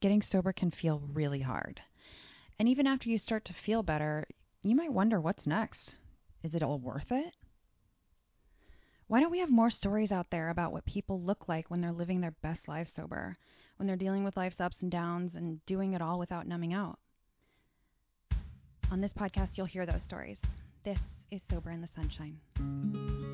getting 0.00 0.22
sober 0.22 0.52
can 0.52 0.70
feel 0.70 1.02
really 1.12 1.40
hard. 1.40 1.80
And 2.58 2.68
even 2.68 2.86
after 2.86 3.08
you 3.08 3.18
start 3.18 3.44
to 3.46 3.54
feel 3.54 3.82
better, 3.82 4.26
you 4.62 4.74
might 4.74 4.92
wonder 4.92 5.20
what's 5.20 5.46
next. 5.46 5.94
Is 6.42 6.54
it 6.54 6.62
all 6.62 6.78
worth 6.78 7.10
it? 7.10 7.34
Why 9.06 9.20
don't 9.20 9.30
we 9.30 9.40
have 9.40 9.50
more 9.50 9.70
stories 9.70 10.12
out 10.12 10.30
there 10.30 10.50
about 10.50 10.72
what 10.72 10.84
people 10.84 11.20
look 11.20 11.48
like 11.48 11.70
when 11.70 11.80
they're 11.80 11.90
living 11.90 12.20
their 12.20 12.34
best 12.42 12.68
lives 12.68 12.90
sober, 12.94 13.34
when 13.76 13.86
they're 13.86 13.96
dealing 13.96 14.24
with 14.24 14.36
life's 14.36 14.60
ups 14.60 14.82
and 14.82 14.90
downs 14.90 15.34
and 15.34 15.64
doing 15.66 15.94
it 15.94 16.02
all 16.02 16.18
without 16.18 16.46
numbing 16.46 16.72
out? 16.72 16.98
On 18.90 19.00
this 19.00 19.12
podcast, 19.12 19.50
you'll 19.56 19.66
hear 19.66 19.86
those 19.86 20.02
stories. 20.02 20.38
This 20.84 20.98
is 21.30 21.40
Sober 21.50 21.70
in 21.70 21.80
the 21.80 21.88
Sunshine. 21.96 23.29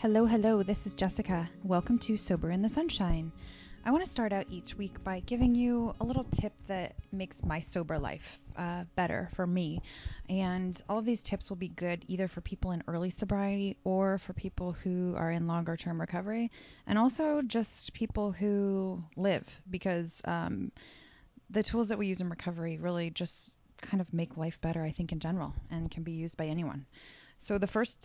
Hello, 0.00 0.26
hello, 0.26 0.62
this 0.62 0.78
is 0.86 0.92
Jessica. 0.94 1.50
Welcome 1.64 1.98
to 2.06 2.16
Sober 2.16 2.52
in 2.52 2.62
the 2.62 2.70
Sunshine. 2.72 3.32
I 3.84 3.90
want 3.90 4.04
to 4.04 4.12
start 4.12 4.32
out 4.32 4.46
each 4.48 4.76
week 4.78 5.02
by 5.02 5.18
giving 5.26 5.56
you 5.56 5.92
a 6.00 6.04
little 6.04 6.24
tip 6.40 6.52
that 6.68 6.94
makes 7.10 7.34
my 7.44 7.64
sober 7.72 7.98
life 7.98 8.22
uh, 8.56 8.84
better 8.94 9.28
for 9.34 9.44
me. 9.44 9.82
And 10.28 10.80
all 10.88 11.00
of 11.00 11.04
these 11.04 11.18
tips 11.24 11.48
will 11.48 11.56
be 11.56 11.70
good 11.70 12.04
either 12.06 12.28
for 12.28 12.40
people 12.42 12.70
in 12.70 12.84
early 12.86 13.12
sobriety 13.18 13.76
or 13.82 14.20
for 14.24 14.34
people 14.34 14.70
who 14.70 15.14
are 15.16 15.32
in 15.32 15.48
longer 15.48 15.76
term 15.76 16.00
recovery, 16.00 16.48
and 16.86 16.96
also 16.96 17.42
just 17.44 17.92
people 17.92 18.30
who 18.30 19.02
live 19.16 19.42
because 19.68 20.06
um, 20.26 20.70
the 21.50 21.64
tools 21.64 21.88
that 21.88 21.98
we 21.98 22.06
use 22.06 22.20
in 22.20 22.30
recovery 22.30 22.78
really 22.78 23.10
just 23.10 23.34
kind 23.82 24.00
of 24.00 24.06
make 24.12 24.36
life 24.36 24.54
better, 24.62 24.84
I 24.84 24.92
think, 24.92 25.10
in 25.10 25.18
general, 25.18 25.54
and 25.72 25.90
can 25.90 26.04
be 26.04 26.12
used 26.12 26.36
by 26.36 26.46
anyone. 26.46 26.86
So 27.48 27.58
the 27.58 27.66
first 27.66 27.96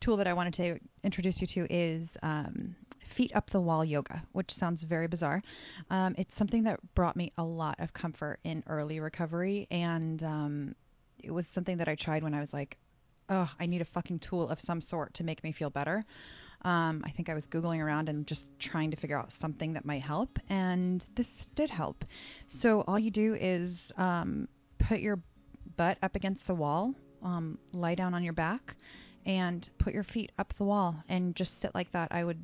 tool 0.00 0.16
that 0.16 0.26
I 0.26 0.32
wanted 0.32 0.54
to 0.54 0.78
introduce 1.04 1.40
you 1.40 1.46
to 1.48 1.72
is 1.72 2.08
um, 2.22 2.74
feet 3.16 3.32
up 3.34 3.50
the 3.50 3.60
wall 3.60 3.84
yoga, 3.84 4.22
which 4.32 4.52
sounds 4.58 4.82
very 4.82 5.06
bizarre. 5.06 5.42
Um, 5.90 6.14
it's 6.18 6.30
something 6.38 6.62
that 6.64 6.78
brought 6.94 7.16
me 7.16 7.32
a 7.38 7.44
lot 7.44 7.78
of 7.80 7.92
comfort 7.92 8.38
in 8.44 8.62
early 8.68 9.00
recovery, 9.00 9.66
and 9.70 10.22
um, 10.22 10.74
it 11.22 11.30
was 11.30 11.44
something 11.54 11.78
that 11.78 11.88
I 11.88 11.94
tried 11.94 12.22
when 12.22 12.34
I 12.34 12.40
was 12.40 12.52
like, 12.52 12.76
oh, 13.28 13.48
I 13.58 13.66
need 13.66 13.80
a 13.80 13.86
fucking 13.86 14.20
tool 14.20 14.48
of 14.48 14.58
some 14.64 14.80
sort 14.80 15.14
to 15.14 15.24
make 15.24 15.42
me 15.42 15.52
feel 15.52 15.70
better. 15.70 16.04
Um, 16.62 17.02
I 17.04 17.10
think 17.10 17.28
I 17.28 17.34
was 17.34 17.44
Googling 17.52 17.80
around 17.80 18.08
and 18.08 18.26
just 18.26 18.42
trying 18.60 18.90
to 18.90 18.96
figure 18.96 19.18
out 19.18 19.30
something 19.40 19.72
that 19.74 19.84
might 19.84 20.02
help, 20.02 20.38
and 20.48 21.04
this 21.16 21.26
did 21.54 21.70
help. 21.70 22.04
So 22.60 22.82
all 22.86 22.98
you 22.98 23.10
do 23.10 23.36
is 23.40 23.72
um, 23.96 24.48
put 24.88 25.00
your 25.00 25.18
butt 25.76 25.98
up 26.02 26.14
against 26.14 26.46
the 26.46 26.54
wall, 26.54 26.94
um, 27.22 27.58
lie 27.72 27.94
down 27.94 28.14
on 28.14 28.22
your 28.22 28.32
back, 28.32 28.76
and 29.26 29.68
put 29.78 29.92
your 29.92 30.04
feet 30.04 30.30
up 30.38 30.54
the 30.56 30.64
wall 30.64 31.02
and 31.08 31.34
just 31.34 31.60
sit 31.60 31.74
like 31.74 31.92
that. 31.92 32.08
I 32.12 32.24
would 32.24 32.42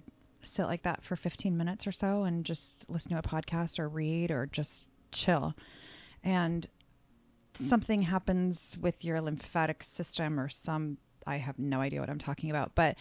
sit 0.56 0.64
like 0.64 0.82
that 0.82 1.00
for 1.08 1.16
15 1.16 1.56
minutes 1.56 1.86
or 1.86 1.92
so 1.92 2.24
and 2.24 2.44
just 2.44 2.60
listen 2.88 3.12
to 3.12 3.18
a 3.18 3.22
podcast 3.22 3.78
or 3.78 3.88
read 3.88 4.30
or 4.30 4.46
just 4.46 4.70
chill. 5.12 5.54
And 6.24 6.66
something 7.68 8.02
happens 8.02 8.58
with 8.80 8.96
your 9.00 9.20
lymphatic 9.20 9.84
system 9.96 10.38
or 10.38 10.50
some 10.66 10.98
I 11.24 11.38
have 11.38 11.56
no 11.56 11.80
idea 11.80 12.00
what 12.00 12.10
I'm 12.10 12.18
talking 12.18 12.50
about, 12.50 12.72
but 12.74 12.96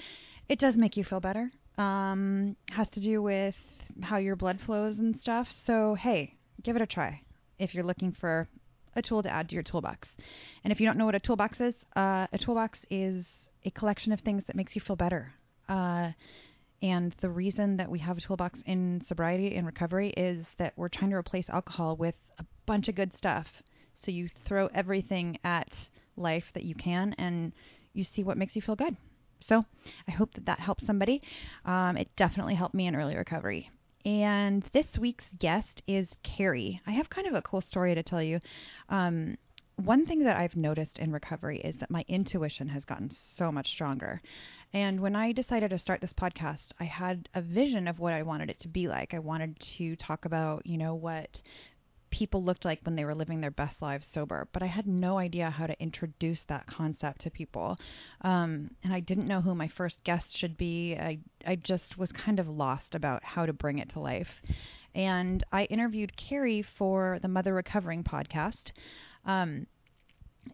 it 0.48 0.60
does 0.60 0.76
make 0.76 0.96
you 0.96 1.04
feel 1.04 1.20
better. 1.20 1.52
Um, 1.80 2.56
has 2.70 2.88
to 2.90 3.00
do 3.00 3.20
with 3.24 3.56
how 4.02 4.18
your 4.18 4.36
blood 4.36 4.60
flows 4.64 5.00
and 5.00 5.20
stuff. 5.22 5.48
So 5.66 5.96
hey, 5.96 6.36
give 6.62 6.76
it 6.76 6.84
a 6.84 6.86
try 6.88 7.22
if 7.58 7.74
you're 7.74 7.84
looking 7.84 8.12
for 8.12 8.48
a 8.96 9.02
tool 9.02 9.24
to 9.24 9.30
add 9.30 9.50
to 9.50 9.56
your 9.56 9.64
toolbox. 9.64 10.08
And 10.64 10.72
if 10.72 10.80
you 10.80 10.86
don't 10.86 10.98
know 10.98 11.06
what 11.06 11.16
a 11.16 11.20
toolbox 11.20 11.60
is, 11.60 11.74
uh, 11.96 12.28
a 12.32 12.38
toolbox 12.38 12.78
is 12.92 13.26
a 13.66 13.72
collection 13.72 14.12
of 14.12 14.20
things 14.22 14.44
that 14.48 14.56
makes 14.56 14.76
you 14.76 14.82
feel 14.82 14.96
better. 14.96 15.34
Uh, 15.70 16.12
and 16.82 17.16
the 17.22 17.30
reason 17.30 17.78
that 17.78 17.90
we 17.90 18.00
have 18.00 18.18
a 18.18 18.22
toolbox 18.22 18.60
in 18.66 19.04
sobriety 19.08 19.56
and 19.56 19.66
recovery 19.66 20.10
is 20.18 20.46
that 20.58 20.74
we're 20.76 20.90
trying 20.90 21.12
to 21.12 21.16
replace 21.16 21.48
alcohol 21.50 21.96
with 21.96 22.16
a 22.40 22.46
bunch 22.66 22.88
of 22.88 22.96
good 22.96 23.12
stuff. 23.18 23.46
So 24.04 24.12
you 24.12 24.30
throw 24.48 24.68
everything 24.68 25.38
at 25.44 25.70
life 26.18 26.46
that 26.54 26.64
you 26.64 26.74
can 26.74 27.14
and 27.18 27.52
you 27.94 28.04
see 28.16 28.24
what 28.24 28.38
makes 28.38 28.56
you 28.56 28.62
feel 28.62 28.76
good. 28.76 28.98
So 29.42 29.64
I 30.08 30.12
hope 30.12 30.34
that 30.34 30.46
that 30.46 30.60
helps 30.60 30.86
somebody. 30.86 31.22
Um, 31.66 31.98
it 31.98 32.10
definitely 32.16 32.56
helped 32.56 32.76
me 32.76 32.88
in 32.88 32.96
early 32.96 33.16
recovery. 33.16 33.70
And 34.06 34.64
this 34.74 34.88
week's 35.00 35.26
guest 35.40 35.84
is 35.88 36.08
Carrie. 36.24 36.82
I 36.88 36.92
have 36.92 37.10
kind 37.10 37.28
of 37.28 37.36
a 37.36 37.42
cool 37.44 37.62
story 37.62 37.94
to 37.94 38.02
tell 38.02 38.22
you. 38.22 38.40
Um, 38.90 39.38
one 39.86 40.06
thing 40.06 40.24
that 40.24 40.38
I've 40.38 40.56
noticed 40.56 40.98
in 40.98 41.12
recovery 41.12 41.60
is 41.60 41.76
that 41.80 41.92
my 41.92 42.04
intuition 42.08 42.68
has 42.70 42.86
gotten 42.86 43.12
so 43.36 43.52
much 43.52 43.70
stronger. 43.72 44.22
And 44.74 45.00
when 45.00 45.16
I 45.16 45.32
decided 45.32 45.72
to 45.72 45.80
start 45.80 46.02
this 46.02 46.14
podcast, 46.14 46.72
I 46.80 46.86
had 46.86 47.28
a 47.34 47.42
vision 47.42 47.88
of 47.88 48.00
what 48.00 48.14
I 48.14 48.24
wanted 48.24 48.50
it 48.50 48.60
to 48.62 48.68
be 48.68 48.88
like. 48.88 49.14
I 49.14 49.20
wanted 49.20 49.60
to 49.78 49.96
talk 49.98 50.26
about, 50.26 50.66
you 50.66 50.78
know, 50.78 50.96
what 50.96 51.30
people 52.12 52.44
looked 52.44 52.66
like 52.66 52.80
when 52.84 52.96
they 52.96 53.06
were 53.06 53.16
living 53.16 53.42
their 53.42 53.52
best 53.52 53.82
lives 53.82 54.06
sober, 54.14 54.48
but 54.54 54.62
I 54.62 54.68
had 54.68 54.86
no 54.86 55.18
idea 55.18 55.50
how 55.50 55.66
to 55.66 55.82
introduce 55.82 56.40
that 56.48 56.68
concept 56.68 57.22
to 57.22 57.30
people. 57.30 57.78
Um, 58.22 58.72
and 58.84 58.94
I 58.94 59.00
didn't 59.00 59.28
know 59.28 59.42
who 59.42 59.56
my 59.56 59.70
first 59.70 59.98
guest 60.04 60.38
should 60.38 60.58
be. 60.58 60.96
I, 60.96 61.20
I 61.48 61.56
just 61.56 61.98
was 61.98 62.12
kind 62.12 62.40
of 62.40 62.48
lost 62.48 62.94
about 62.96 63.24
how 63.24 63.46
to 63.46 63.54
bring 63.54 63.80
it 63.80 63.92
to 63.94 64.00
life. 64.00 64.28
And 64.94 65.44
I 65.54 65.64
interviewed 65.66 66.18
Carrie 66.18 66.66
for 66.78 67.18
the 67.22 67.30
Mother 67.30 67.54
Recovering 67.54 68.04
podcast. 68.04 68.72
Um, 69.26 69.68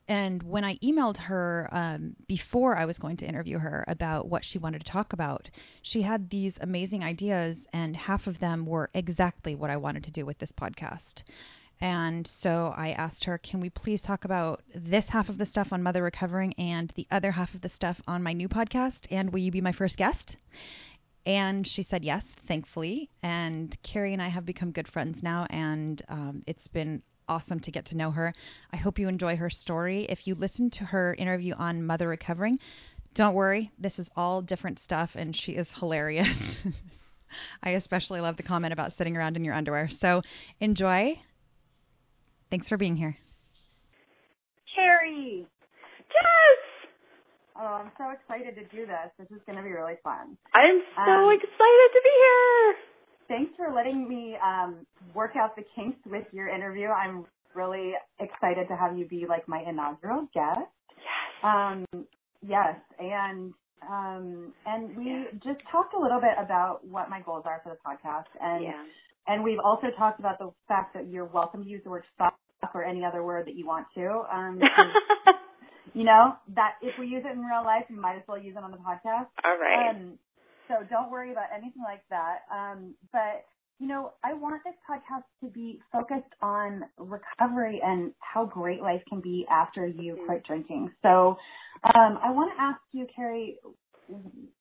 and 0.07 0.43
when 0.43 0.63
I 0.63 0.77
emailed 0.77 1.17
her 1.17 1.69
um, 1.71 2.15
before 2.27 2.77
I 2.77 2.85
was 2.85 2.97
going 2.97 3.17
to 3.17 3.25
interview 3.25 3.57
her 3.59 3.85
about 3.87 4.27
what 4.27 4.43
she 4.43 4.57
wanted 4.57 4.83
to 4.83 4.91
talk 4.91 5.13
about, 5.13 5.49
she 5.81 6.01
had 6.01 6.29
these 6.29 6.53
amazing 6.59 7.03
ideas, 7.03 7.57
and 7.73 7.95
half 7.95 8.27
of 8.27 8.39
them 8.39 8.65
were 8.65 8.89
exactly 8.93 9.55
what 9.55 9.69
I 9.69 9.77
wanted 9.77 10.03
to 10.03 10.11
do 10.11 10.25
with 10.25 10.39
this 10.39 10.51
podcast. 10.51 11.23
And 11.79 12.29
so 12.39 12.73
I 12.75 12.89
asked 12.91 13.23
her, 13.25 13.37
can 13.37 13.59
we 13.59 13.69
please 13.69 14.01
talk 14.01 14.25
about 14.25 14.63
this 14.73 15.05
half 15.09 15.29
of 15.29 15.37
the 15.37 15.45
stuff 15.45 15.67
on 15.71 15.83
Mother 15.83 16.03
Recovering 16.03 16.53
and 16.53 16.91
the 16.95 17.07
other 17.11 17.31
half 17.31 17.53
of 17.53 17.61
the 17.61 17.69
stuff 17.69 17.97
on 18.07 18.23
my 18.23 18.33
new 18.33 18.49
podcast? 18.49 19.05
And 19.11 19.31
will 19.31 19.39
you 19.39 19.51
be 19.51 19.61
my 19.61 19.71
first 19.71 19.95
guest? 19.95 20.35
And 21.25 21.67
she 21.67 21.83
said 21.83 22.03
yes, 22.03 22.23
thankfully. 22.47 23.09
And 23.21 23.77
Carrie 23.83 24.13
and 24.13 24.21
I 24.21 24.29
have 24.29 24.45
become 24.45 24.71
good 24.71 24.87
friends 24.87 25.21
now, 25.21 25.45
and 25.49 26.01
um, 26.09 26.43
it's 26.47 26.67
been 26.69 27.03
awesome 27.27 27.59
to 27.61 27.71
get 27.71 27.85
to 27.87 27.97
know 27.97 28.11
her. 28.11 28.33
I 28.71 28.77
hope 28.77 28.99
you 28.99 29.07
enjoy 29.07 29.35
her 29.35 29.49
story. 29.49 30.05
If 30.09 30.19
you 30.25 30.35
listen 30.35 30.69
to 30.71 30.79
her 30.85 31.13
interview 31.15 31.53
on 31.55 31.85
Mother 31.85 32.07
Recovering, 32.07 32.59
don't 33.15 33.33
worry, 33.33 33.71
this 33.79 33.97
is 33.97 34.07
all 34.15 34.41
different 34.41 34.79
stuff, 34.85 35.11
and 35.15 35.35
she 35.35 35.53
is 35.53 35.67
hilarious. 35.79 36.27
I 37.63 37.71
especially 37.71 38.21
love 38.21 38.37
the 38.37 38.43
comment 38.43 38.73
about 38.73 38.93
sitting 38.97 39.17
around 39.17 39.35
in 39.35 39.43
your 39.43 39.53
underwear. 39.53 39.89
So 39.99 40.21
enjoy. 40.59 41.19
Thanks 42.49 42.67
for 42.67 42.77
being 42.77 42.95
here. 42.95 43.17
Carrie! 44.75 45.45
Yes! 45.97 46.87
Oh, 47.59 47.81
I'm 47.83 47.91
so 47.97 48.11
excited 48.11 48.55
to 48.55 48.63
do 48.75 48.85
this. 48.85 49.11
This 49.17 49.27
is 49.35 49.41
going 49.45 49.57
to 49.57 49.63
be 49.63 49.71
really 49.71 49.97
fun. 50.03 50.37
I'm 50.53 50.81
so 50.95 51.11
um, 51.11 51.33
excited 51.33 51.89
to 51.93 52.01
be 52.03 52.13
here 52.13 52.96
thanks 53.27 53.51
for 53.55 53.73
letting 53.73 54.07
me 54.07 54.35
um, 54.43 54.85
work 55.13 55.31
out 55.35 55.55
the 55.55 55.63
kinks 55.75 55.99
with 56.05 56.25
your 56.31 56.47
interview. 56.47 56.87
I'm 56.87 57.25
really 57.53 57.93
excited 58.19 58.67
to 58.69 58.75
have 58.75 58.97
you 58.97 59.07
be 59.07 59.25
like 59.27 59.47
my 59.47 59.63
inaugural 59.67 60.27
guest. 60.33 60.69
Yes. 60.97 61.43
Um, 61.43 61.85
yes, 62.41 62.75
and 62.99 63.53
um, 63.87 64.53
and 64.65 64.97
we 64.97 65.25
just 65.43 65.59
talked 65.71 65.93
a 65.93 65.99
little 65.99 66.19
bit 66.19 66.33
about 66.43 66.85
what 66.85 67.09
my 67.09 67.21
goals 67.21 67.43
are 67.45 67.61
for 67.63 67.69
the 67.69 67.79
podcast, 67.85 68.29
and 68.41 68.63
yeah. 68.63 68.83
and 69.27 69.43
we've 69.43 69.59
also 69.63 69.87
talked 69.97 70.19
about 70.19 70.39
the 70.39 70.51
fact 70.67 70.93
that 70.93 71.07
you're 71.07 71.25
welcome 71.25 71.63
to 71.63 71.69
use 71.69 71.81
the 71.83 71.89
word 71.89 72.03
fuck 72.17 72.35
or 72.73 72.83
any 72.83 73.05
other 73.05 73.23
word 73.23 73.45
that 73.47 73.55
you 73.55 73.65
want 73.65 73.87
to. 73.95 74.23
Um, 74.33 74.59
you 75.93 76.03
know 76.03 76.35
that 76.55 76.73
if 76.81 76.93
we 76.99 77.07
use 77.07 77.23
it 77.25 77.31
in 77.31 77.39
real 77.39 77.63
life, 77.63 77.83
we 77.89 77.95
might 77.95 78.15
as 78.15 78.23
well 78.27 78.37
use 78.37 78.55
it 78.57 78.63
on 78.63 78.71
the 78.71 78.77
podcast. 78.77 79.27
All 79.45 79.57
right. 79.59 79.95
Um, 79.95 80.17
so 80.67 80.85
don't 80.89 81.11
worry 81.11 81.31
about 81.31 81.47
anything 81.53 81.83
like 81.83 82.03
that. 82.09 82.39
Um, 82.53 82.95
but 83.11 83.45
you 83.79 83.87
know, 83.87 84.13
I 84.23 84.33
want 84.33 84.61
this 84.65 84.73
podcast 84.89 85.23
to 85.43 85.51
be 85.51 85.79
focused 85.91 86.33
on 86.41 86.83
recovery 86.97 87.79
and 87.83 88.11
how 88.19 88.45
great 88.45 88.81
life 88.81 89.01
can 89.07 89.21
be 89.21 89.45
after 89.51 89.85
you 89.85 90.17
quit 90.25 90.43
drinking. 90.45 90.91
So 91.03 91.37
um, 91.83 92.17
I 92.23 92.31
want 92.31 92.51
to 92.55 92.61
ask 92.61 92.79
you, 92.91 93.05
Carrie, 93.15 93.57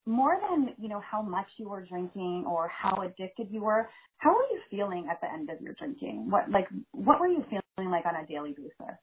more 0.05 0.38
than 0.50 0.75
you 0.79 0.88
know 0.88 1.00
how 1.00 1.23
much 1.23 1.47
you 1.56 1.69
were 1.69 1.85
drinking 1.87 2.44
or 2.47 2.69
how 2.69 3.02
addicted 3.02 3.49
you 3.50 3.62
were, 3.62 3.88
how 4.19 4.31
were 4.31 4.47
you 4.50 4.61
feeling 4.70 5.09
at 5.11 5.20
the 5.20 5.32
end 5.32 5.49
of 5.50 5.61
your 5.61 5.75
drinking? 5.75 6.29
What 6.29 6.50
like 6.50 6.67
what 6.93 7.20
were 7.20 7.29
you 7.29 7.44
feeling 7.49 7.91
like 7.91 8.05
on 8.05 8.17
a 8.17 8.26
daily 8.26 8.52
basis? 8.52 8.97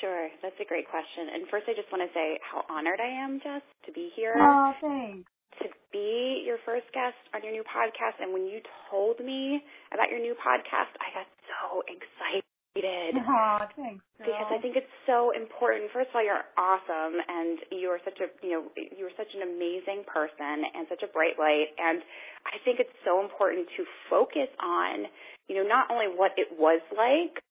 Sure, 0.00 0.28
that's 0.42 0.56
a 0.60 0.64
great 0.64 0.88
question. 0.88 1.28
And 1.34 1.44
first, 1.50 1.66
I 1.68 1.74
just 1.74 1.92
want 1.92 2.02
to 2.08 2.12
say 2.14 2.40
how 2.40 2.64
honored 2.74 3.00
I 3.04 3.22
am, 3.22 3.38
Jess, 3.44 3.62
to 3.84 3.92
be 3.92 4.08
here. 4.16 4.34
Oh, 4.34 4.72
thanks 4.80 5.30
to 5.58 5.66
be 5.92 6.44
your 6.46 6.58
first 6.64 6.86
guest 6.94 7.18
on 7.34 7.42
your 7.42 7.52
new 7.52 7.66
podcast. 7.66 8.22
And 8.22 8.32
when 8.32 8.46
you 8.46 8.62
told 8.90 9.18
me 9.18 9.62
about 9.92 10.10
your 10.10 10.20
new 10.20 10.34
podcast, 10.38 10.94
I 11.02 11.10
got 11.10 11.28
so 11.50 11.82
excited. 11.90 12.46
Oh, 12.78 13.58
thanks. 13.74 13.98
Girl. 14.14 14.30
Because 14.30 14.50
I 14.54 14.62
think 14.62 14.78
it's 14.78 14.94
so 15.02 15.34
important. 15.34 15.90
First 15.90 16.14
of 16.14 16.22
all, 16.22 16.24
you're 16.24 16.46
awesome, 16.54 17.18
and 17.18 17.58
you 17.74 17.90
are 17.90 17.98
such 18.06 18.22
a 18.22 18.30
you 18.46 18.54
know 18.54 18.62
you 18.76 19.02
are 19.10 19.16
such 19.18 19.34
an 19.34 19.42
amazing 19.42 20.06
person 20.06 20.62
and 20.70 20.86
such 20.86 21.02
a 21.02 21.10
bright 21.10 21.34
light. 21.34 21.74
And 21.82 21.98
I 22.46 22.62
think 22.62 22.78
it's 22.78 22.94
so 23.02 23.18
important 23.18 23.66
to 23.74 23.82
focus 24.06 24.46
on 24.62 25.10
you 25.50 25.58
know 25.58 25.66
not 25.66 25.90
only 25.90 26.06
what 26.14 26.30
it 26.38 26.46
was 26.54 26.80
like, 26.94 27.42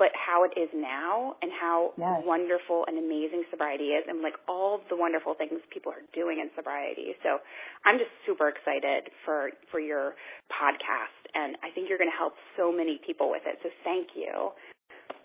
but 0.00 0.16
how 0.16 0.48
it 0.48 0.56
is 0.56 0.72
now 0.72 1.36
and 1.44 1.52
how 1.52 1.92
yes. 2.00 2.24
wonderful 2.24 2.88
and 2.88 2.96
amazing 2.96 3.44
sobriety 3.52 3.92
is 3.92 4.08
and 4.08 4.24
like 4.24 4.32
all 4.48 4.80
the 4.88 4.96
wonderful 4.96 5.36
things 5.36 5.60
people 5.68 5.92
are 5.92 6.02
doing 6.16 6.40
in 6.40 6.48
sobriety. 6.56 7.12
So 7.22 7.36
I'm 7.84 8.00
just 8.00 8.08
super 8.24 8.48
excited 8.48 9.12
for 9.28 9.52
for 9.68 9.78
your 9.78 10.16
podcast 10.48 11.20
and 11.36 11.60
I 11.60 11.68
think 11.76 11.92
you're 11.92 12.00
going 12.00 12.10
to 12.10 12.16
help 12.16 12.32
so 12.56 12.72
many 12.72 12.96
people 13.04 13.28
with 13.28 13.44
it. 13.44 13.60
So 13.62 13.68
thank 13.84 14.16
you. 14.16 14.56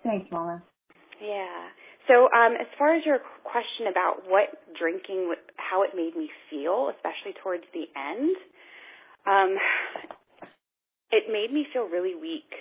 Thanks, 0.03 0.27
Mama. 0.27 0.59
Yeah. 1.23 1.71
So 2.11 2.27
um 2.35 2.59
as 2.59 2.67
far 2.75 2.99
as 2.99 3.07
your 3.07 3.23
question 3.47 3.87
about 3.87 4.27
what 4.27 4.51
drinking 4.75 5.31
how 5.55 5.87
it 5.87 5.95
made 5.95 6.19
me 6.19 6.27
feel, 6.51 6.91
especially 6.91 7.31
towards 7.39 7.63
the 7.71 7.87
end, 7.95 8.35
um 9.23 9.55
it 11.15 11.31
made 11.31 11.55
me 11.55 11.63
feel 11.71 11.87
really 11.87 12.19
weak. 12.19 12.51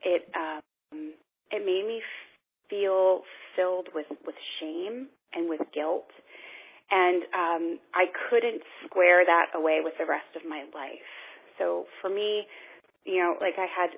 It 0.00 0.24
um 0.32 0.64
it 0.92 1.64
made 1.64 1.86
me 1.86 2.02
feel 2.68 3.22
filled 3.56 3.88
with 3.94 4.06
with 4.24 4.36
shame 4.60 5.08
and 5.34 5.48
with 5.48 5.60
guilt 5.74 6.10
and 6.90 7.22
um 7.34 7.64
I 7.94 8.06
couldn't 8.28 8.62
square 8.86 9.24
that 9.24 9.54
away 9.54 9.80
with 9.82 9.94
the 9.98 10.06
rest 10.06 10.30
of 10.34 10.42
my 10.48 10.66
life. 10.74 11.06
So 11.58 11.86
for 12.00 12.10
me, 12.10 12.46
you 13.04 13.18
know, 13.22 13.38
like 13.40 13.54
I 13.58 13.66
had 13.70 13.90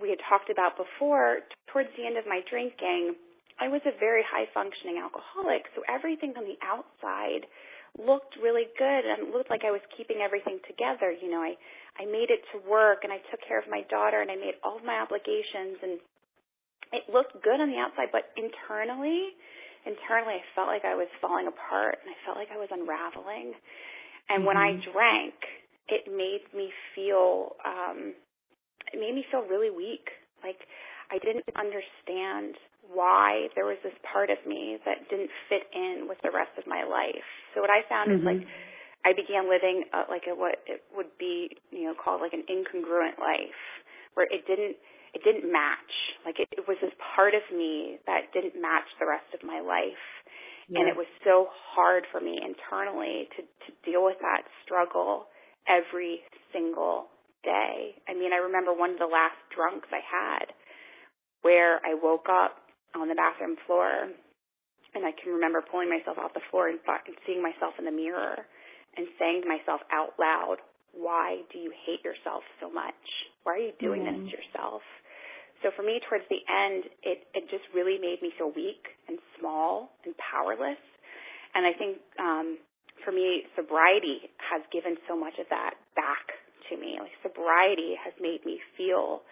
we 0.00 0.10
had 0.10 0.18
talked 0.28 0.50
about 0.50 0.76
before, 0.78 1.42
towards 1.72 1.90
the 1.96 2.06
end 2.06 2.16
of 2.16 2.26
my 2.26 2.40
drinking, 2.48 3.16
I 3.58 3.68
was 3.68 3.80
a 3.86 3.94
very 3.98 4.22
high 4.22 4.46
functioning 4.52 5.00
alcoholic, 5.00 5.66
so 5.74 5.82
everything 5.88 6.34
on 6.36 6.44
the 6.44 6.60
outside 6.60 7.48
looked 7.96 8.36
really 8.36 8.68
good 8.76 9.02
and 9.08 9.32
looked 9.32 9.48
like 9.48 9.64
I 9.64 9.72
was 9.72 9.80
keeping 9.96 10.20
everything 10.20 10.60
together. 10.68 11.10
You 11.10 11.30
know, 11.30 11.42
I 11.42 11.56
I 11.98 12.04
made 12.04 12.30
it 12.30 12.44
to 12.52 12.62
work 12.68 13.02
and 13.02 13.12
I 13.12 13.18
took 13.30 13.40
care 13.42 13.58
of 13.58 13.66
my 13.68 13.82
daughter 13.88 14.20
and 14.20 14.30
I 14.30 14.36
made 14.36 14.60
all 14.62 14.76
of 14.76 14.84
my 14.84 15.00
obligations 15.00 15.80
and 15.82 15.98
it 16.92 17.10
looked 17.10 17.42
good 17.42 17.58
on 17.58 17.70
the 17.70 17.78
outside, 17.78 18.10
but 18.12 18.30
internally, 18.36 19.34
internally, 19.86 20.38
I 20.38 20.44
felt 20.54 20.68
like 20.68 20.84
I 20.84 20.94
was 20.94 21.08
falling 21.20 21.46
apart 21.46 21.98
and 22.02 22.10
I 22.10 22.16
felt 22.26 22.36
like 22.38 22.50
I 22.52 22.58
was 22.58 22.70
unraveling. 22.70 23.54
And 24.28 24.42
mm-hmm. 24.42 24.46
when 24.46 24.56
I 24.56 24.74
mm-hmm. 24.74 24.90
drank, 24.90 25.34
it 25.88 26.10
made 26.10 26.46
me 26.54 26.70
feel, 26.94 27.54
um, 27.62 28.14
it 28.92 28.98
made 28.98 29.14
me 29.14 29.24
feel 29.30 29.46
really 29.46 29.70
weak. 29.70 30.10
Like 30.42 30.58
I 31.10 31.18
didn't 31.18 31.46
understand 31.54 32.58
why 32.86 33.50
there 33.58 33.66
was 33.66 33.78
this 33.82 33.94
part 34.06 34.30
of 34.30 34.38
me 34.46 34.78
that 34.86 35.10
didn't 35.10 35.30
fit 35.50 35.66
in 35.74 36.06
with 36.06 36.18
the 36.22 36.30
rest 36.30 36.54
of 36.58 36.66
my 36.66 36.86
life. 36.86 37.26
So 37.54 37.62
what 37.62 37.70
I 37.70 37.82
found 37.90 38.10
mm-hmm. 38.10 38.22
is 38.22 38.26
like 38.26 38.42
I 39.06 39.14
began 39.14 39.46
living 39.50 39.86
uh, 39.94 40.06
like 40.10 40.26
a, 40.26 40.34
what 40.34 40.62
it 40.66 40.82
would 40.94 41.10
be, 41.18 41.54
you 41.70 41.86
know, 41.86 41.94
called 41.94 42.22
like 42.22 42.34
an 42.34 42.42
incongruent 42.50 43.18
life, 43.22 43.62
where 44.14 44.26
it 44.26 44.46
didn't 44.46 44.74
it 45.16 45.24
didn't 45.24 45.48
match. 45.48 45.94
Like 46.28 46.36
it, 46.36 46.52
it 46.52 46.68
was 46.68 46.76
this 46.84 46.92
part 47.16 47.32
of 47.32 47.40
me 47.48 47.96
that 48.04 48.36
didn't 48.36 48.60
match 48.60 48.84
the 49.00 49.08
rest 49.08 49.32
of 49.32 49.40
my 49.40 49.64
life. 49.64 50.04
Yeah. 50.68 50.84
And 50.84 50.92
it 50.92 50.96
was 50.98 51.08
so 51.24 51.48
hard 51.72 52.04
for 52.12 52.20
me 52.20 52.36
internally 52.36 53.32
to, 53.38 53.40
to 53.40 53.68
deal 53.88 54.04
with 54.04 54.20
that 54.20 54.44
struggle 54.60 55.32
every 55.64 56.20
single 56.52 57.08
day. 57.40 57.96
I 58.04 58.12
mean, 58.12 58.36
I 58.36 58.44
remember 58.44 58.76
one 58.76 58.92
of 58.92 59.00
the 59.00 59.08
last 59.08 59.38
drunks 59.54 59.88
I 59.88 60.04
had 60.04 60.52
where 61.40 61.80
I 61.80 61.96
woke 61.96 62.26
up 62.28 62.60
on 62.92 63.08
the 63.08 63.14
bathroom 63.16 63.56
floor 63.64 64.10
and 64.92 65.02
I 65.06 65.16
can 65.16 65.32
remember 65.32 65.62
pulling 65.62 65.88
myself 65.88 66.18
off 66.18 66.34
the 66.34 66.44
floor 66.50 66.68
and 66.68 66.82
seeing 67.24 67.40
myself 67.40 67.78
in 67.78 67.86
the 67.86 67.94
mirror 67.94 68.44
and 68.96 69.06
saying 69.16 69.46
to 69.46 69.48
myself 69.48 69.80
out 69.92 70.18
loud, 70.18 70.58
why 70.92 71.44
do 71.52 71.60
you 71.60 71.70
hate 71.86 72.02
yourself 72.02 72.42
so 72.60 72.72
much? 72.72 73.00
Why 73.44 73.52
are 73.54 73.64
you 73.70 73.76
doing 73.78 74.02
mm-hmm. 74.02 74.24
this 74.24 74.32
to 74.32 74.36
yourself? 74.40 74.82
So 75.66 75.74
for 75.74 75.82
me, 75.82 75.98
towards 76.06 76.22
the 76.30 76.38
end, 76.46 76.86
it, 77.02 77.26
it 77.34 77.50
just 77.50 77.66
really 77.74 77.98
made 77.98 78.22
me 78.22 78.30
feel 78.38 78.54
weak 78.54 78.86
and 79.10 79.18
small 79.34 79.90
and 80.06 80.14
powerless. 80.14 80.78
And 81.58 81.66
I 81.66 81.74
think 81.74 81.98
um, 82.22 82.62
for 83.02 83.10
me, 83.10 83.42
sobriety 83.58 84.30
has 84.38 84.62
given 84.70 84.94
so 85.10 85.18
much 85.18 85.34
of 85.42 85.50
that 85.50 85.74
back 85.98 86.38
to 86.70 86.78
me. 86.78 87.02
Like 87.02 87.10
sobriety 87.18 87.98
has 87.98 88.14
made 88.22 88.46
me 88.46 88.62
feel 88.78 89.26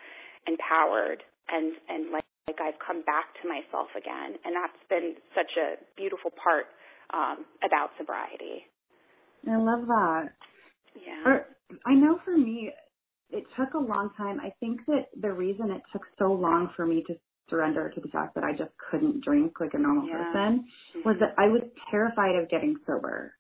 empowered 0.51 1.23
and 1.55 1.79
and 1.87 2.11
like, 2.11 2.27
like 2.51 2.59
I've 2.59 2.83
come 2.83 3.07
back 3.07 3.31
to 3.39 3.47
myself 3.47 3.95
again. 3.95 4.35
And 4.43 4.59
that's 4.59 4.83
been 4.91 5.15
such 5.39 5.55
a 5.55 5.79
beautiful 5.95 6.35
part 6.35 6.67
um, 7.15 7.47
about 7.63 7.95
sobriety. 7.95 8.67
I 9.47 9.55
love 9.55 9.87
that. 9.87 10.35
Yeah. 10.99 11.47
I 11.87 11.95
know 11.95 12.19
for 12.27 12.37
me, 12.37 12.75
it 13.35 13.45
took 13.59 13.75
a 13.75 13.79
long 13.79 14.11
time. 14.17 14.41
I 14.41 14.53
think 14.61 14.81
that 14.87 15.09
the 15.21 15.33
reason 15.33 15.71
it 15.71 15.83
took 15.93 16.03
so 16.19 16.33
long 16.33 16.71
for 16.77 16.87
me 16.87 17.05
to 17.07 17.15
surrender 17.51 17.91
to 17.95 18.01
the 18.01 18.09
fact 18.09 18.35
that 18.37 18.45
I 18.45 18.53
just 18.53 18.71
couldn't 18.91 19.23
drink 19.25 19.61
like 19.61 19.75
a 19.75 19.79
normal 19.79 20.09
yeah. 20.09 20.17
person 20.17 20.65
mm-hmm. 20.97 21.09
was 21.09 21.17
that 21.21 21.35
I 21.37 21.49
was 21.49 21.63
terrified 21.91 22.37
of 22.37 22.49
getting 22.49 22.77
sober. 22.87 23.35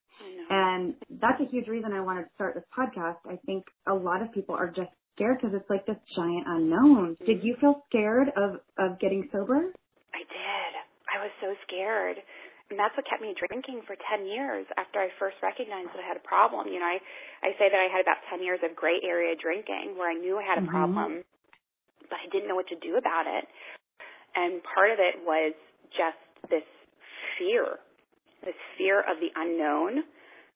And 0.51 0.95
that's 1.23 1.41
a 1.41 1.47
huge 1.51 1.69
reason 1.69 1.93
I 1.93 2.01
wanted 2.01 2.25
to 2.25 2.31
start 2.35 2.55
this 2.55 2.65
podcast. 2.77 3.17
I 3.25 3.39
think 3.47 3.65
a 3.87 3.95
lot 3.95 4.21
of 4.21 4.33
people 4.33 4.55
are 4.55 4.69
just 4.69 4.91
scared 5.15 5.39
because 5.41 5.57
it's 5.57 5.69
like 5.71 5.87
this 5.87 5.97
giant 6.15 6.45
unknown. 6.47 7.15
Mm-hmm. 7.15 7.25
Did 7.25 7.43
you 7.43 7.57
feel 7.61 7.83
scared 7.89 8.29
of 8.37 8.61
of 8.79 9.01
getting 9.01 9.29
sober? 9.33 9.73
I 10.13 10.21
did. 10.21 10.73
I 11.09 11.23
was 11.23 11.31
so 11.41 11.55
scared. 11.67 12.17
And 12.73 12.81
that's 12.81 12.97
what 12.97 13.05
kept 13.05 13.21
me 13.21 13.37
drinking 13.37 13.85
for 13.85 13.93
10 13.93 14.25
years 14.25 14.65
after 14.81 14.97
I 14.97 15.13
first 15.21 15.37
recognized 15.45 15.93
that 15.93 16.01
I 16.01 16.07
had 16.09 16.17
a 16.17 16.25
problem. 16.25 16.73
You 16.73 16.81
know, 16.81 16.89
I, 16.89 16.97
I 17.45 17.53
say 17.61 17.69
that 17.69 17.77
I 17.77 17.93
had 17.93 18.01
about 18.01 18.25
10 18.33 18.41
years 18.41 18.61
of 18.65 18.73
gray 18.73 18.97
area 19.05 19.37
drinking 19.37 20.01
where 20.01 20.09
I 20.09 20.17
knew 20.17 20.41
I 20.41 20.47
had 20.49 20.57
a 20.57 20.65
mm-hmm. 20.65 20.73
problem, 20.73 21.11
but 22.09 22.17
I 22.25 22.27
didn't 22.33 22.49
know 22.49 22.57
what 22.57 22.69
to 22.73 22.79
do 22.81 22.97
about 22.97 23.29
it. 23.29 23.45
And 24.35 24.65
part 24.65 24.91
of 24.91 24.99
it 24.99 25.21
was 25.23 25.53
just 25.93 26.19
this 26.49 26.67
fear, 27.37 27.79
this 28.43 28.59
fear 28.81 29.05
of 29.05 29.21
the 29.21 29.29
unknown, 29.37 30.09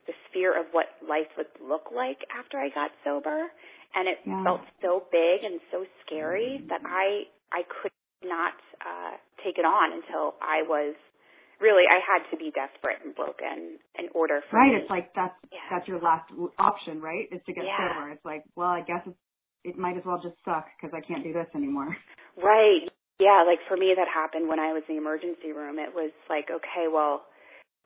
this 0.09 0.19
fear 0.33 0.57
of 0.57 0.67
what 0.73 0.97
life 1.05 1.29
would 1.37 1.53
look 1.61 1.93
like 1.93 2.25
after 2.33 2.57
I 2.57 2.73
got 2.73 2.91
sober. 3.05 3.53
And 3.93 4.09
it 4.09 4.19
yeah. 4.25 4.45
felt 4.45 4.65
so 4.81 5.05
big 5.13 5.45
and 5.45 5.61
so 5.71 5.85
scary 6.05 6.65
that 6.73 6.81
I, 6.89 7.29
I 7.53 7.69
could 7.69 7.93
not 8.25 8.57
uh, 8.81 9.21
take 9.45 9.61
it 9.61 9.69
on 9.69 9.93
until 9.93 10.35
I 10.41 10.65
was 10.65 10.97
really 11.61 11.85
I 11.87 11.99
had 12.03 12.23
to 12.31 12.37
be 12.37 12.51
desperate 12.55 13.03
and 13.05 13.15
broken 13.15 13.79
in 13.99 14.07
order 14.15 14.41
for 14.51 14.59
right. 14.59 14.73
Me. 14.73 14.81
It's 14.81 14.91
like 14.91 15.15
that's 15.15 15.35
yeah. 15.53 15.67
that's 15.71 15.87
your 15.87 16.01
last 16.01 16.31
option, 16.59 17.01
right? 17.01 17.27
Is 17.31 17.43
to 17.47 17.53
get 17.53 17.65
yeah. 17.65 17.95
sober. 17.95 18.11
It's 18.11 18.25
like, 18.25 18.45
well, 18.57 18.71
I 18.71 18.83
guess 18.83 19.03
it's, 19.07 19.19
it 19.65 19.77
might 19.79 19.97
as 19.97 20.05
well 20.07 20.21
just 20.23 20.37
suck 20.45 20.67
because 20.79 20.95
I 20.95 21.03
can't 21.03 21.23
do 21.23 21.33
this 21.33 21.49
anymore. 21.55 21.97
Right. 22.39 22.87
Yeah. 23.19 23.43
Like 23.43 23.59
for 23.67 23.77
me, 23.77 23.95
that 23.99 24.07
happened 24.07 24.49
when 24.49 24.63
I 24.63 24.73
was 24.73 24.87
in 24.89 24.95
the 24.95 25.01
emergency 25.03 25.51
room. 25.51 25.79
It 25.79 25.91
was 25.91 26.15
like, 26.31 26.47
okay, 26.55 26.87
well, 26.87 27.27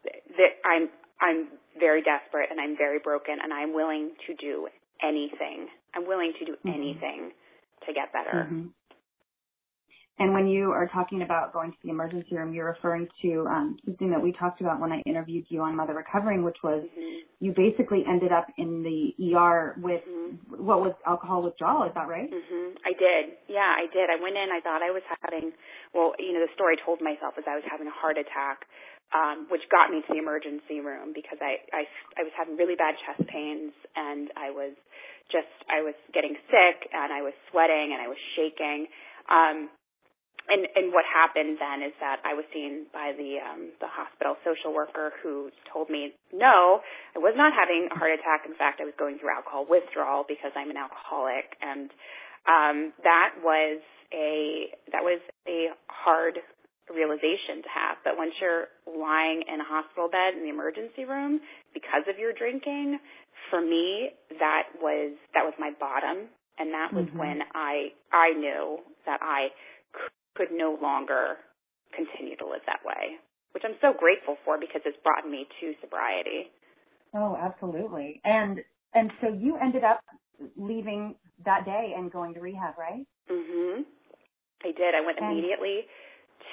th- 0.05 0.61
I'm 0.65 0.93
I'm 1.21 1.49
very 1.79 2.03
desperate 2.03 2.51
and 2.51 2.61
I'm 2.61 2.77
very 2.77 2.99
broken 2.99 3.41
and 3.43 3.53
I'm 3.53 3.73
willing 3.73 4.13
to 4.27 4.35
do 4.35 4.69
anything. 5.01 5.69
I'm 5.95 6.07
willing 6.07 6.33
to 6.39 6.45
do 6.45 6.53
mm-hmm. 6.53 6.69
anything 6.69 7.33
to 7.87 7.93
get 7.93 8.13
better. 8.13 8.47
Mm-hmm. 8.47 8.67
And 10.19 10.35
when 10.35 10.47
you 10.47 10.71
are 10.71 10.89
talking 10.93 11.23
about 11.23 11.53
going 11.53 11.73
to 11.73 11.79
the 11.83 11.89
emergency 11.89 12.37
room, 12.37 12.53
you're 12.53 12.69
referring 12.69 13.09
to 13.23 13.47
um, 13.49 13.77
something 13.85 14.11
that 14.11 14.23
we 14.23 14.33
talked 14.33 14.61
about 14.61 14.79
when 14.79 14.93
I 14.93 15.01
interviewed 15.07 15.47
you 15.49 15.63
on 15.63 15.75
Mother 15.75 15.95
Recovering, 15.95 16.45
which 16.45 16.59
was 16.63 16.85
mm-hmm. 16.85 17.25
you 17.41 17.55
basically 17.57 18.05
ended 18.07 18.31
up 18.31 18.47
in 18.59 18.85
the 18.85 19.17
ER 19.33 19.75
with 19.81 20.05
mm-hmm. 20.05 20.63
what 20.63 20.85
was 20.85 20.93
alcohol 21.09 21.43
withdrawal. 21.43 21.89
Is 21.89 21.93
that 21.97 22.09
right? 22.09 22.29
Mm-hmm. 22.29 22.77
I 22.85 22.93
did. 22.93 23.41
Yeah, 23.49 23.73
I 23.73 23.89
did. 23.89 24.13
I 24.13 24.21
went 24.21 24.37
in. 24.37 24.53
I 24.53 24.61
thought 24.61 24.85
I 24.85 24.93
was 24.93 25.03
having. 25.25 25.53
Well, 25.97 26.13
you 26.21 26.37
know, 26.37 26.45
the 26.45 26.53
story 26.53 26.77
I 26.77 26.85
told 26.85 27.01
myself 27.01 27.41
is 27.41 27.49
I 27.49 27.57
was 27.57 27.65
having 27.65 27.89
a 27.89 27.97
heart 27.97 28.21
attack, 28.21 28.69
um, 29.17 29.49
which 29.49 29.65
got 29.73 29.89
me 29.89 30.05
to 30.05 30.11
the 30.13 30.21
emergency 30.21 30.85
room 30.85 31.17
because 31.17 31.41
I, 31.41 31.57
I 31.73 31.89
I 32.21 32.23
was 32.23 32.37
having 32.37 32.61
really 32.61 32.77
bad 32.77 33.01
chest 33.01 33.25
pains 33.33 33.73
and 33.97 34.29
I 34.37 34.53
was 34.53 34.77
just 35.33 35.49
I 35.73 35.81
was 35.81 35.97
getting 36.13 36.37
sick 36.53 36.93
and 36.93 37.09
I 37.11 37.25
was 37.25 37.33
sweating 37.49 37.97
and 37.97 38.01
I 38.05 38.13
was 38.13 38.21
shaking. 38.37 38.93
Um, 39.33 39.73
and 40.53 40.69
and 40.77 40.93
what 40.93 41.09
happened 41.09 41.57
then 41.57 41.81
is 41.81 41.97
that 41.99 42.21
I 42.29 42.37
was 42.37 42.45
seen 42.53 42.87
by 42.93 43.17
the 43.17 43.41
um 43.41 43.73
the 43.81 43.89
hospital 43.89 44.37
social 44.45 44.77
worker 44.77 45.17
who 45.25 45.49
told 45.73 45.89
me 45.89 46.13
no, 46.33 46.85
I 47.17 47.19
was 47.19 47.33
not 47.37 47.57
having 47.57 47.89
a 47.89 47.97
heart 47.97 48.13
attack. 48.13 48.45
In 48.45 48.55
fact, 48.55 48.81
I 48.81 48.85
was 48.85 48.95
going 49.01 49.17
through 49.19 49.33
alcohol 49.33 49.65
withdrawal 49.65 50.25
because 50.29 50.53
I'm 50.53 50.69
an 50.69 50.77
alcoholic 50.77 51.57
and 51.65 51.89
um 52.45 52.93
that 53.03 53.41
was 53.41 53.81
a 54.13 54.69
that 54.93 55.01
was 55.01 55.25
a 55.49 55.73
hard 55.89 56.39
realization 56.93 57.65
to 57.65 57.71
have. 57.73 57.97
But 58.05 58.21
once 58.21 58.37
you're 58.37 58.69
lying 58.85 59.43
in 59.49 59.57
a 59.61 59.65
hospital 59.65 60.13
bed 60.13 60.37
in 60.37 60.45
the 60.45 60.53
emergency 60.53 61.09
room 61.09 61.41
because 61.73 62.05
of 62.05 62.21
your 62.21 62.37
drinking, 62.37 63.01
for 63.49 63.61
me 63.61 64.13
that 64.37 64.77
was 64.77 65.17
that 65.33 65.49
was 65.49 65.55
my 65.57 65.73
bottom 65.81 66.29
and 66.59 66.73
that 66.73 66.93
was 66.93 67.07
mm-hmm. 67.07 67.19
when 67.19 67.39
I 67.55 67.97
I 68.13 68.37
knew 68.37 68.79
that 69.07 69.21
I 69.23 69.49
could 70.35 70.49
no 70.53 70.77
longer 70.81 71.37
continue 71.95 72.37
to 72.37 72.47
live 72.47 72.63
that 72.67 72.81
way, 72.85 73.17
which 73.53 73.63
I'm 73.67 73.77
so 73.81 73.93
grateful 73.93 74.37
for 74.45 74.59
because 74.59 74.81
it's 74.85 74.97
brought 75.05 75.29
me 75.29 75.47
to 75.61 75.75
sobriety. 75.81 76.51
Oh, 77.15 77.37
absolutely. 77.37 78.21
And 78.25 78.61
and 78.95 79.11
so 79.21 79.29
you 79.29 79.57
ended 79.57 79.85
up 79.85 80.01
leaving 80.57 81.15
that 81.45 81.65
day 81.65 81.93
and 81.97 82.11
going 82.13 82.35
to 82.35 82.41
rehab, 82.41 82.77
right? 82.79 83.05
Mhm. 83.31 83.85
I 84.65 84.71
did. 84.73 84.95
I 84.95 85.01
went 85.01 85.19
And- 85.19 85.33
immediately 85.33 85.87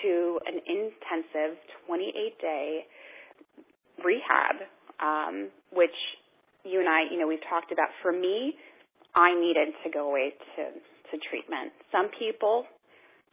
to 0.02 0.40
an 0.46 0.60
intensive 0.66 1.58
28 1.86 2.38
day 2.40 2.86
rehab, 4.04 4.56
um, 5.00 5.52
which 5.72 5.96
you 6.64 6.80
and 6.80 6.90
I, 6.90 7.04
you 7.04 7.18
know, 7.18 7.28
we've 7.28 7.42
talked 7.50 7.72
about. 7.72 7.90
For 8.02 8.12
me, 8.12 8.58
I 9.16 9.34
needed 9.34 9.74
to 9.84 9.90
go 9.90 10.08
away 10.10 10.36
to 10.56 10.72
to 11.12 11.18
treatment. 11.18 11.74
Some 11.92 12.10
people 12.10 12.68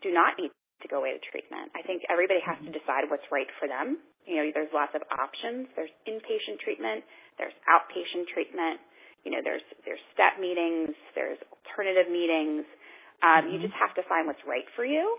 do 0.03 0.13
not 0.13 0.37
need 0.39 0.51
to 0.83 0.89
go 0.89 0.99
away 1.01 1.13
to 1.17 1.21
treatment. 1.31 1.73
I 1.75 1.83
think 1.83 2.03
everybody 2.11 2.41
has 2.45 2.59
to 2.67 2.71
decide 2.73 3.09
what's 3.09 3.25
right 3.33 3.49
for 3.59 3.69
them. 3.69 3.99
You 4.27 4.37
know, 4.43 4.47
there's 4.53 4.73
lots 4.75 4.93
of 4.95 5.03
options. 5.15 5.69
There's 5.77 5.93
inpatient 6.07 6.61
treatment. 6.61 7.05
There's 7.39 7.55
outpatient 7.71 8.29
treatment. 8.33 8.81
You 9.25 9.33
know, 9.33 9.41
there's 9.43 9.65
there's 9.85 10.03
step 10.13 10.39
meetings. 10.41 10.95
There's 11.15 11.39
alternative 11.51 12.11
meetings. 12.13 12.65
Um, 13.23 13.49
You 13.51 13.59
Mhm. 13.59 13.63
just 13.63 13.75
have 13.75 13.95
to 13.95 14.03
find 14.05 14.27
what's 14.27 14.45
right 14.47 14.69
for 14.77 14.85
you. 14.85 15.19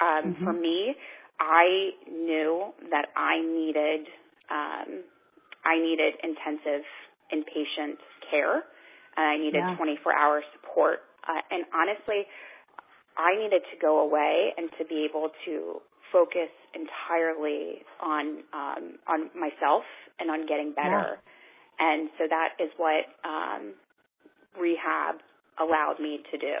Um, 0.00 0.34
Mhm. 0.34 0.44
For 0.44 0.52
me, 0.52 0.96
I 1.40 1.94
knew 2.10 2.74
that 2.90 3.12
I 3.16 3.40
needed 3.40 4.08
um, 4.50 5.04
I 5.64 5.78
needed 5.78 6.14
intensive 6.22 6.84
inpatient 7.32 7.98
care, 8.30 8.62
and 9.16 9.26
I 9.26 9.36
needed 9.36 9.60
Yeah. 9.60 9.76
24 9.76 10.14
hour 10.14 10.42
support. 10.52 11.02
Uh, 11.26 11.40
and 11.50 11.64
honestly, 11.74 12.26
I 13.18 13.36
needed 13.36 13.62
to 13.72 13.76
go 13.80 14.00
away 14.00 14.52
and 14.56 14.70
to 14.78 14.84
be 14.84 15.06
able 15.08 15.30
to 15.46 15.80
focus 16.12 16.50
entirely 16.74 17.82
on 18.00 18.42
um, 18.52 18.98
on 19.08 19.30
myself 19.34 19.84
and 20.20 20.30
on 20.30 20.46
getting 20.46 20.72
better. 20.74 21.18
And 21.78 22.08
so 22.18 22.24
that 22.28 22.56
is 22.62 22.70
what 22.76 23.04
um, 23.24 23.74
rehab 24.58 25.16
allowed 25.60 25.96
me 26.00 26.20
to 26.30 26.38
do. 26.38 26.56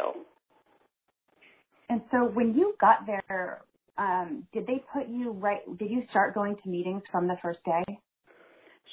And 1.88 2.00
so 2.10 2.26
when 2.26 2.54
you 2.54 2.74
got 2.80 3.06
there, 3.06 3.62
um, 3.96 4.46
did 4.52 4.66
they 4.66 4.82
put 4.92 5.08
you 5.08 5.32
right? 5.32 5.64
Did 5.78 5.90
you 5.90 6.02
start 6.10 6.34
going 6.34 6.56
to 6.62 6.68
meetings 6.68 7.02
from 7.10 7.26
the 7.28 7.36
first 7.42 7.60
day? 7.64 7.84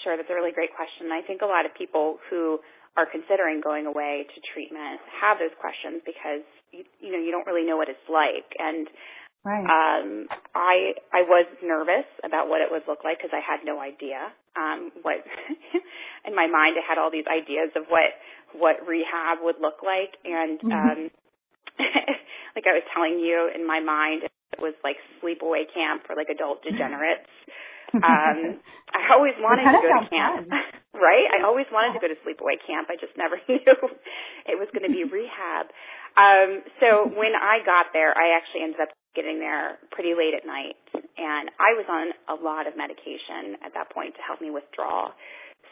Sure, 0.03 0.15
that's 0.17 0.29
a 0.29 0.33
really 0.33 0.51
great 0.51 0.73
question. 0.75 1.11
I 1.11 1.25
think 1.25 1.41
a 1.41 1.45
lot 1.45 1.65
of 1.65 1.71
people 1.77 2.17
who 2.29 2.59
are 2.95 3.05
considering 3.09 3.61
going 3.61 3.85
away 3.85 4.25
to 4.27 4.37
treatment 4.53 5.01
have 5.21 5.39
those 5.39 5.53
questions 5.59 6.01
because 6.05 6.45
you, 6.73 6.83
you 6.99 7.11
know 7.13 7.19
you 7.21 7.31
don't 7.31 7.47
really 7.47 7.65
know 7.65 7.77
what 7.77 7.89
it's 7.89 8.09
like. 8.09 8.49
And 8.59 8.87
Right. 9.45 9.71
um 9.71 10.27
i 10.55 10.91
i 11.13 11.21
was 11.23 11.47
nervous 11.63 12.07
about 12.25 12.49
what 12.49 12.61
it 12.61 12.67
would 12.71 12.83
look 12.87 13.03
like 13.03 13.17
because 13.19 13.31
i 13.31 13.39
had 13.39 13.63
no 13.63 13.79
idea 13.79 14.31
um 14.59 14.91
what 15.03 15.23
in 16.27 16.35
my 16.35 16.47
mind 16.47 16.75
i 16.75 16.83
had 16.83 16.97
all 16.99 17.11
these 17.11 17.27
ideas 17.31 17.71
of 17.75 17.83
what 17.87 18.11
what 18.55 18.85
rehab 18.87 19.39
would 19.41 19.57
look 19.61 19.81
like. 19.83 20.13
And 20.25 20.59
Mhm. 20.63 20.73
um 20.73 20.99
like 22.55 22.65
i 22.67 22.73
was 22.75 22.85
telling 22.93 23.19
you 23.19 23.49
in 23.53 23.65
my 23.65 23.79
mind 23.79 24.23
it 24.25 24.61
was 24.61 24.75
like 24.83 24.97
sleepaway 25.21 25.65
camp 25.73 26.03
for 26.05 26.15
like 26.15 26.29
adult 26.29 26.61
degenerates. 26.63 27.29
Um 28.03 28.59
i 28.93 29.13
always 29.15 29.35
wanted 29.39 29.71
to 29.71 29.79
go 29.79 29.89
to 29.93 30.01
camp. 30.09 30.35
right? 30.93 31.25
I 31.33 31.41
always 31.45 31.65
wanted 31.73 31.93
to 31.97 31.99
go 31.99 32.07
to 32.07 32.17
sleepaway 32.21 32.61
camp. 32.61 32.87
I 32.89 32.95
just 33.01 33.17
never 33.17 33.37
knew 33.49 33.73
it 34.45 34.55
was 34.59 34.69
going 34.73 34.85
to 34.85 34.93
be 34.93 35.03
rehab 35.03 35.67
um 36.17 36.61
so 36.79 37.09
when 37.13 37.33
i 37.37 37.59
got 37.65 37.93
there 37.93 38.13
i 38.17 38.35
actually 38.35 38.63
ended 38.63 38.81
up 38.81 38.89
getting 39.15 39.39
there 39.39 39.77
pretty 39.91 40.13
late 40.17 40.33
at 40.33 40.45
night 40.45 40.77
and 41.17 41.49
I 41.61 41.77
was 41.77 41.85
on 41.85 42.07
a 42.25 42.37
lot 42.41 42.65
of 42.65 42.73
medication 42.73 43.61
at 43.61 43.73
that 43.77 43.93
point 43.93 44.17
to 44.17 44.21
help 44.25 44.41
me 44.41 44.49
withdraw. 44.49 45.13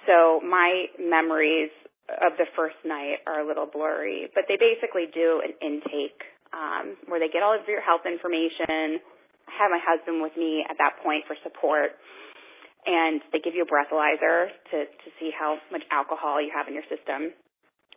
So 0.06 0.42
my 0.46 0.86
memories 1.02 1.74
of 2.10 2.38
the 2.38 2.46
first 2.54 2.78
night 2.86 3.26
are 3.26 3.42
a 3.42 3.46
little 3.48 3.66
blurry, 3.66 4.30
but 4.34 4.46
they 4.46 4.58
basically 4.58 5.10
do 5.10 5.42
an 5.42 5.54
intake 5.62 6.22
um, 6.54 6.98
where 7.08 7.18
they 7.18 7.32
get 7.32 7.42
all 7.42 7.56
of 7.56 7.66
your 7.66 7.82
health 7.82 8.06
information. 8.06 9.02
I 9.48 9.54
had 9.54 9.70
my 9.74 9.82
husband 9.82 10.22
with 10.22 10.36
me 10.38 10.66
at 10.68 10.78
that 10.78 11.02
point 11.02 11.26
for 11.26 11.38
support, 11.42 11.98
and 12.86 13.22
they 13.32 13.40
give 13.40 13.54
you 13.54 13.64
a 13.64 13.70
breathalyzer 13.70 14.52
to 14.74 14.78
to 14.86 15.08
see 15.22 15.32
how 15.32 15.58
much 15.72 15.86
alcohol 15.90 16.42
you 16.42 16.52
have 16.54 16.68
in 16.68 16.74
your 16.74 16.86
system, 16.90 17.32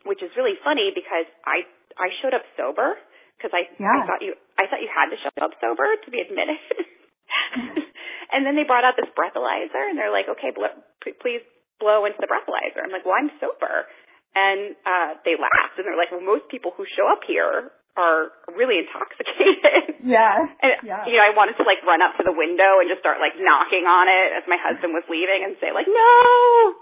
which 0.05 0.21
is 0.21 0.29
really 0.37 0.55
funny 0.63 0.93
because 0.93 1.27
I 1.43 1.65
I 1.97 2.11
showed 2.21 2.33
up 2.35 2.43
sober 2.59 2.95
because 3.37 3.51
I, 3.55 3.67
Yeah. 3.79 3.91
I 3.91 4.07
thought 4.07 4.21
you 4.21 4.35
I 4.59 4.67
thought 4.67 4.81
you 4.83 4.91
had 4.91 5.11
to 5.11 5.17
show 5.19 5.31
up 5.43 5.53
sober 5.59 5.87
to 6.03 6.07
be 6.11 6.19
admitted. 6.23 6.59
and 8.33 8.45
then 8.45 8.55
they 8.55 8.63
brought 8.67 8.83
out 8.87 8.95
this 8.99 9.09
breathalyzer 9.15 9.81
and 9.89 9.97
they're 9.99 10.11
like, 10.13 10.27
okay, 10.39 10.51
bl- 10.55 10.71
p- 11.03 11.15
please 11.19 11.43
blow 11.79 12.05
into 12.07 12.17
the 12.19 12.27
breathalyzer. 12.31 12.79
I'm 12.83 12.91
like, 12.91 13.03
well, 13.05 13.19
I'm 13.19 13.31
sober. 13.39 13.87
And 14.35 14.75
uh 14.83 15.19
they 15.23 15.35
laughed 15.39 15.79
and 15.79 15.87
they're 15.87 15.99
like, 15.99 16.11
well, 16.11 16.23
most 16.23 16.47
people 16.51 16.71
who 16.75 16.83
show 16.95 17.07
up 17.07 17.23
here 17.27 17.71
are 17.95 18.27
really 18.51 18.75
intoxicated. 18.83 19.95
yeah. 20.03 20.35
And 20.59 20.71
Yeah. 20.83 21.07
you 21.07 21.15
know, 21.15 21.23
I 21.23 21.31
wanted 21.31 21.55
to 21.59 21.63
like 21.63 21.79
run 21.87 22.03
up 22.03 22.19
to 22.19 22.23
the 22.27 22.35
window 22.35 22.83
and 22.83 22.91
just 22.91 22.99
start 22.99 23.23
like 23.23 23.39
knocking 23.39 23.87
on 23.87 24.11
it 24.11 24.35
as 24.35 24.43
my 24.51 24.59
husband 24.59 24.91
was 24.91 25.07
leaving 25.07 25.47
and 25.47 25.55
say 25.63 25.71
like, 25.71 25.87
"No, 25.87 26.11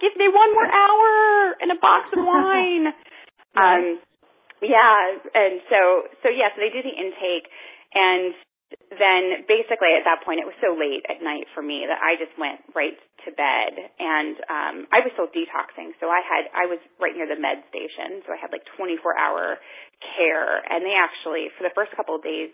give 0.02 0.18
me 0.18 0.26
one 0.34 0.50
more 0.58 0.66
hour 0.82 1.10
and 1.62 1.70
a 1.70 1.78
box 1.78 2.10
of 2.18 2.26
wine." 2.26 2.86
um 3.54 4.02
yeah, 4.64 5.20
and 5.36 5.62
so 5.70 5.80
so 6.24 6.28
yeah, 6.32 6.50
so 6.56 6.64
they 6.64 6.72
do 6.72 6.82
the 6.82 6.96
intake 6.96 7.48
and 7.94 8.34
then 8.90 9.46
basically 9.46 9.94
at 9.94 10.06
that 10.06 10.26
point 10.26 10.42
it 10.42 10.50
was 10.50 10.58
so 10.58 10.74
late 10.74 11.06
at 11.06 11.22
night 11.22 11.46
for 11.54 11.62
me 11.62 11.86
that 11.86 12.02
I 12.02 12.18
just 12.18 12.34
went 12.42 12.62
right 12.74 12.98
to 13.26 13.30
bed 13.30 13.74
and 14.02 14.36
um 14.50 14.76
I 14.90 15.06
was 15.06 15.14
still 15.14 15.30
detoxing. 15.30 15.94
So 16.02 16.10
I 16.10 16.22
had 16.26 16.50
I 16.54 16.66
was 16.66 16.82
right 16.98 17.14
near 17.14 17.30
the 17.30 17.38
med 17.38 17.62
station, 17.70 18.26
so 18.26 18.34
I 18.34 18.40
had 18.42 18.50
like 18.50 18.66
24 18.74 18.98
hour 19.18 19.62
care 20.02 20.62
and 20.66 20.82
they 20.82 20.98
actually 20.98 21.54
for 21.54 21.64
the 21.66 21.74
first 21.78 21.94
couple 21.94 22.18
of 22.18 22.24
days 22.26 22.50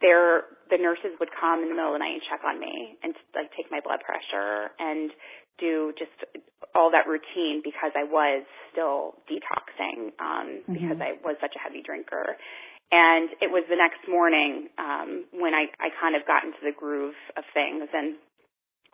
their 0.00 0.46
the 0.70 0.78
nurses 0.78 1.18
would 1.18 1.30
come 1.34 1.60
in 1.62 1.68
the 1.68 1.76
middle 1.76 1.92
of 1.92 1.98
the 1.98 2.04
night 2.04 2.16
and 2.16 2.24
check 2.30 2.42
on 2.46 2.56
me 2.58 2.96
and 3.02 3.12
like 3.34 3.50
take 3.58 3.68
my 3.70 3.82
blood 3.82 4.00
pressure 4.00 4.70
and 4.78 5.10
do 5.58 5.92
just 5.98 6.12
all 6.74 6.90
that 6.92 7.06
routine 7.06 7.60
because 7.64 7.92
I 7.96 8.04
was 8.04 8.44
still 8.72 9.14
detoxing 9.30 10.12
um 10.20 10.62
Mhm. 10.68 10.72
because 10.74 10.98
I 11.00 11.18
was 11.24 11.36
such 11.40 11.54
a 11.56 11.58
heavy 11.58 11.82
drinker. 11.82 12.36
And 12.90 13.28
it 13.42 13.50
was 13.50 13.64
the 13.68 13.76
next 13.76 14.06
morning 14.08 14.70
um 14.78 15.24
when 15.32 15.54
I 15.54 15.68
I 15.80 15.90
kind 16.00 16.16
of 16.16 16.24
got 16.26 16.44
into 16.44 16.60
the 16.62 16.72
groove 16.72 17.16
of 17.36 17.44
things 17.54 17.88
and 17.92 18.16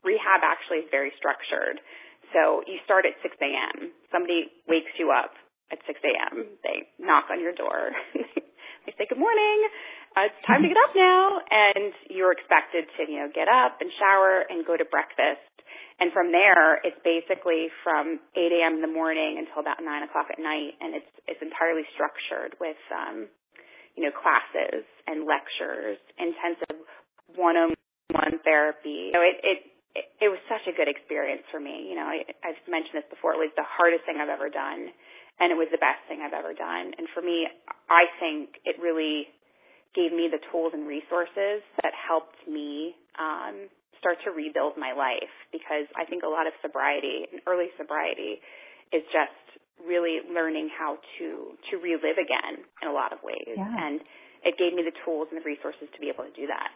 rehab 0.05 0.43
actually 0.45 0.85
is 0.85 0.91
very 0.91 1.13
structured. 1.17 1.81
So 2.33 2.63
you 2.67 2.79
start 2.85 3.07
at 3.07 3.15
6 3.23 3.37
a.m. 3.41 3.93
Somebody 4.11 4.51
wakes 4.69 4.91
you 4.99 5.11
up 5.13 5.33
at 5.71 5.79
6 5.87 6.01
a.m. 6.05 6.47
They 6.63 6.89
knock 6.99 7.31
on 7.31 7.41
your 7.41 7.53
door. 7.55 7.93
they 8.85 8.93
say, 8.99 9.07
good 9.09 9.19
morning. 9.19 9.59
Uh, 10.17 10.29
it's 10.29 10.41
time 10.47 10.63
to 10.63 10.69
get 10.69 10.77
up 10.77 10.93
now. 11.09 11.41
And 11.51 11.93
you're 12.11 12.33
expected 12.33 12.85
to, 12.97 13.01
you 13.11 13.21
know, 13.21 13.29
get 13.33 13.49
up 13.49 13.79
and 13.81 13.89
shower 13.99 14.45
and 14.51 14.67
go 14.67 14.77
to 14.77 14.85
breakfast. 14.85 15.41
And 16.01 16.11
from 16.11 16.35
there, 16.35 16.83
it's 16.83 16.99
basically 17.07 17.71
from 17.87 18.19
8 18.35 18.51
a.m. 18.51 18.81
in 18.81 18.83
the 18.83 18.91
morning 18.91 19.39
until 19.39 19.63
about 19.63 19.79
9 19.79 19.87
o'clock 20.03 20.27
at 20.31 20.43
night. 20.43 20.75
And 20.83 20.95
it's, 20.95 21.13
it's 21.31 21.43
entirely 21.43 21.87
structured 21.95 22.59
with, 22.59 22.81
um, 22.91 23.31
you 23.95 24.03
know, 24.03 24.11
classes 24.11 24.83
and 25.07 25.23
lectures, 25.23 26.03
intensive 26.19 26.83
one-on-one 27.39 28.43
therapy. 28.43 29.15
So 29.15 29.23
it, 29.23 29.39
it, 29.47 29.59
it, 29.95 30.07
it 30.27 30.29
was 30.29 30.43
such 30.51 30.67
a 30.67 30.75
good 30.75 30.91
experience 30.91 31.47
for 31.55 31.63
me. 31.63 31.87
You 31.87 31.95
know, 31.95 32.11
I, 32.11 32.27
I've 32.43 32.59
mentioned 32.67 32.99
this 32.99 33.09
before. 33.11 33.39
It 33.39 33.43
was 33.43 33.55
the 33.55 33.67
hardest 33.67 34.03
thing 34.03 34.19
I've 34.19 34.33
ever 34.33 34.51
done, 34.51 34.91
and 35.39 35.55
it 35.55 35.59
was 35.59 35.71
the 35.71 35.79
best 35.79 36.03
thing 36.11 36.27
I've 36.27 36.35
ever 36.35 36.55
done. 36.55 36.99
And 36.99 37.07
for 37.15 37.23
me, 37.23 37.47
I 37.87 38.11
think 38.19 38.59
it 38.67 38.83
really 38.83 39.31
gave 39.95 40.11
me 40.11 40.27
the 40.27 40.43
tools 40.51 40.75
and 40.75 40.91
resources 40.91 41.63
that 41.79 41.95
helped 41.95 42.43
me 42.51 42.99
um, 43.15 43.71
start 44.05 44.21
to 44.29 44.31
rebuild 44.37 44.77
my 44.77 44.93
life. 44.93 45.33
Because 45.49 45.89
I 45.97 46.05
think 46.05 46.23
a 46.23 46.29
lot 46.29 46.45
of 46.45 46.53
sobriety, 46.61 47.25
and 47.33 47.41
early 47.49 47.73
sobriety, 47.81 48.45
is 48.93 49.01
just 49.09 49.41
really 49.81 50.21
learning 50.29 50.69
how 50.77 51.01
to 51.19 51.57
to 51.73 51.81
relive 51.81 52.21
again 52.21 52.63
in 52.85 52.87
a 52.89 52.93
lot 52.93 53.17
of 53.17 53.19
ways. 53.25 53.57
Yeah. 53.57 53.65
And 53.65 54.05
it 54.45 54.61
gave 54.61 54.77
me 54.77 54.85
the 54.85 54.93
tools 55.05 55.29
and 55.33 55.41
the 55.41 55.45
resources 55.45 55.89
to 55.89 55.99
be 56.01 56.13
able 56.13 56.25
to 56.29 56.35
do 56.37 56.47
that. 56.47 56.69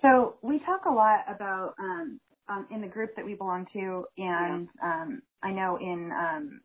So 0.00 0.36
we 0.42 0.58
talk 0.60 0.84
a 0.86 0.92
lot 0.92 1.20
about 1.28 1.74
um, 1.78 2.20
um, 2.48 2.66
in 2.70 2.80
the 2.80 2.88
group 2.88 3.16
that 3.16 3.24
we 3.24 3.34
belong 3.34 3.66
to, 3.72 4.04
and 4.18 4.68
um, 4.82 5.22
I 5.42 5.50
know 5.50 5.78
in 5.80 6.10
um, 6.12 6.60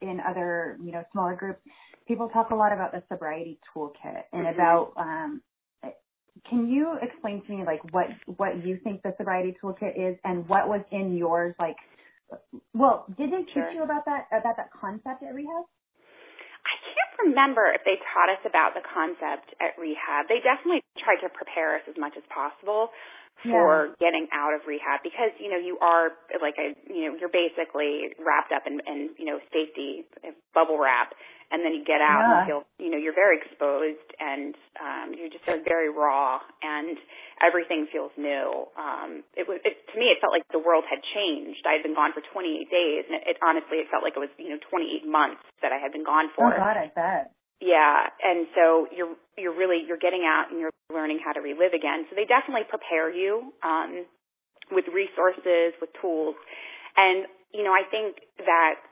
in 0.00 0.20
other 0.20 0.78
you 0.82 0.92
know 0.92 1.02
smaller 1.12 1.34
groups, 1.34 1.60
people 2.06 2.28
talk 2.28 2.50
a 2.50 2.54
lot 2.54 2.72
about 2.72 2.92
the 2.92 3.02
sobriety 3.08 3.58
toolkit 3.74 4.24
and 4.32 4.46
Mhm. 4.46 4.54
about. 4.54 4.92
Um, 4.96 5.42
can 6.48 6.68
you 6.68 6.98
explain 7.00 7.42
to 7.46 7.52
me 7.52 7.64
like 7.64 7.80
what 7.92 8.06
what 8.36 8.64
you 8.64 8.78
think 8.82 9.02
the 9.02 9.14
sobriety 9.16 9.56
toolkit 9.62 9.94
is 9.96 10.18
and 10.24 10.48
what 10.48 10.68
was 10.68 10.82
in 10.90 11.16
yours? 11.16 11.54
Like, 11.58 11.76
well, 12.74 13.06
did 13.16 13.30
they 13.30 13.44
teach 13.44 13.54
Sure. 13.54 13.72
you 13.72 13.82
about 13.82 14.04
that 14.06 14.26
about 14.32 14.56
that 14.56 14.70
concept 14.72 15.22
at 15.22 15.34
rehab? 15.34 15.64
I 16.62 16.74
can't 16.78 17.30
remember 17.30 17.66
if 17.74 17.82
they 17.84 17.98
taught 18.14 18.30
us 18.30 18.42
about 18.46 18.74
the 18.74 18.82
concept 18.86 19.54
at 19.58 19.74
rehab. 19.78 20.30
They 20.30 20.38
definitely 20.38 20.82
tried 20.98 21.18
to 21.26 21.28
prepare 21.30 21.74
us 21.76 21.82
as 21.90 21.98
much 21.98 22.14
as 22.16 22.22
possible 22.30 22.90
for 23.44 23.94
yeah. 23.98 24.10
getting 24.10 24.26
out 24.30 24.54
of 24.54 24.62
rehab 24.66 25.02
because 25.02 25.34
you 25.42 25.50
know 25.50 25.58
you 25.58 25.78
are 25.82 26.14
like 26.38 26.54
a 26.58 26.74
you 26.86 27.10
know 27.10 27.12
you're 27.18 27.32
basically 27.32 28.14
wrapped 28.22 28.52
up 28.54 28.62
in, 28.66 28.78
in 28.86 29.10
you 29.18 29.26
know 29.26 29.38
safety 29.50 30.06
bubble 30.54 30.78
wrap 30.78 31.14
and 31.52 31.60
then 31.60 31.76
you 31.76 31.84
get 31.84 32.00
out 32.00 32.24
yeah. 32.24 32.32
and 32.32 32.40
feel 32.48 32.62
you 32.80 32.88
know 32.88 32.96
you're 32.96 33.14
very 33.14 33.36
exposed 33.36 34.08
and 34.18 34.56
um 34.80 35.12
you're 35.12 35.28
just 35.28 35.44
like 35.44 35.66
very 35.68 35.92
raw 35.92 36.40
and 36.64 36.96
everything 37.44 37.86
feels 37.92 38.10
new 38.16 38.66
um 38.78 39.22
it 39.36 39.44
was 39.44 39.60
it, 39.66 39.76
to 39.92 39.94
me 39.98 40.08
it 40.08 40.18
felt 40.22 40.32
like 40.32 40.46
the 40.50 40.62
world 40.62 40.86
had 40.88 41.02
changed 41.12 41.62
i 41.68 41.76
had 41.76 41.84
been 41.84 41.94
gone 41.94 42.14
for 42.16 42.24
28 42.24 42.70
days 42.72 43.04
and 43.10 43.20
it, 43.20 43.34
it 43.34 43.36
honestly 43.44 43.82
it 43.82 43.86
felt 43.92 44.02
like 44.02 44.16
it 44.16 44.22
was 44.22 44.32
you 44.40 44.50
know 44.50 44.60
28 44.70 45.04
months 45.04 45.44
that 45.60 45.70
i 45.70 45.78
had 45.78 45.92
been 45.92 46.06
gone 46.06 46.32
for 46.32 46.48
oh 46.48 46.56
god 46.56 46.78
i 46.80 46.88
bet 46.94 47.36
yeah, 47.62 48.10
and 48.18 48.50
so 48.58 48.90
you're 48.90 49.14
you're 49.38 49.54
really 49.54 49.86
you're 49.86 50.02
getting 50.02 50.26
out 50.26 50.50
and 50.50 50.58
you're 50.58 50.74
learning 50.90 51.22
how 51.22 51.30
to 51.30 51.40
relive 51.40 51.72
again. 51.72 52.10
So 52.10 52.18
they 52.18 52.26
definitely 52.26 52.66
prepare 52.66 53.06
you 53.06 53.54
um, 53.62 54.02
with 54.74 54.90
resources, 54.90 55.78
with 55.78 55.94
tools, 56.02 56.34
and 56.98 57.30
you 57.54 57.62
know 57.62 57.70
I 57.70 57.86
think 57.86 58.18
that 58.42 58.82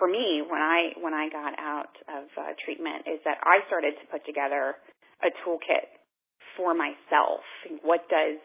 for 0.00 0.08
me 0.08 0.40
when 0.40 0.64
I 0.64 0.96
when 1.04 1.12
I 1.12 1.28
got 1.28 1.52
out 1.60 1.92
of 2.08 2.24
uh, 2.32 2.56
treatment 2.64 3.04
is 3.04 3.20
that 3.28 3.44
I 3.44 3.60
started 3.68 3.92
to 4.00 4.04
put 4.08 4.24
together 4.24 4.80
a 5.20 5.28
toolkit 5.44 5.92
for 6.56 6.72
myself. 6.72 7.44
What 7.84 8.08
does 8.08 8.40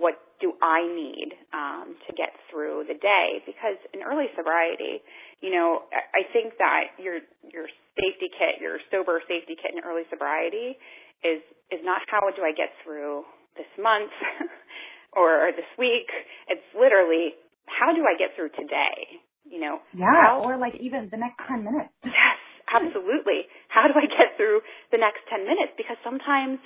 what 0.00 0.16
do 0.40 0.56
I 0.64 0.80
need 0.88 1.36
um, 1.52 1.92
to 2.08 2.16
get 2.16 2.32
through 2.48 2.88
the 2.88 2.96
day? 2.96 3.44
Because 3.44 3.76
in 3.92 4.00
early 4.00 4.32
sobriety, 4.32 5.04
you 5.44 5.52
know, 5.52 5.84
I 5.92 6.24
think 6.32 6.56
that 6.56 6.96
your 6.96 7.20
your 7.52 7.68
safety 8.00 8.32
kit, 8.32 8.58
your 8.60 8.80
sober 8.88 9.20
safety 9.28 9.54
kit 9.54 9.76
in 9.76 9.84
early 9.84 10.08
sobriety, 10.08 10.80
is 11.22 11.44
is 11.68 11.80
not 11.84 12.02
how 12.08 12.24
do 12.32 12.42
I 12.42 12.56
get 12.56 12.72
through 12.82 13.28
this 13.54 13.68
month 13.76 14.10
or 15.12 15.52
this 15.54 15.68
week. 15.76 16.08
It's 16.48 16.64
literally 16.72 17.36
how 17.68 17.92
do 17.92 18.02
I 18.02 18.16
get 18.16 18.34
through 18.34 18.50
today? 18.56 19.20
You 19.44 19.60
know, 19.60 19.76
yeah, 19.92 20.08
how, 20.08 20.42
or 20.44 20.56
like 20.56 20.74
even 20.80 21.08
the 21.12 21.20
next 21.20 21.40
ten 21.46 21.64
minutes. 21.64 21.92
Yes, 22.08 22.40
absolutely. 22.70 23.50
How 23.68 23.90
do 23.90 23.94
I 23.98 24.06
get 24.06 24.38
through 24.38 24.62
the 24.94 24.98
next 24.98 25.26
ten 25.28 25.42
minutes? 25.44 25.74
Because 25.76 25.98
sometimes 26.06 26.62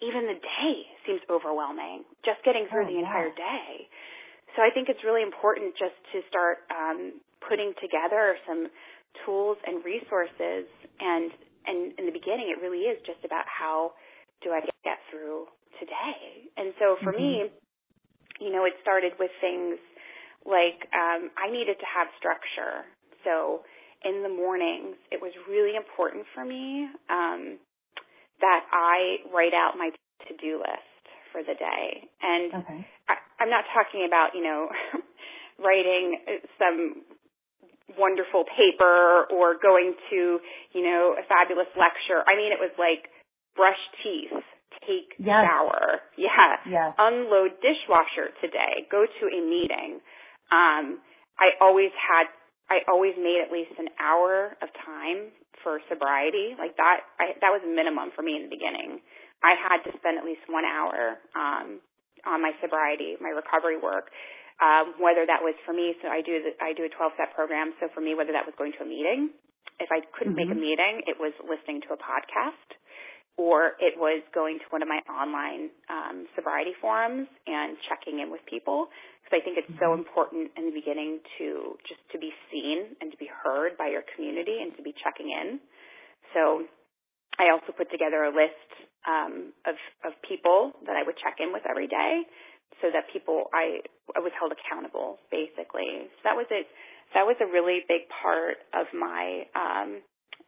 even 0.00 0.26
the 0.26 0.38
day 0.40 0.72
seems 1.04 1.20
overwhelming, 1.28 2.08
just 2.24 2.40
getting 2.42 2.66
through 2.72 2.88
oh, 2.88 2.90
the 2.90 2.98
entire 2.98 3.30
day. 3.36 3.86
So 4.56 4.64
I 4.64 4.72
think 4.72 4.88
it's 4.88 5.04
really 5.04 5.22
important 5.22 5.76
just 5.76 5.94
to 6.16 6.24
start 6.26 6.64
um, 6.72 7.20
putting 7.44 7.76
together 7.78 8.34
some 8.48 8.66
tools 9.24 9.58
and 9.66 9.84
resources. 9.84 10.66
And, 11.00 11.30
and 11.66 11.92
in 11.98 12.06
the 12.06 12.14
beginning, 12.14 12.52
it 12.54 12.60
really 12.62 12.88
is 12.88 12.98
just 13.06 13.24
about 13.24 13.44
how 13.46 13.92
do 14.42 14.50
I 14.50 14.60
get 14.84 14.98
through 15.10 15.46
today. 15.78 16.48
And 16.56 16.72
so 16.78 16.96
for 17.02 17.12
mm-hmm. 17.12 17.48
me, 17.48 17.50
you 18.40 18.50
know, 18.52 18.64
it 18.64 18.72
started 18.80 19.12
with 19.20 19.30
things 19.40 19.76
like 20.48 20.88
um, 20.96 21.28
I 21.36 21.52
needed 21.52 21.76
to 21.76 21.88
have 21.88 22.08
structure. 22.16 22.88
So 23.24 23.60
in 24.04 24.22
the 24.22 24.32
mornings, 24.32 24.96
it 25.12 25.20
was 25.20 25.32
really 25.48 25.76
important 25.76 26.24
for 26.34 26.44
me 26.44 26.88
um, 27.12 27.60
that 28.40 28.64
I 28.72 29.20
write 29.28 29.52
out 29.52 29.76
my 29.76 29.90
to-do 30.28 30.56
list 30.58 31.04
for 31.32 31.42
the 31.44 31.54
day. 31.54 32.08
And 32.22 32.64
okay. 32.64 32.80
I, 33.08 33.14
I'm 33.38 33.50
not 33.50 33.64
talking 33.76 34.08
about, 34.08 34.32
you 34.34 34.42
know, 34.42 34.68
writing 35.60 36.16
some 36.56 37.04
wonderful 37.98 38.44
paper 38.44 39.26
or 39.30 39.56
going 39.58 39.94
to, 40.10 40.38
you 40.74 40.82
know, 40.82 41.16
a 41.18 41.24
fabulous 41.26 41.70
lecture. 41.74 42.22
I 42.26 42.36
mean, 42.36 42.52
it 42.52 42.60
was 42.60 42.70
like 42.78 43.10
brush 43.56 43.80
teeth, 44.02 44.34
take 44.86 45.14
yes. 45.18 45.42
shower, 45.44 46.00
yeah, 46.16 46.60
yes. 46.66 46.90
unload 46.98 47.58
dishwasher 47.60 48.32
today, 48.40 48.86
go 48.90 49.04
to 49.04 49.24
a 49.26 49.40
meeting. 49.42 50.00
Um, 50.50 51.00
I 51.38 51.56
always 51.60 51.90
had, 51.96 52.28
I 52.68 52.84
always 52.86 53.14
made 53.18 53.42
at 53.42 53.50
least 53.52 53.74
an 53.78 53.88
hour 53.98 54.56
of 54.62 54.68
time 54.84 55.32
for 55.62 55.80
sobriety. 55.88 56.54
Like 56.58 56.76
that, 56.76 57.04
I, 57.18 57.34
that 57.40 57.50
was 57.50 57.62
minimum 57.66 58.14
for 58.14 58.22
me 58.22 58.36
in 58.36 58.48
the 58.48 58.52
beginning. 58.52 59.00
I 59.42 59.56
had 59.56 59.80
to 59.88 59.96
spend 59.96 60.20
at 60.20 60.24
least 60.24 60.44
one 60.48 60.68
hour 60.68 61.16
um, 61.32 61.80
on 62.28 62.42
my 62.42 62.52
sobriety, 62.60 63.16
my 63.20 63.32
recovery 63.32 63.80
work. 63.80 64.12
Um, 64.60 65.00
whether 65.00 65.24
that 65.24 65.40
was 65.40 65.56
for 65.64 65.72
me, 65.72 65.96
so 66.04 66.12
I 66.12 66.20
do 66.20 66.36
the, 66.36 66.52
I 66.60 66.76
do 66.76 66.84
a 66.84 66.92
12 66.92 67.16
step 67.16 67.32
program. 67.32 67.72
So 67.80 67.88
for 67.96 68.04
me, 68.04 68.12
whether 68.12 68.36
that 68.36 68.44
was 68.44 68.52
going 68.60 68.76
to 68.76 68.84
a 68.84 68.88
meeting, 68.88 69.32
if 69.80 69.88
I 69.88 70.04
couldn't 70.12 70.36
mm-hmm. 70.36 70.52
make 70.52 70.52
a 70.52 70.56
mm-hmm. 70.56 70.68
meeting, 70.76 70.94
it 71.08 71.16
was 71.16 71.32
listening 71.40 71.80
to 71.88 71.96
a 71.96 72.00
podcast, 72.00 72.68
or 73.40 73.80
it 73.80 73.96
was 73.96 74.20
going 74.36 74.60
to 74.60 74.66
one 74.68 74.84
of 74.84 74.88
my 74.92 75.00
online 75.08 75.72
um, 75.88 76.28
sobriety 76.36 76.76
forums 76.76 77.24
and 77.48 77.80
checking 77.88 78.20
in 78.20 78.28
with 78.28 78.44
people. 78.44 78.92
Because 79.24 79.40
I 79.40 79.42
think 79.42 79.56
it's 79.56 79.72
mm-hmm. 79.72 79.80
so 79.80 79.96
important 79.96 80.52
in 80.60 80.68
the 80.68 80.76
beginning 80.76 81.24
to 81.40 81.80
just 81.88 82.04
to 82.12 82.20
be 82.20 82.28
seen 82.52 83.00
and 83.00 83.08
to 83.08 83.16
be 83.16 83.32
heard 83.32 83.80
by 83.80 83.88
your 83.88 84.04
community 84.12 84.60
and 84.60 84.76
to 84.76 84.84
be 84.84 84.92
checking 85.00 85.32
in. 85.32 85.56
So 86.36 86.68
I 87.40 87.48
also 87.48 87.72
put 87.72 87.88
together 87.88 88.28
a 88.28 88.32
list 88.32 88.68
um, 89.08 89.56
of 89.64 89.76
of 90.04 90.12
people 90.28 90.76
that 90.84 91.00
I 91.00 91.02
would 91.08 91.16
check 91.16 91.40
in 91.40 91.56
with 91.56 91.64
every 91.64 91.88
day, 91.88 92.28
so 92.78 92.88
that 92.94 93.10
people 93.12 93.50
I 93.52 93.82
I 94.16 94.20
was 94.20 94.32
held 94.38 94.52
accountable 94.54 95.18
basically. 95.30 96.08
So 96.20 96.22
that 96.24 96.36
was 96.36 96.46
it. 96.50 96.66
That 97.14 97.26
was 97.26 97.36
a 97.42 97.48
really 97.50 97.82
big 97.90 98.06
part 98.06 98.62
of 98.70 98.86
my 98.94 99.46
um, 99.58 100.00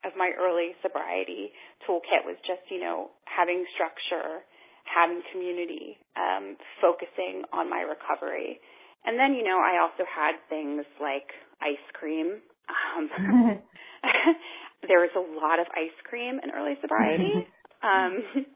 of 0.07 0.15
my 0.17 0.31
early 0.39 0.75
sobriety 0.83 1.51
toolkit 1.87 2.23
was 2.23 2.39
just 2.47 2.63
you 2.71 2.81
know 2.81 3.11
having 3.27 3.67
structure, 3.75 4.47
having 4.87 5.23
community, 5.33 5.99
um, 6.15 6.57
focusing 6.81 7.43
on 7.53 7.69
my 7.69 7.83
recovery, 7.83 8.63
and 9.05 9.19
then 9.19 9.35
you 9.35 9.43
know 9.43 9.59
I 9.59 9.83
also 9.83 10.07
had 10.07 10.39
things 10.49 10.87
like 11.01 11.29
ice 11.61 11.87
cream. 11.95 12.41
Um, 12.71 13.61
there 14.89 15.01
was 15.01 15.15
a 15.15 15.25
lot 15.39 15.61
of 15.61 15.67
ice 15.75 15.95
cream 16.09 16.41
in 16.43 16.51
early 16.51 16.75
sobriety. 16.81 17.47
um, 17.83 18.47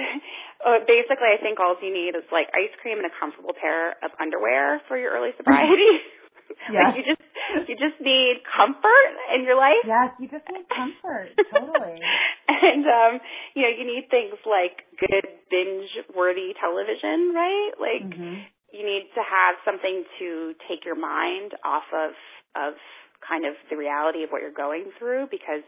basically, 0.86 1.30
I 1.32 1.38
think 1.40 1.60
all 1.60 1.76
you 1.80 1.92
need 1.92 2.16
is 2.16 2.26
like 2.32 2.48
ice 2.52 2.72
cream 2.80 2.98
and 2.98 3.06
a 3.06 3.14
comfortable 3.14 3.54
pair 3.56 3.96
of 4.04 4.12
underwear 4.20 4.80
for 4.88 4.96
your 4.96 5.12
early 5.12 5.30
sobriety. 5.36 6.02
Yeah. 6.04 6.10
like 6.70 6.98
you 6.98 7.04
just 7.06 7.24
you 7.68 7.74
just 7.78 7.98
need 8.02 8.42
comfort 8.44 9.12
in 9.34 9.46
your 9.46 9.56
life. 9.56 9.80
Yes, 9.86 10.12
you 10.18 10.28
just 10.28 10.44
need 10.50 10.66
comfort. 10.68 11.32
totally. 11.50 11.98
and 12.48 12.84
um, 12.84 13.12
you 13.54 13.62
know, 13.62 13.72
you 13.72 13.86
need 13.86 14.10
things 14.10 14.36
like 14.44 14.84
good 14.98 15.24
binge 15.48 15.90
worthy 16.14 16.52
television, 16.58 17.32
right? 17.32 17.72
Like 17.78 18.06
mm-hmm. 18.06 18.44
you 18.74 18.82
need 18.84 19.08
to 19.14 19.22
have 19.22 19.62
something 19.64 20.04
to 20.18 20.52
take 20.68 20.84
your 20.84 20.98
mind 20.98 21.54
off 21.64 21.86
of 21.94 22.12
of 22.58 22.74
kind 23.24 23.44
of 23.44 23.54
the 23.68 23.76
reality 23.76 24.24
of 24.24 24.30
what 24.30 24.42
you're 24.42 24.54
going 24.54 24.90
through 24.98 25.28
because 25.30 25.64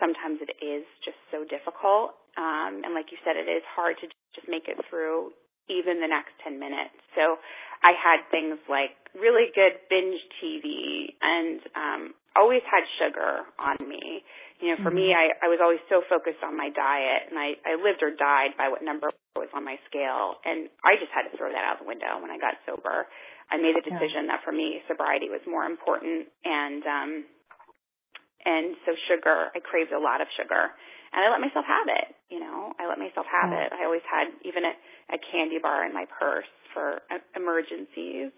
sometimes 0.00 0.40
it 0.40 0.52
is 0.60 0.84
just 1.04 1.18
so 1.30 1.44
difficult. 1.44 2.16
Um, 2.36 2.84
and 2.84 2.92
like 2.92 3.10
you 3.10 3.18
said, 3.24 3.36
it 3.36 3.48
is 3.48 3.64
hard 3.72 3.96
to 4.00 4.06
just 4.36 4.48
make 4.48 4.68
it 4.68 4.76
through 4.88 5.32
even 5.68 5.98
the 5.98 6.06
next 6.06 6.36
10 6.44 6.60
minutes. 6.60 6.94
So 7.18 7.40
I 7.82 7.92
had 7.96 8.22
things 8.30 8.60
like 8.70 8.94
really 9.16 9.50
good 9.52 9.82
binge 9.90 10.20
TV 10.38 11.16
and 11.18 11.58
um, 11.74 12.02
always 12.38 12.62
had 12.68 12.86
sugar 13.00 13.48
on 13.58 13.76
me. 13.82 14.22
You 14.62 14.72
know, 14.72 14.78
for 14.80 14.94
mm-hmm. 14.94 15.12
me, 15.12 15.16
I, 15.16 15.36
I 15.44 15.48
was 15.50 15.60
always 15.60 15.82
so 15.90 16.00
focused 16.06 16.40
on 16.40 16.56
my 16.56 16.70
diet 16.70 17.28
and 17.28 17.36
I, 17.36 17.58
I 17.66 17.76
lived 17.76 18.00
or 18.00 18.14
died 18.14 18.56
by 18.56 18.68
what 18.72 18.80
number 18.80 19.10
was 19.36 19.52
on 19.52 19.64
my 19.64 19.76
scale. 19.84 20.40
And 20.46 20.72
I 20.80 20.96
just 20.96 21.12
had 21.12 21.28
to 21.28 21.32
throw 21.36 21.52
that 21.52 21.64
out 21.66 21.82
the 21.82 21.88
window 21.88 22.16
when 22.22 22.32
I 22.32 22.40
got 22.40 22.56
sober. 22.64 23.04
I 23.50 23.56
made 23.58 23.78
a 23.78 23.84
decision 23.84 24.26
yeah. 24.26 24.38
that 24.38 24.40
for 24.42 24.50
me 24.50 24.82
sobriety 24.90 25.30
was 25.30 25.42
more 25.46 25.64
important 25.64 26.26
and 26.42 26.82
um 26.82 27.10
and 28.42 28.74
so 28.82 28.94
sugar 29.06 29.54
I 29.54 29.62
craved 29.62 29.94
a 29.94 30.02
lot 30.02 30.18
of 30.18 30.26
sugar 30.34 30.74
and 31.12 31.20
I 31.22 31.30
let 31.30 31.40
myself 31.40 31.66
have 31.66 31.88
it 31.90 32.14
you 32.30 32.40
know 32.40 32.72
I 32.78 32.88
let 32.88 32.98
myself 32.98 33.26
have 33.28 33.52
yeah. 33.52 33.66
it 33.66 33.68
I 33.72 33.84
always 33.84 34.04
had 34.06 34.32
even 34.42 34.64
a, 34.64 34.74
a 35.14 35.18
candy 35.30 35.58
bar 35.60 35.86
in 35.86 35.92
my 35.92 36.06
purse 36.10 36.50
for 36.74 37.02
emergencies 37.34 38.32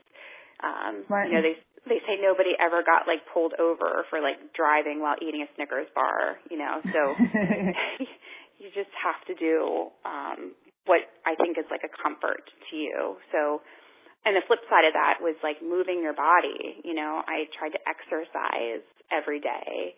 um 0.63 1.07
right. 1.09 1.29
you 1.29 1.35
know 1.35 1.43
they 1.43 1.57
they 1.87 2.03
say 2.05 2.21
nobody 2.21 2.53
ever 2.59 2.85
got 2.85 3.09
like 3.09 3.25
pulled 3.33 3.55
over 3.57 4.05
for 4.11 4.21
like 4.21 4.37
driving 4.53 5.01
while 5.01 5.17
eating 5.23 5.43
a 5.43 5.49
Snickers 5.57 5.89
bar 5.95 6.39
you 6.51 6.59
know 6.59 6.83
so 6.93 7.01
you 8.61 8.69
just 8.75 8.93
have 8.99 9.21
to 9.29 9.35
do 9.39 9.89
um 10.05 10.53
what 10.89 11.05
I 11.29 11.37
think 11.37 11.59
is 11.61 11.69
like 11.71 11.85
a 11.85 11.93
comfort 12.03 12.49
to 12.71 12.77
you 12.77 13.17
so 13.33 13.61
and 14.29 14.35
the 14.37 14.45
flip 14.47 14.61
side 14.67 14.85
of 14.85 14.93
that 14.93 15.23
was 15.23 15.41
like 15.41 15.63
moving 15.63 16.03
your 16.03 16.13
body. 16.13 16.83
You 16.83 16.95
know, 16.95 17.23
I 17.25 17.47
tried 17.55 17.73
to 17.73 17.83
exercise 17.87 18.85
every 19.09 19.41
day. 19.41 19.95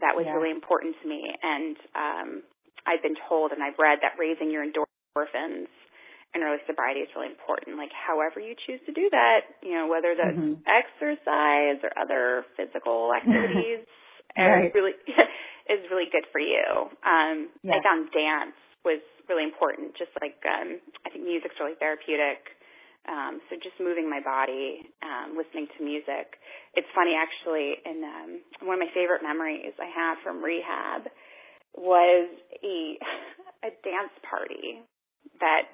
That 0.00 0.16
was 0.18 0.26
yeah. 0.26 0.34
really 0.34 0.50
important 0.50 0.96
to 1.02 1.06
me. 1.08 1.22
And 1.42 1.76
um, 1.94 2.28
I've 2.86 3.02
been 3.02 3.16
told 3.28 3.52
and 3.52 3.62
I've 3.62 3.78
read 3.78 4.02
that 4.02 4.18
raising 4.18 4.50
your 4.50 4.66
endorphins 4.66 5.70
in 6.34 6.42
early 6.42 6.58
sobriety 6.66 7.06
is 7.06 7.10
really 7.14 7.30
important. 7.30 7.78
Like, 7.78 7.94
however 7.94 8.42
you 8.42 8.58
choose 8.66 8.82
to 8.86 8.92
do 8.92 9.06
that, 9.14 9.46
you 9.62 9.78
know, 9.78 9.86
whether 9.86 10.18
that's 10.18 10.34
mm-hmm. 10.34 10.58
exercise 10.66 11.78
or 11.86 11.94
other 11.94 12.42
physical 12.58 13.14
activities, 13.18 13.86
right. 14.34 14.74
really, 14.74 14.98
is 15.70 15.86
really 15.90 16.10
good 16.10 16.26
for 16.34 16.42
you. 16.42 16.90
Um, 17.06 17.54
yes. 17.62 17.78
I 17.78 17.86
found 17.86 18.10
dance 18.10 18.58
was 18.82 19.00
really 19.30 19.46
important. 19.46 19.94
Just 19.94 20.10
like 20.20 20.36
um, 20.42 20.82
I 21.06 21.14
think 21.14 21.24
music's 21.24 21.56
really 21.62 21.78
therapeutic. 21.78 22.50
Um, 23.04 23.40
so 23.48 23.56
just 23.60 23.76
moving 23.80 24.08
my 24.08 24.20
body, 24.24 24.80
um, 25.04 25.36
listening 25.36 25.68
to 25.76 25.84
music. 25.84 26.40
It's 26.72 26.88
funny 26.96 27.12
actually, 27.12 27.76
and 27.84 28.00
um, 28.04 28.30
one 28.68 28.80
of 28.80 28.82
my 28.82 28.92
favorite 28.96 29.20
memories 29.20 29.76
I 29.76 29.90
have 29.92 30.16
from 30.24 30.42
rehab 30.42 31.08
was 31.76 32.28
a 32.62 32.78
a 33.68 33.70
dance 33.82 34.14
party 34.24 34.80
that 35.40 35.68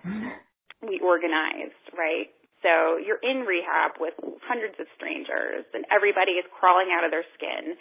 we 0.83 1.01
organized, 1.03 1.85
right? 1.93 2.33
So 2.63 3.01
you're 3.01 3.21
in 3.25 3.45
rehab 3.49 3.97
with 4.01 4.15
hundreds 4.45 4.77
of 4.79 4.87
strangers 4.97 5.65
and 5.73 5.85
everybody 5.89 6.37
is 6.37 6.45
crawling 6.53 6.93
out 6.93 7.05
of 7.05 7.11
their 7.11 7.25
skin 7.35 7.75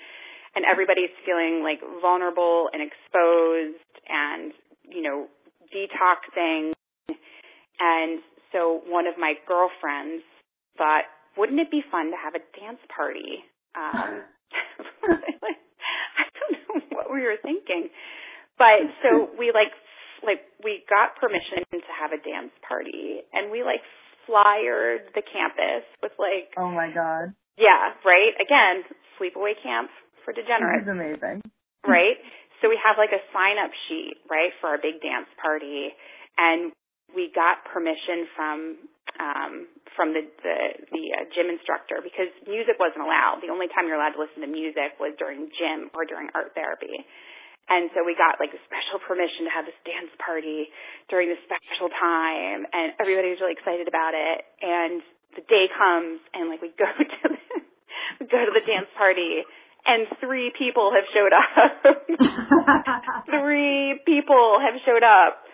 and 0.56 0.64
everybody's 0.66 1.12
feeling 1.26 1.62
like 1.64 1.80
vulnerable 2.02 2.70
and 2.72 2.82
exposed 2.82 3.94
and, 4.08 4.52
you 4.88 5.04
know, 5.04 5.28
detoxing. 5.70 6.74
And 7.80 8.20
so 8.52 8.82
one 8.88 9.08
of 9.08 9.16
my 9.18 9.34
girlfriends 9.48 10.24
thought, 10.78 11.06
wouldn't 11.38 11.60
it 11.60 11.72
be 11.72 11.82
fun 11.92 12.12
to 12.12 12.18
have 12.18 12.34
a 12.36 12.44
dance 12.58 12.82
party? 12.90 13.46
Um, 13.78 14.26
I 15.06 16.24
don't 16.34 16.54
know 16.58 16.98
what 16.98 17.14
we 17.14 17.22
were 17.22 17.38
thinking. 17.42 17.90
But 18.58 18.92
so 19.02 19.32
we 19.40 19.56
like 19.56 19.72
like 20.20 20.44
we 20.64 20.84
got 20.90 21.16
permission 21.16 21.64
to 21.72 21.92
have 21.96 22.12
a 22.12 22.20
dance 22.20 22.52
party 22.68 23.24
and 23.32 23.48
we 23.52 23.64
like 23.64 23.80
flyered 24.28 25.08
the 25.16 25.24
campus 25.24 25.88
with 26.04 26.12
like 26.20 26.52
Oh 26.60 26.68
my 26.70 26.92
god. 26.92 27.32
Yeah, 27.56 27.96
right? 28.04 28.36
Again, 28.40 28.84
sleepaway 29.16 29.56
camp 29.64 29.92
for 30.24 30.34
degenerates. 30.36 30.84
This 30.84 30.92
is 30.92 30.96
amazing. 30.96 31.40
Right? 31.88 32.20
So 32.60 32.68
we 32.68 32.76
have 32.84 33.00
like 33.00 33.16
a 33.16 33.24
sign 33.32 33.56
up 33.56 33.72
sheet, 33.88 34.20
right, 34.28 34.52
for 34.60 34.76
our 34.76 34.80
big 34.80 35.00
dance 35.00 35.32
party 35.40 35.96
and 36.36 36.72
we 37.16 37.32
got 37.34 37.66
permission 37.66 38.28
from 38.36 38.58
um 39.20 39.54
from 39.98 40.14
the 40.14 40.24
the, 40.46 40.58
the 40.94 41.04
uh, 41.18 41.26
gym 41.34 41.50
instructor 41.50 42.00
because 42.00 42.30
music 42.46 42.78
wasn't 42.78 43.04
allowed. 43.04 43.42
The 43.42 43.52
only 43.52 43.68
time 43.70 43.90
you're 43.90 44.00
allowed 44.00 44.16
to 44.16 44.22
listen 44.22 44.46
to 44.46 44.52
music 44.52 44.96
was 45.02 45.18
during 45.18 45.50
gym 45.54 45.90
or 45.94 46.06
during 46.06 46.30
art 46.34 46.54
therapy. 46.54 47.06
And 47.70 47.94
so 47.94 48.02
we 48.02 48.18
got 48.18 48.42
like 48.42 48.50
a 48.50 48.62
special 48.66 48.98
permission 49.06 49.46
to 49.46 49.54
have 49.54 49.70
this 49.70 49.78
dance 49.86 50.10
party 50.18 50.74
during 51.06 51.30
this 51.30 51.38
special 51.46 51.94
time 51.94 52.66
and 52.66 52.98
everybody 52.98 53.30
was 53.30 53.38
really 53.38 53.54
excited 53.54 53.86
about 53.86 54.18
it. 54.18 54.42
And 54.66 55.06
the 55.38 55.46
day 55.46 55.70
comes 55.70 56.18
and 56.34 56.50
like 56.50 56.66
we 56.66 56.74
go 56.74 56.90
to 56.98 57.26
the, 57.30 57.40
we 58.20 58.26
go 58.26 58.42
to 58.42 58.54
the 58.54 58.66
dance 58.66 58.90
party 58.98 59.46
and 59.86 60.10
three 60.20 60.52
people 60.58 60.92
have 60.98 61.06
showed 61.14 61.34
up. 61.34 61.54
three 63.30 64.02
people 64.02 64.58
have 64.60 64.76
showed 64.82 65.06
up. 65.06 65.46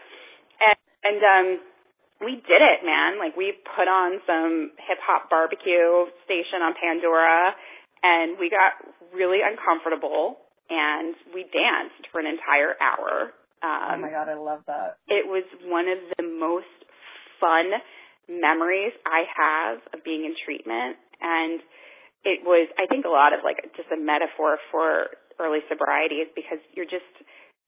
And, 1.06 1.22
um 1.24 1.48
we 2.24 2.40
did 2.48 2.64
it, 2.64 2.80
man. 2.88 3.20
Like 3.20 3.36
we 3.36 3.52
put 3.76 3.92
on 3.92 4.24
some 4.24 4.72
hip 4.88 4.98
hop 5.04 5.30
barbecue 5.30 6.08
station 6.24 6.64
on 6.64 6.72
Pandora 6.80 7.52
and 8.02 8.40
we 8.40 8.48
got 8.50 8.80
really 9.12 9.40
uncomfortable 9.44 10.40
and 10.70 11.14
we 11.36 11.44
danced 11.44 12.08
for 12.12 12.24
an 12.24 12.28
entire 12.28 12.74
hour. 12.80 13.36
oh 13.64 13.94
Um, 13.94 14.02
my 14.02 14.10
god, 14.10 14.30
I 14.30 14.40
love 14.40 14.64
that. 14.68 14.98
It 15.12 15.28
was 15.28 15.44
one 15.68 15.88
of 15.92 16.00
the 16.18 16.24
most 16.24 16.72
fun 17.40 17.70
memories 18.32 18.94
I 19.06 19.28
have 19.30 19.78
of 19.94 20.04
being 20.04 20.26
in 20.26 20.34
treatment, 20.46 20.98
and 21.22 21.62
it 22.26 22.42
was, 22.42 22.66
I 22.82 22.88
think, 22.90 23.06
a 23.06 23.14
lot 23.14 23.34
of 23.38 23.46
like 23.46 23.62
just 23.78 23.92
a 23.94 24.00
metaphor 24.00 24.58
for 24.72 25.14
early 25.38 25.60
sobriety 25.70 26.26
is 26.26 26.30
because 26.34 26.58
you're 26.74 26.90
just 26.90 27.12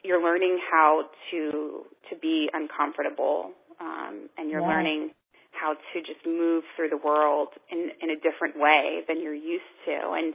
you're 0.03 0.21
learning 0.21 0.59
how 0.71 1.03
to 1.31 1.85
to 2.09 2.15
be 2.21 2.49
uncomfortable, 2.53 3.51
um, 3.79 4.29
and 4.37 4.49
you're 4.49 4.61
Yeah. 4.61 4.67
learning 4.67 5.11
how 5.51 5.73
to 5.73 5.99
just 6.01 6.25
move 6.25 6.63
through 6.75 6.89
the 6.89 6.97
world 6.97 7.49
in 7.71 7.89
in 8.01 8.09
a 8.11 8.15
different 8.19 8.55
way 8.57 9.01
than 9.07 9.21
you're 9.21 9.33
used 9.35 9.73
to, 9.85 9.95
and 10.13 10.33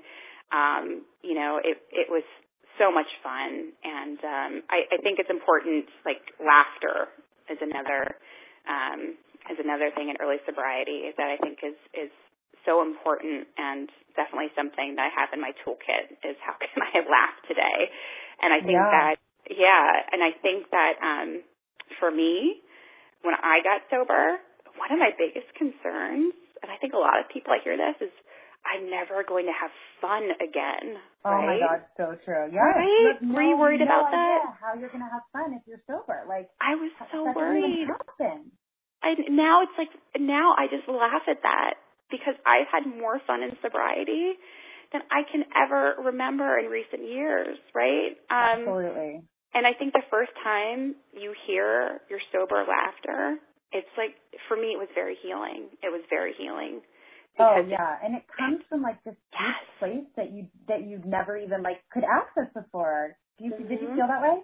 um, 0.52 1.02
you 1.22 1.34
know, 1.34 1.58
it 1.62 1.78
it 1.92 2.08
was 2.10 2.24
so 2.78 2.90
much 2.90 3.08
fun 3.22 3.72
and 3.84 4.18
um 4.24 4.52
I, 4.72 4.88
I 4.90 4.98
think 5.04 5.18
it's 5.20 5.30
important 5.30 5.86
like 6.08 6.24
laughter 6.40 7.12
is 7.52 7.58
another 7.60 8.16
um 8.64 9.14
is 9.52 9.58
another 9.60 9.90
thing 9.94 10.08
in 10.08 10.16
early 10.20 10.40
sobriety 10.46 11.12
that 11.16 11.28
I 11.28 11.36
think 11.36 11.60
is 11.62 11.76
is 11.94 12.10
so 12.64 12.80
important 12.82 13.46
and 13.58 13.90
definitely 14.14 14.50
something 14.54 14.94
that 14.96 15.10
I 15.10 15.12
have 15.12 15.30
in 15.34 15.40
my 15.40 15.52
toolkit 15.62 16.16
is 16.24 16.36
how 16.40 16.54
can 16.62 16.80
I 16.82 17.02
laugh 17.04 17.36
today? 17.48 17.90
And 18.40 18.54
I 18.54 18.60
think 18.64 18.88
Yeah. 18.88 18.90
that 18.90 19.16
yeah, 19.50 20.06
and 20.12 20.22
I 20.22 20.30
think 20.40 20.70
that 20.70 20.94
um 21.02 21.42
for 21.98 22.10
me 22.10 22.60
when 23.22 23.34
I 23.34 23.62
got 23.62 23.86
sober, 23.90 24.38
one 24.76 24.90
of 24.90 24.98
my 24.98 25.10
biggest 25.14 25.50
concerns, 25.54 26.34
and 26.62 26.70
I 26.70 26.76
think 26.80 26.92
a 26.94 27.00
lot 27.00 27.18
of 27.22 27.30
people 27.30 27.52
I 27.54 27.62
hear 27.62 27.76
this 27.76 28.08
is 28.08 28.14
I'm 28.62 28.90
never 28.90 29.26
going 29.26 29.46
to 29.46 29.54
have 29.54 29.70
fun 30.00 30.30
again. 30.38 30.98
Oh 31.24 31.38
my 31.42 31.58
god, 31.58 31.86
so 31.96 32.14
true. 32.24 32.50
Yeah. 32.50 32.62
Right? 32.62 33.14
Have 33.22 33.30
Were 33.30 33.42
you 33.42 33.56
worried 33.58 33.78
no 33.78 33.86
about 33.86 34.10
that? 34.10 34.58
How 34.58 34.74
you're 34.78 34.90
gonna 34.90 35.10
have 35.10 35.22
fun 35.32 35.54
if 35.54 35.62
you're 35.66 35.82
sober? 35.86 36.26
Like 36.28 36.50
I 36.60 36.74
was 36.74 36.90
so 37.10 37.30
worried. 37.30 37.86
I 39.02 39.14
now 39.30 39.62
it's 39.62 39.74
like 39.78 39.90
now 40.18 40.54
I 40.58 40.66
just 40.66 40.88
laugh 40.88 41.26
at 41.28 41.42
that 41.42 41.74
because 42.10 42.34
I've 42.46 42.70
had 42.70 42.86
more 42.86 43.20
fun 43.26 43.42
in 43.42 43.50
sobriety 43.62 44.34
than 44.92 45.02
I 45.10 45.22
can 45.30 45.44
ever 45.54 45.94
remember 46.04 46.58
in 46.58 46.66
recent 46.66 47.06
years, 47.06 47.58
right? 47.74 48.18
Um 48.30 48.66
Absolutely. 48.66 49.22
And 49.54 49.66
I 49.66 49.72
think 49.78 49.92
the 49.92 50.06
first 50.10 50.32
time 50.42 50.94
you 51.12 51.34
hear 51.46 52.00
your 52.08 52.20
sober 52.32 52.64
laughter, 52.64 53.38
it's 53.72 53.90
like 53.96 54.16
for 54.48 54.56
me 54.56 54.72
it 54.74 54.80
was 54.80 54.88
very 54.94 55.16
healing. 55.22 55.68
It 55.82 55.90
was 55.92 56.02
very 56.10 56.34
healing. 56.38 56.80
Oh 57.38 57.64
yeah, 57.68 57.96
and 58.04 58.14
it 58.14 58.24
comes 58.36 58.60
from 58.68 58.82
like 58.82 59.02
this 59.04 59.16
deep 59.32 59.40
Yes. 59.40 59.64
place 59.78 60.06
that 60.16 60.32
you 60.32 60.46
that 60.68 60.84
you've 60.84 61.04
never 61.04 61.36
even 61.36 61.62
like 61.62 61.80
could 61.92 62.04
access 62.04 62.52
before. 62.52 63.16
Do 63.38 63.44
you 63.44 63.50
did 63.56 63.80
you 63.80 63.88
Mhm. 63.88 63.96
feel 63.96 64.06
that 64.08 64.22
way? 64.22 64.42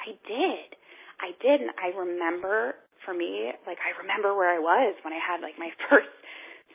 I 0.00 0.10
did. 0.26 0.76
I 1.20 1.30
did 1.42 1.60
and 1.60 1.70
I 1.78 1.88
remember 1.96 2.74
for 3.04 3.14
me, 3.14 3.52
like 3.66 3.78
I 3.82 3.90
remember 4.00 4.34
where 4.34 4.48
I 4.50 4.58
was 4.58 4.94
when 5.04 5.12
I 5.12 5.18
had 5.18 5.40
like 5.42 5.58
my 5.58 5.70
first 5.90 6.08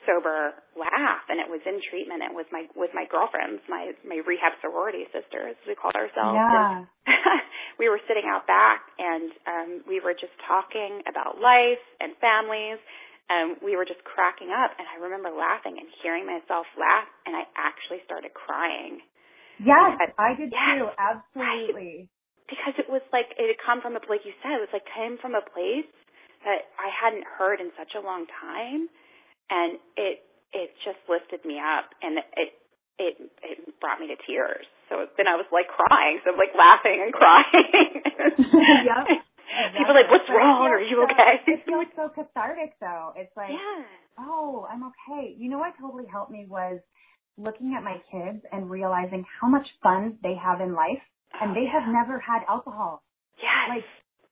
sober 0.08 0.56
laugh 0.80 1.28
and 1.28 1.38
it 1.44 1.50
was 1.52 1.60
in 1.68 1.78
treatment. 1.92 2.24
It 2.24 2.32
was 2.34 2.48
my 2.50 2.66
with 2.74 2.96
my 2.96 3.04
girlfriends, 3.12 3.62
my 3.68 3.92
my 4.08 4.24
rehab 4.24 4.56
sorority 4.64 5.04
sisters, 5.12 5.60
we 5.68 5.76
called 5.76 5.96
ourselves. 6.00 6.40
Yeah. 6.40 6.88
We 7.78 7.90
were 7.94 8.02
sitting 8.10 8.26
out 8.26 8.50
back 8.50 8.90
and 8.98 9.30
um 9.46 9.70
we 9.86 10.02
were 10.02 10.18
just 10.18 10.34
talking 10.50 11.06
about 11.06 11.38
life 11.38 11.84
and 12.02 12.18
families 12.18 12.82
and 13.30 13.54
we 13.62 13.78
were 13.78 13.86
just 13.86 14.02
cracking 14.02 14.50
up 14.50 14.74
and 14.82 14.88
I 14.90 14.98
remember 14.98 15.30
laughing 15.30 15.78
and 15.78 15.86
hearing 16.02 16.26
myself 16.26 16.66
laugh 16.74 17.06
and 17.30 17.38
I 17.38 17.46
actually 17.54 18.02
started 18.02 18.34
crying 18.34 18.98
Yes, 19.62 19.94
Yes. 20.02 20.10
I 20.18 20.34
did 20.34 20.50
Yes. 20.50 20.74
too. 20.74 20.90
Absolutely. 20.98 22.10
because 22.50 22.74
it 22.82 22.90
was 22.90 23.06
like 23.14 23.30
it 23.38 23.46
had 23.46 23.62
come 23.62 23.82
from 23.86 23.94
a 23.94 24.02
like 24.10 24.26
you 24.26 24.34
said 24.42 24.58
it 24.58 24.64
was 24.66 24.74
like 24.74 24.88
came 24.98 25.22
from 25.22 25.38
a 25.38 25.46
place 25.46 25.90
that 26.50 26.74
I 26.82 26.90
hadn't 26.90 27.26
heard 27.30 27.62
in 27.62 27.70
such 27.78 27.94
a 27.94 28.02
long 28.02 28.26
time 28.42 28.90
and 29.50 29.78
it 29.96 30.20
it 30.54 30.70
just 30.86 31.00
lifted 31.10 31.44
me 31.46 31.60
up 31.60 31.90
and 32.02 32.18
it 32.38 32.50
it 33.00 33.14
it 33.44 33.80
brought 33.80 34.00
me 34.00 34.08
to 34.08 34.18
tears. 34.26 34.66
So 34.90 35.06
then 35.18 35.28
I 35.28 35.36
was 35.36 35.46
like 35.52 35.68
crying. 35.68 36.20
So 36.24 36.32
I'm 36.32 36.38
like 36.40 36.56
laughing 36.58 37.00
and 37.04 37.14
crying. 37.14 38.02
Yep. 38.88 39.08
people 39.78 39.92
are 39.92 39.96
like 40.02 40.12
what's 40.12 40.30
wrong? 40.30 40.68
Are 40.72 40.82
you 40.82 40.98
so- 40.98 41.08
okay? 41.12 41.42
It 41.48 41.66
feels 41.66 41.88
so 41.96 42.10
cathartic 42.10 42.74
though. 42.80 43.14
It's 43.16 43.36
like 43.36 43.52
yeah. 43.52 43.84
Oh, 44.20 44.66
I'm 44.70 44.84
okay. 44.92 45.36
You 45.38 45.50
know 45.50 45.60
what 45.60 45.74
totally 45.80 46.06
helped 46.10 46.32
me 46.32 46.46
was 46.50 46.80
looking 47.38 47.76
at 47.78 47.84
my 47.84 48.02
kids 48.12 48.44
and 48.52 48.70
realizing 48.70 49.24
how 49.40 49.48
much 49.48 49.68
fun 49.84 50.18
they 50.24 50.34
have 50.36 50.60
in 50.62 50.74
life 50.74 51.02
and 51.40 51.52
Oh, 51.52 51.54
they 51.54 51.66
have 51.70 51.84
oh, 51.88 51.92
never 51.92 52.20
had 52.20 52.42
alcohol. 52.50 53.04
yes. 53.38 53.70
Like 53.70 53.86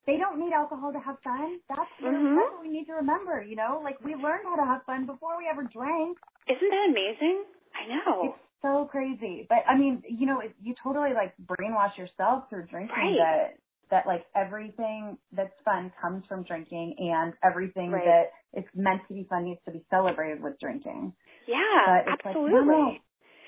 they 0.07 0.17
don't 0.17 0.39
need 0.39 0.53
alcohol 0.53 0.91
to 0.93 0.99
have 0.99 1.17
fun. 1.23 1.59
That's 1.69 1.89
what, 1.99 2.13
Mhm. 2.13 2.35
that's 2.35 2.51
what 2.53 2.61
we 2.61 2.69
need 2.69 2.85
to 2.85 2.93
remember, 2.93 3.41
you 3.41 3.55
know? 3.55 3.81
Like 3.83 3.99
we 4.01 4.15
learned 4.15 4.45
how 4.45 4.55
to 4.55 4.65
have 4.65 4.83
fun 4.85 5.05
before 5.05 5.37
we 5.37 5.47
ever 5.47 5.63
drank. 5.63 6.17
isn't 6.47 6.69
that 6.69 6.89
amazing 6.89 7.43
I 7.73 7.87
know 7.87 8.21
It's 8.25 8.39
so 8.61 8.85
crazy. 8.85 9.45
But 9.49 9.63
I 9.67 9.75
mean, 9.77 10.03
you 10.07 10.25
know, 10.27 10.39
it, 10.41 10.55
you 10.61 10.75
totally 10.81 11.13
like 11.13 11.33
brainwash 11.37 11.97
yourself 11.97 12.49
through 12.49 12.67
drinking 12.67 12.95
Right. 12.95 13.17
that 13.17 13.57
that 13.89 14.07
like 14.07 14.25
everything 14.35 15.17
that's 15.31 15.53
fun 15.63 15.91
comes 16.01 16.25
from 16.27 16.43
drinking 16.43 16.95
and 16.97 17.33
everything 17.43 17.91
Right. 17.91 18.05
that 18.05 18.31
is 18.59 18.65
meant 18.73 19.01
to 19.07 19.13
be 19.13 19.23
fun 19.25 19.43
needs 19.45 19.61
to 19.65 19.71
be 19.71 19.83
celebrated 19.89 20.41
with 20.41 20.57
drinking. 20.59 21.13
yeah 21.47 21.85
But 22.05 22.13
it's 22.13 22.25
absolutely 22.25 22.53
like, 22.53 22.65
no, 22.67 22.77
no, 22.91 22.97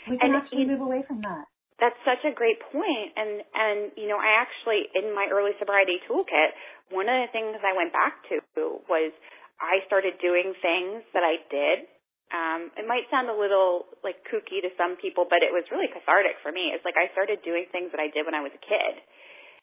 we 0.09 0.17
can 0.19 0.27
And 0.27 0.35
actually 0.35 0.61
you- 0.61 0.67
move 0.67 0.81
away 0.81 1.03
from 1.07 1.21
that. 1.21 1.45
That's 1.77 1.97
such 2.01 2.25
a 2.25 2.33
great 2.33 2.57
point. 2.73 3.13
And, 3.13 3.45
and, 3.53 3.79
you 3.93 4.09
know, 4.09 4.17
I 4.17 4.41
actually, 4.41 4.89
in 4.97 5.13
my 5.13 5.29
early 5.29 5.53
sobriety 5.61 6.01
toolkit, 6.09 6.57
one 6.89 7.05
of 7.05 7.17
the 7.21 7.29
things 7.29 7.53
I 7.61 7.77
went 7.77 7.93
back 7.93 8.25
to 8.33 8.41
was 8.89 9.13
I 9.61 9.85
started 9.85 10.17
doing 10.17 10.57
things 10.57 11.05
that 11.13 11.21
I 11.21 11.37
did 11.53 11.85
um, 12.27 12.75
it 12.75 12.83
might 12.83 13.07
sound 13.07 13.31
a 13.31 13.37
little 13.37 13.87
like 14.03 14.19
kooky 14.27 14.59
to 14.59 14.71
some 14.75 14.99
people, 14.99 15.23
but 15.23 15.39
it 15.39 15.51
was 15.55 15.63
really 15.71 15.87
cathartic 15.87 16.35
for 16.43 16.51
me. 16.51 16.75
It's 16.75 16.83
like 16.83 16.99
I 16.99 17.07
started 17.15 17.39
doing 17.39 17.71
things 17.71 17.95
that 17.95 18.03
I 18.03 18.11
did 18.11 18.27
when 18.27 18.35
I 18.35 18.43
was 18.43 18.51
a 18.51 18.59
kid, 18.59 18.93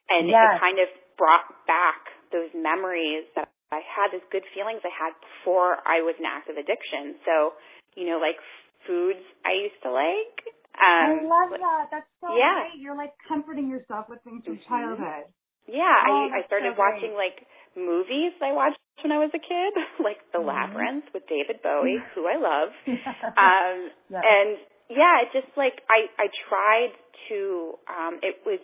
and 0.08 0.32
yes. 0.32 0.56
it 0.56 0.64
kind 0.64 0.78
of 0.80 0.88
brought 1.20 1.44
back 1.68 2.08
those 2.32 2.48
memories 2.56 3.28
that 3.36 3.52
I 3.68 3.84
had, 3.84 4.16
those 4.16 4.24
good 4.32 4.48
feelings 4.56 4.80
I 4.80 4.92
had 4.92 5.12
before 5.20 5.76
I 5.84 6.00
was 6.00 6.16
in 6.16 6.24
active 6.24 6.56
addiction. 6.56 7.20
So, 7.28 7.52
you 8.00 8.08
know, 8.08 8.16
like 8.16 8.40
foods 8.88 9.20
I 9.44 9.60
used 9.60 9.80
to 9.84 9.92
like. 9.92 10.53
Um, 10.74 11.06
I 11.06 11.26
love 11.26 11.50
that. 11.54 11.84
That's 11.90 12.10
so 12.18 12.34
yeah. 12.34 12.66
great. 12.66 12.82
You're 12.82 12.98
like 12.98 13.14
comforting 13.28 13.70
yourself 13.70 14.10
with 14.10 14.18
things 14.26 14.42
from 14.42 14.58
mm-hmm. 14.58 14.68
childhood. 14.68 15.30
Yeah, 15.70 15.96
oh, 16.10 16.28
I 16.28 16.42
I 16.42 16.46
started 16.46 16.76
so 16.76 16.80
watching 16.82 17.16
like 17.16 17.46
movies 17.72 18.36
I 18.42 18.52
watched 18.52 18.78
when 19.00 19.12
I 19.12 19.20
was 19.22 19.32
a 19.32 19.40
kid, 19.40 19.72
like 20.04 20.18
The 20.32 20.42
mm-hmm. 20.42 20.50
Labyrinth 20.50 21.08
with 21.14 21.24
David 21.30 21.62
Bowie, 21.62 22.02
who 22.14 22.26
I 22.26 22.36
love. 22.36 22.70
um 22.88 23.76
yeah. 24.10 24.20
and 24.20 24.58
yeah, 24.90 25.24
it 25.24 25.32
just 25.32 25.48
like 25.56 25.80
I 25.88 26.10
I 26.18 26.26
tried 26.50 26.92
to 27.30 27.78
um 27.88 28.20
it 28.20 28.42
was 28.44 28.60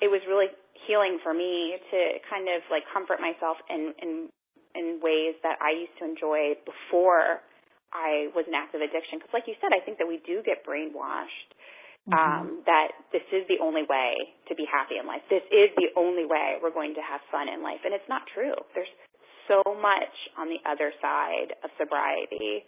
it 0.00 0.08
was 0.08 0.24
really 0.26 0.48
healing 0.88 1.20
for 1.22 1.36
me 1.36 1.76
to 1.92 1.98
kind 2.26 2.48
of 2.48 2.64
like 2.72 2.88
comfort 2.88 3.20
myself 3.20 3.60
in 3.68 3.92
in 4.00 4.10
in 4.74 5.00
ways 5.02 5.36
that 5.42 5.58
I 5.60 5.76
used 5.76 5.94
to 5.98 6.04
enjoy 6.06 6.56
before 6.64 7.42
I 7.92 8.30
was 8.34 8.46
an 8.46 8.54
active 8.54 8.80
addiction 8.80 9.18
because 9.18 9.34
like 9.34 9.46
you 9.50 9.58
said 9.60 9.74
I 9.74 9.84
think 9.84 9.98
that 9.98 10.08
we 10.08 10.22
do 10.22 10.42
get 10.46 10.62
brainwashed 10.66 11.50
mm-hmm. 12.08 12.14
um, 12.14 12.62
that 12.66 12.96
this 13.12 13.24
is 13.32 13.44
the 13.48 13.60
only 13.60 13.82
way 13.84 14.34
to 14.48 14.54
be 14.54 14.64
happy 14.64 14.96
in 14.96 15.06
life. 15.06 15.24
This 15.28 15.44
is 15.50 15.68
the 15.76 15.92
only 15.96 16.24
way 16.24 16.56
we're 16.62 16.74
going 16.74 16.94
to 16.94 17.04
have 17.04 17.20
fun 17.28 17.48
in 17.50 17.62
life. 17.62 17.82
And 17.84 17.92
it's 17.92 18.06
not 18.08 18.22
true. 18.32 18.56
There's 18.74 18.90
so 19.48 19.62
much 19.66 20.14
on 20.38 20.48
the 20.48 20.62
other 20.64 20.92
side 21.02 21.52
of 21.64 21.70
sobriety. 21.76 22.64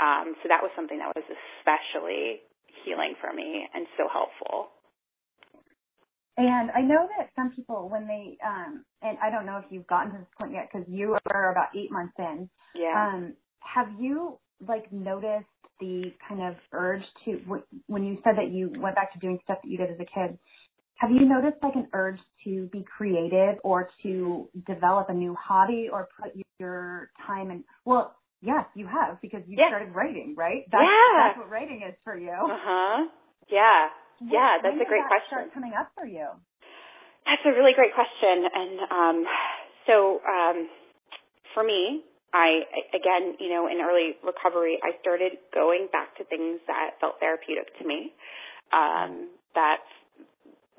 Um, 0.00 0.34
so 0.40 0.48
that 0.48 0.64
was 0.64 0.72
something 0.74 0.98
that 0.98 1.12
was 1.12 1.26
especially 1.28 2.40
healing 2.84 3.14
for 3.20 3.32
me 3.32 3.68
and 3.74 3.86
so 3.96 4.08
helpful. 4.08 4.72
And 6.38 6.70
I 6.72 6.80
know 6.80 7.06
that 7.18 7.28
some 7.36 7.52
people, 7.52 7.90
when 7.92 8.08
they, 8.08 8.38
um, 8.40 8.84
and 9.02 9.18
I 9.22 9.28
don't 9.28 9.44
know 9.44 9.58
if 9.58 9.66
you've 9.68 9.86
gotten 9.86 10.12
to 10.12 10.18
this 10.18 10.32
point 10.40 10.52
yet 10.52 10.70
because 10.72 10.88
you 10.88 11.18
are 11.28 11.52
about 11.52 11.76
eight 11.76 11.92
months 11.92 12.14
in. 12.18 12.48
Yeah. 12.74 12.96
Um, 12.96 13.34
have 13.60 13.88
you 14.00 14.40
like 14.66 14.92
noticed 14.92 15.46
the 15.80 16.12
kind 16.28 16.42
of 16.42 16.54
urge 16.72 17.02
to 17.24 17.40
when 17.86 18.04
you 18.04 18.18
said 18.22 18.36
that 18.36 18.50
you 18.50 18.72
went 18.78 18.94
back 18.94 19.12
to 19.12 19.18
doing 19.18 19.38
stuff 19.44 19.58
that 19.62 19.68
you 19.68 19.78
did 19.78 19.90
as 19.90 19.96
a 19.96 20.04
kid 20.04 20.38
have 21.02 21.10
you 21.10 21.26
noticed 21.26 21.56
like 21.62 21.74
an 21.74 21.88
urge 21.92 22.20
to 22.44 22.68
be 22.70 22.84
creative 22.96 23.58
or 23.64 23.90
to 24.04 24.48
develop 24.68 25.10
a 25.10 25.12
new 25.12 25.34
hobby 25.34 25.88
or 25.92 26.08
put 26.22 26.30
your 26.60 27.10
time 27.26 27.50
in? 27.50 27.64
Well 27.84 28.14
yes 28.40 28.64
you 28.74 28.86
have 28.86 29.20
because 29.20 29.42
you 29.48 29.56
yeah. 29.58 29.68
started 29.68 29.94
writing 29.94 30.34
right? 30.38 30.62
That's, 30.70 30.86
yeah. 30.86 31.26
that's 31.26 31.38
what 31.38 31.50
writing 31.50 31.82
is 31.88 31.94
for 32.04 32.16
you. 32.16 32.30
Uh-huh. 32.30 33.06
Yeah. 33.50 33.88
Yeah 34.22 34.62
that's 34.62 34.78
a 34.78 34.86
great 34.86 35.02
that 35.02 35.10
question. 35.10 35.50
start 35.50 35.54
coming 35.54 35.72
up 35.74 35.90
for 35.96 36.06
you? 36.06 36.28
That's 37.26 37.42
a 37.46 37.50
really 37.50 37.74
great 37.74 37.94
question 37.94 38.46
and 38.46 38.80
um 38.86 39.24
so 39.88 40.20
um 40.22 40.68
for 41.52 41.64
me 41.64 42.02
I, 42.32 42.64
again, 42.96 43.36
you 43.38 43.52
know, 43.52 43.68
in 43.68 43.80
early 43.84 44.16
recovery, 44.24 44.80
I 44.82 44.96
started 45.00 45.36
going 45.52 45.88
back 45.92 46.16
to 46.16 46.24
things 46.24 46.60
that 46.66 46.96
felt 47.00 47.20
therapeutic 47.20 47.76
to 47.78 47.84
me, 47.84 48.12
um, 48.72 49.28
that, 49.54 49.84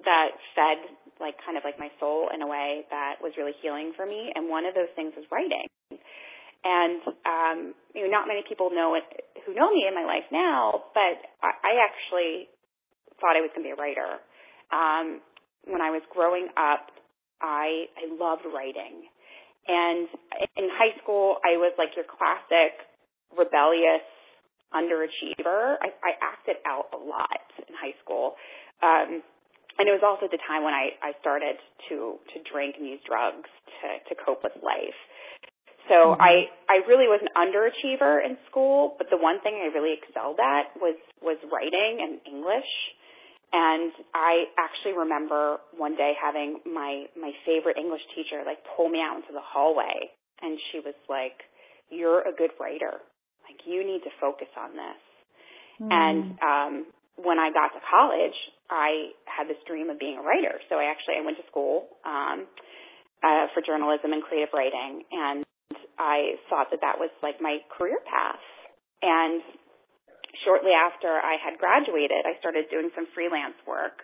that 0.02 0.34
fed 0.58 0.82
like 1.22 1.38
kind 1.46 1.58
of 1.58 1.64
like 1.64 1.78
my 1.78 1.94
soul 2.02 2.30
in 2.34 2.42
a 2.42 2.50
way 2.50 2.84
that 2.90 3.22
was 3.22 3.38
really 3.38 3.54
healing 3.62 3.94
for 3.96 4.06
me. 4.06 4.34
And 4.34 4.50
one 4.50 4.66
of 4.66 4.74
those 4.74 4.90
things 4.98 5.14
was 5.16 5.30
writing. 5.30 5.70
And, 6.66 7.02
um, 7.28 7.60
you 7.94 8.04
know, 8.04 8.12
not 8.12 8.28
many 8.28 8.42
people 8.48 8.74
know 8.74 8.96
it, 8.98 9.06
who 9.46 9.54
know 9.54 9.70
me 9.70 9.86
in 9.88 9.94
my 9.94 10.04
life 10.04 10.26
now, 10.32 10.90
but 10.96 11.22
I, 11.44 11.54
I 11.54 11.74
actually 11.86 12.50
thought 13.22 13.38
I 13.38 13.46
was 13.46 13.52
going 13.54 13.68
to 13.68 13.70
be 13.70 13.76
a 13.76 13.80
writer. 13.80 14.18
Um, 14.74 15.22
when 15.70 15.82
I 15.86 15.92
was 15.92 16.02
growing 16.10 16.48
up, 16.58 16.90
I, 17.44 17.92
I 18.00 18.10
loved 18.10 18.48
writing 18.48 19.06
and 19.68 20.08
in 20.58 20.68
high 20.76 20.96
school, 21.02 21.38
I 21.44 21.56
was 21.56 21.74
like 21.78 21.96
your 21.96 22.06
classic 22.06 22.76
rebellious 23.32 24.04
underachiever. 24.74 25.80
I, 25.80 25.94
I 26.04 26.12
acted 26.20 26.58
out 26.66 26.92
a 26.92 27.00
lot 27.00 27.46
in 27.62 27.74
high 27.78 27.96
school. 28.04 28.36
Um, 28.82 29.24
and 29.80 29.90
it 29.90 29.94
was 29.94 30.06
also 30.06 30.30
the 30.30 30.42
time 30.46 30.62
when 30.62 30.74
I, 30.74 30.94
I 31.02 31.18
started 31.22 31.58
to, 31.90 32.20
to 32.34 32.38
drink 32.46 32.76
and 32.78 32.86
use 32.86 33.02
drugs 33.08 33.50
to, 33.82 33.88
to 34.10 34.14
cope 34.22 34.44
with 34.44 34.54
life. 34.62 35.00
So 35.90 36.14
mm-hmm. 36.14 36.22
I, 36.22 36.52
I 36.70 36.86
really 36.86 37.10
was 37.10 37.24
an 37.24 37.32
underachiever 37.34 38.22
in 38.24 38.38
school, 38.50 38.96
but 38.98 39.08
the 39.10 39.18
one 39.18 39.42
thing 39.42 39.60
I 39.60 39.74
really 39.74 39.98
excelled 39.98 40.38
at 40.40 40.76
was, 40.78 40.96
was 41.22 41.38
writing 41.50 42.04
and 42.04 42.22
English. 42.28 42.70
And 43.54 43.94
I 44.18 44.50
actually 44.58 44.98
remember 44.98 45.62
one 45.78 45.96
day 45.96 46.14
having 46.18 46.58
my 46.66 47.06
my 47.14 47.32
favorite 47.46 47.78
English 47.78 48.02
teacher 48.18 48.42
like 48.46 48.58
pull 48.76 48.90
me 48.90 48.98
out 48.98 49.16
into 49.22 49.32
the 49.32 49.46
hallway 49.46 50.10
and 50.42 50.58
she 50.72 50.82
was 50.82 50.98
like, 51.08 51.38
"You're 51.90 52.22
a 52.26 52.34
good 52.34 52.50
writer. 52.60 52.98
Like 53.46 53.62
you 53.66 53.86
need 53.86 54.02
to 54.04 54.14
focus 54.20 54.50
on 54.58 54.74
this." 54.74 55.02
Mm. 55.80 55.94
And 55.94 56.24
um 56.42 56.74
when 57.16 57.38
I 57.38 57.54
got 57.54 57.70
to 57.78 57.82
college, 57.86 58.34
I 58.74 59.14
had 59.30 59.46
this 59.48 59.62
dream 59.70 59.92
of 59.94 60.00
being 60.00 60.18
a 60.18 60.26
writer. 60.26 60.58
So 60.68 60.82
I 60.82 60.90
actually 60.90 61.22
I 61.22 61.26
went 61.26 61.38
to 61.38 61.46
school 61.46 61.94
um 62.10 62.50
uh 63.22 63.54
for 63.54 63.62
journalism 63.62 64.14
and 64.18 64.24
creative 64.26 64.50
writing 64.52 65.06
and 65.14 65.46
I 66.00 66.42
thought 66.50 66.68
that 66.72 66.82
that 66.82 66.98
was 66.98 67.12
like 67.22 67.38
my 67.40 67.60
career 67.70 68.02
path. 68.02 68.42
And 69.04 69.44
shortly 70.42 70.74
after 70.74 71.10
I 71.10 71.38
had 71.38 71.62
graduated, 71.62 72.26
I 72.26 72.38
started 72.42 72.66
doing 72.74 72.90
some 72.98 73.06
freelance 73.14 73.58
work. 73.70 74.02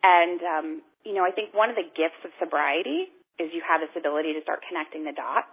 And, 0.00 0.40
um, 0.40 0.66
you 1.04 1.12
know, 1.12 1.24
I 1.24 1.32
think 1.32 1.52
one 1.52 1.68
of 1.68 1.76
the 1.76 1.84
gifts 1.92 2.20
of 2.24 2.32
sobriety 2.40 3.12
is 3.36 3.52
you 3.52 3.60
have 3.64 3.84
this 3.84 3.92
ability 3.96 4.32
to 4.36 4.42
start 4.44 4.64
connecting 4.68 5.04
the 5.04 5.16
dots, 5.16 5.52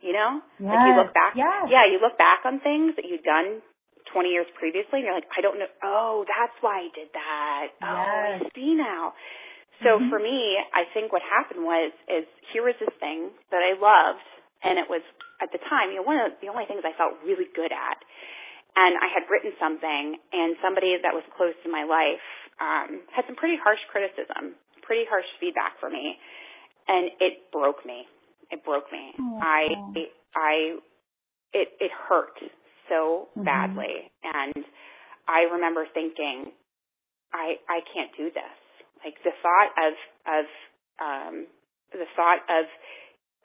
you 0.00 0.12
know? 0.12 0.40
Yes, 0.60 0.72
like 0.72 0.84
you 0.88 0.94
look 0.96 1.12
back, 1.12 1.32
yes. 1.36 1.68
yeah, 1.68 1.84
you 1.88 2.00
look 2.00 2.16
back 2.16 2.44
on 2.44 2.60
things 2.60 2.96
that 2.96 3.04
you've 3.08 3.24
done 3.24 3.64
20 4.12 4.28
years 4.28 4.48
previously 4.56 5.00
and 5.00 5.06
you're 5.08 5.16
like, 5.16 5.30
I 5.36 5.40
don't 5.40 5.60
know, 5.60 5.70
oh, 5.84 6.24
that's 6.26 6.56
why 6.60 6.84
I 6.84 6.88
did 6.92 7.08
that. 7.12 7.66
Yes. 7.76 7.84
Oh, 7.84 8.44
I 8.44 8.48
see 8.56 8.72
now. 8.74 9.14
So 9.84 9.96
mm-hmm. 9.96 10.12
for 10.12 10.20
me, 10.20 10.60
I 10.74 10.84
think 10.92 11.12
what 11.12 11.24
happened 11.24 11.64
was, 11.64 11.92
is 12.08 12.28
here 12.52 12.64
was 12.64 12.76
this 12.80 12.92
thing 13.00 13.32
that 13.52 13.62
I 13.64 13.76
loved 13.76 14.26
and 14.64 14.76
it 14.76 14.88
was 14.88 15.04
at 15.40 15.48
the 15.52 15.60
time, 15.72 15.92
you 15.92 16.04
know, 16.04 16.08
one 16.08 16.20
of 16.20 16.36
the 16.44 16.52
only 16.52 16.68
things 16.68 16.84
I 16.84 16.92
felt 16.96 17.16
really 17.24 17.48
good 17.52 17.72
at 17.72 18.00
and 18.76 18.96
I 18.98 19.08
had 19.12 19.26
written 19.30 19.52
something, 19.58 20.16
and 20.32 20.56
somebody 20.62 20.96
that 21.02 21.14
was 21.14 21.24
close 21.36 21.54
to 21.64 21.70
my 21.70 21.84
life 21.84 22.22
um, 22.60 23.02
had 23.14 23.24
some 23.26 23.36
pretty 23.36 23.56
harsh 23.58 23.80
criticism, 23.90 24.54
pretty 24.82 25.04
harsh 25.08 25.26
feedback 25.40 25.78
for 25.80 25.90
me, 25.90 26.16
and 26.88 27.10
it 27.20 27.50
broke 27.52 27.84
me. 27.84 28.06
It 28.50 28.64
broke 28.64 28.90
me. 28.90 29.14
Oh, 29.18 29.38
I, 29.40 29.62
I, 30.34 30.54
it, 31.52 31.68
it 31.78 31.90
hurt 31.90 32.34
so 32.88 33.28
mm-hmm. 33.30 33.44
badly, 33.44 34.10
and 34.22 34.64
I 35.28 35.46
remember 35.54 35.86
thinking, 35.94 36.50
I, 37.32 37.62
I 37.70 37.80
can't 37.94 38.10
do 38.18 38.30
this. 38.34 38.58
Like 39.04 39.14
the 39.22 39.30
thought 39.38 39.70
of, 39.78 39.94
of, 40.26 40.44
um, 40.98 41.46
the 41.92 42.10
thought 42.14 42.42
of 42.50 42.66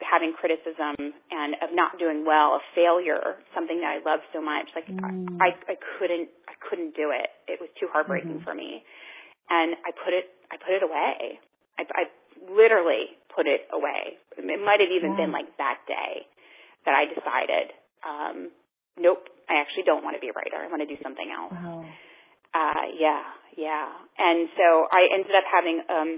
having 0.04 0.36
criticism 0.36 1.16
and 1.32 1.56
of 1.64 1.72
not 1.72 1.96
doing 2.00 2.28
well, 2.28 2.60
of 2.60 2.62
failure, 2.76 3.40
something 3.56 3.80
that 3.80 3.96
I 3.96 4.00
love 4.04 4.20
so 4.36 4.44
much. 4.44 4.68
Like 4.76 4.88
mm. 4.92 5.40
I, 5.40 5.56
I 5.72 5.76
couldn't, 5.98 6.28
I 6.48 6.56
couldn't 6.60 6.96
do 6.96 7.16
it. 7.16 7.32
It 7.48 7.60
was 7.64 7.72
too 7.80 7.88
heartbreaking 7.92 8.44
mm-hmm. 8.44 8.48
for 8.48 8.54
me, 8.54 8.84
and 9.50 9.76
I 9.88 9.96
put 9.96 10.12
it, 10.12 10.32
I 10.52 10.60
put 10.60 10.76
it 10.76 10.84
away. 10.84 11.40
I, 11.80 11.84
I 11.96 12.04
literally 12.52 13.16
put 13.32 13.48
it 13.48 13.68
away. 13.72 14.20
It 14.36 14.62
might 14.64 14.80
have 14.84 14.92
even 14.92 15.16
yeah. 15.16 15.28
been 15.28 15.32
like 15.32 15.48
that 15.58 15.84
day 15.88 16.28
that 16.84 16.94
I 16.96 17.08
decided, 17.08 17.72
um, 18.04 18.52
nope, 19.00 19.28
I 19.50 19.60
actually 19.60 19.84
don't 19.84 20.04
want 20.04 20.16
to 20.16 20.22
be 20.22 20.30
a 20.30 20.36
writer. 20.36 20.60
I 20.60 20.68
want 20.68 20.84
to 20.84 20.90
do 20.90 21.00
something 21.02 21.28
else. 21.28 21.54
Wow. 21.56 21.84
Uh, 22.56 22.88
yeah, 22.96 23.24
yeah. 23.58 23.92
And 24.18 24.48
so 24.56 24.88
I 24.88 25.12
ended 25.12 25.36
up 25.36 25.48
having 25.52 25.78
um, 25.92 26.10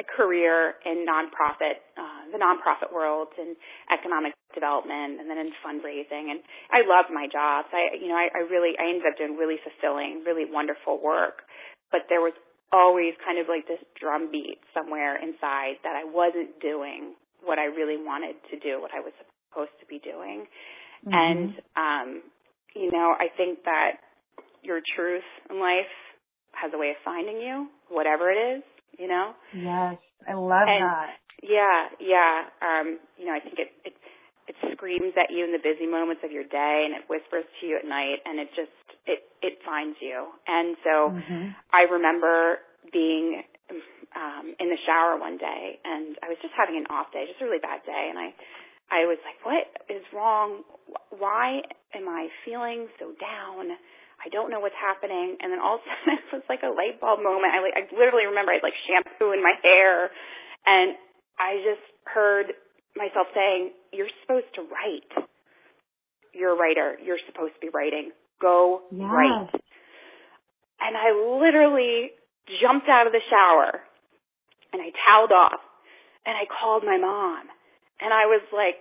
a 0.00 0.04
career 0.04 0.80
in 0.86 1.04
nonprofit, 1.04 1.84
uh, 2.00 2.19
the 2.32 2.40
nonprofit 2.40 2.92
world 2.92 3.28
and 3.38 3.54
economic 3.90 4.34
development 4.54 5.20
and 5.20 5.30
then 5.30 5.38
in 5.38 5.50
fundraising. 5.62 6.30
And 6.30 6.40
I 6.70 6.82
loved 6.86 7.10
my 7.12 7.26
jobs. 7.30 7.68
I, 7.70 7.94
you 7.98 8.08
know, 8.08 8.18
I, 8.18 8.30
I 8.32 8.42
really, 8.46 8.74
I 8.78 8.90
ended 8.90 9.06
up 9.06 9.18
doing 9.18 9.36
really 9.36 9.58
fulfilling, 9.62 10.22
really 10.26 10.46
wonderful 10.46 10.98
work. 11.02 11.46
But 11.90 12.06
there 12.08 12.22
was 12.22 12.34
always 12.72 13.14
kind 13.22 13.38
of 13.38 13.50
like 13.50 13.66
this 13.66 13.82
drumbeat 13.98 14.62
somewhere 14.74 15.18
inside 15.18 15.82
that 15.82 15.98
I 15.98 16.06
wasn't 16.06 16.58
doing 16.62 17.18
what 17.42 17.58
I 17.58 17.66
really 17.70 17.98
wanted 17.98 18.38
to 18.50 18.56
do, 18.58 18.78
what 18.78 18.94
I 18.94 19.00
was 19.02 19.14
supposed 19.50 19.74
to 19.82 19.86
be 19.86 19.98
doing. 19.98 20.46
Mm-hmm. 21.02 21.14
And, 21.14 21.50
um, 21.74 22.08
you 22.74 22.90
know, 22.92 23.14
I 23.18 23.26
think 23.34 23.66
that 23.66 23.98
your 24.62 24.78
truth 24.94 25.26
in 25.48 25.58
life 25.58 25.90
has 26.52 26.70
a 26.74 26.78
way 26.78 26.90
of 26.90 27.00
finding 27.04 27.40
you, 27.40 27.66
whatever 27.88 28.30
it 28.30 28.58
is 28.58 28.62
you 29.00 29.08
know? 29.08 29.32
Yes, 29.54 29.96
I 30.28 30.34
love 30.34 30.68
and, 30.68 30.84
that. 30.84 31.16
Yeah, 31.42 31.88
yeah. 31.98 32.48
Um, 32.60 33.00
you 33.16 33.24
know, 33.26 33.32
I 33.32 33.40
think 33.40 33.58
it, 33.58 33.72
it 33.84 33.94
it 34.50 34.56
screams 34.74 35.14
at 35.14 35.30
you 35.30 35.46
in 35.46 35.54
the 35.54 35.62
busy 35.62 35.86
moments 35.86 36.26
of 36.26 36.34
your 36.34 36.42
day 36.42 36.82
and 36.82 36.98
it 36.98 37.06
whispers 37.06 37.46
to 37.46 37.62
you 37.62 37.78
at 37.78 37.86
night 37.86 38.18
and 38.26 38.42
it 38.42 38.50
just 38.58 38.74
it 39.06 39.22
it 39.40 39.62
finds 39.62 39.96
you. 40.02 40.26
And 40.46 40.76
so 40.82 40.94
mm-hmm. 41.14 41.54
I 41.70 41.86
remember 41.86 42.58
being 42.92 43.46
um 44.18 44.52
in 44.58 44.68
the 44.68 44.80
shower 44.82 45.16
one 45.16 45.38
day 45.38 45.78
and 45.86 46.18
I 46.20 46.28
was 46.28 46.36
just 46.42 46.52
having 46.58 46.76
an 46.76 46.90
off 46.90 47.14
day, 47.14 47.30
just 47.30 47.40
a 47.40 47.46
really 47.46 47.62
bad 47.62 47.86
day 47.86 48.10
and 48.10 48.18
I 48.18 48.34
I 48.90 49.06
was 49.06 49.22
like, 49.22 49.38
what 49.46 49.70
is 49.86 50.02
wrong? 50.10 50.66
Why 51.14 51.62
am 51.94 52.10
I 52.10 52.26
feeling 52.42 52.90
so 52.98 53.14
down? 53.22 53.70
I 54.18 54.28
don't 54.34 54.50
know 54.50 54.58
what's 54.58 54.76
happening. 54.76 55.38
And 55.38 55.54
then 55.54 55.62
all 55.62 55.78
of 55.78 55.86
a 55.86 55.86
sudden 55.94 56.18
it 56.18 56.30
was 56.42 56.46
like 56.50 56.66
a 56.66 56.74
light 56.74 56.98
bulb 56.98 57.22
moment. 57.22 57.54
I 57.54 57.62
like, 57.62 57.78
I 57.78 57.86
literally 57.94 58.26
remember 58.26 58.50
I 58.50 58.58
had 58.58 58.66
like 58.66 58.76
shampoo 58.90 59.30
in 59.30 59.40
my 59.46 59.54
hair 59.62 60.10
and 60.66 60.98
I 61.40 61.56
just 61.64 61.80
heard 62.04 62.52
myself 62.92 63.32
saying, 63.32 63.72
you're 63.96 64.12
supposed 64.20 64.52
to 64.60 64.62
write. 64.68 65.08
You're 66.36 66.52
a 66.52 66.58
writer. 66.60 67.00
You're 67.00 67.20
supposed 67.24 67.56
to 67.56 67.60
be 67.64 67.72
writing. 67.72 68.12
Go 68.40 68.84
yes. 68.92 69.08
write. 69.08 69.50
And 70.80 70.96
I 70.96 71.16
literally 71.16 72.12
jumped 72.60 72.88
out 72.88 73.08
of 73.08 73.12
the 73.12 73.24
shower 73.24 73.80
and 74.72 74.80
I 74.84 74.92
toweled 74.92 75.32
off 75.32 75.60
and 76.28 76.36
I 76.36 76.44
called 76.44 76.84
my 76.84 77.00
mom 77.00 77.48
and 78.00 78.12
I 78.12 78.28
was 78.28 78.44
like 78.52 78.76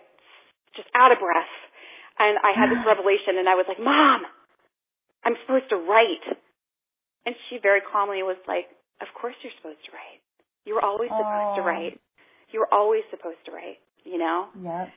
just 0.75 0.87
out 0.95 1.11
of 1.11 1.19
breath. 1.19 1.53
And 2.19 2.35
I 2.43 2.51
had 2.51 2.67
this 2.67 2.83
revelation 2.87 3.39
and 3.39 3.47
I 3.47 3.55
was 3.55 3.65
like, 3.67 3.79
Mom, 3.79 4.27
I'm 5.23 5.35
supposed 5.47 5.71
to 5.71 5.79
write. 5.79 6.27
And 7.25 7.35
she 7.47 7.59
very 7.61 7.79
calmly 7.83 8.23
was 8.23 8.39
like, 8.47 8.67
Of 8.99 9.07
course 9.15 9.35
you're 9.43 9.55
supposed 9.59 9.83
to 9.87 9.91
write. 9.91 10.23
You 10.67 10.75
were 10.75 10.83
always 10.83 11.09
supposed 11.09 11.55
to 11.59 11.63
write. 11.63 11.99
You 12.51 12.65
were 12.65 12.71
always 12.73 13.03
supposed 13.09 13.41
to 13.45 13.51
write, 13.51 13.81
you 14.03 14.17
know? 14.17 14.49
Yep. 14.57 14.89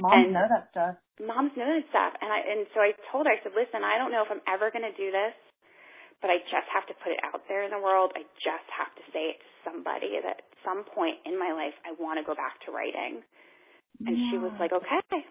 Moms 0.00 0.14
and 0.14 0.32
know 0.32 0.46
that 0.46 0.70
stuff. 0.70 0.94
Moms 1.18 1.52
know 1.58 1.66
that 1.66 1.86
stuff. 1.90 2.12
And 2.22 2.30
I 2.30 2.38
and 2.46 2.62
so 2.70 2.78
I 2.78 2.94
told 3.10 3.26
her, 3.26 3.34
I 3.34 3.42
said, 3.42 3.58
Listen, 3.58 3.82
I 3.82 3.98
don't 3.98 4.14
know 4.14 4.22
if 4.22 4.30
I'm 4.30 4.44
ever 4.46 4.70
gonna 4.70 4.94
do 4.94 5.10
this, 5.10 5.34
but 6.22 6.30
I 6.30 6.38
just 6.46 6.70
have 6.70 6.86
to 6.86 6.94
put 7.02 7.10
it 7.10 7.18
out 7.26 7.42
there 7.50 7.66
in 7.66 7.74
the 7.74 7.82
world. 7.82 8.14
I 8.14 8.22
just 8.38 8.68
have 8.70 8.94
to 8.94 9.02
say 9.10 9.34
it 9.34 9.42
to 9.42 9.50
somebody 9.66 10.14
that 10.22 10.46
at 10.46 10.50
some 10.62 10.86
point 10.86 11.18
in 11.26 11.34
my 11.34 11.50
life 11.50 11.74
I 11.82 11.98
wanna 11.98 12.22
go 12.22 12.38
back 12.38 12.62
to 12.64 12.68
writing. 12.70 13.26
And 14.06 14.16
yeah. 14.16 14.30
she 14.30 14.36
was 14.38 14.54
like, 14.56 14.72
okay, 14.72 15.26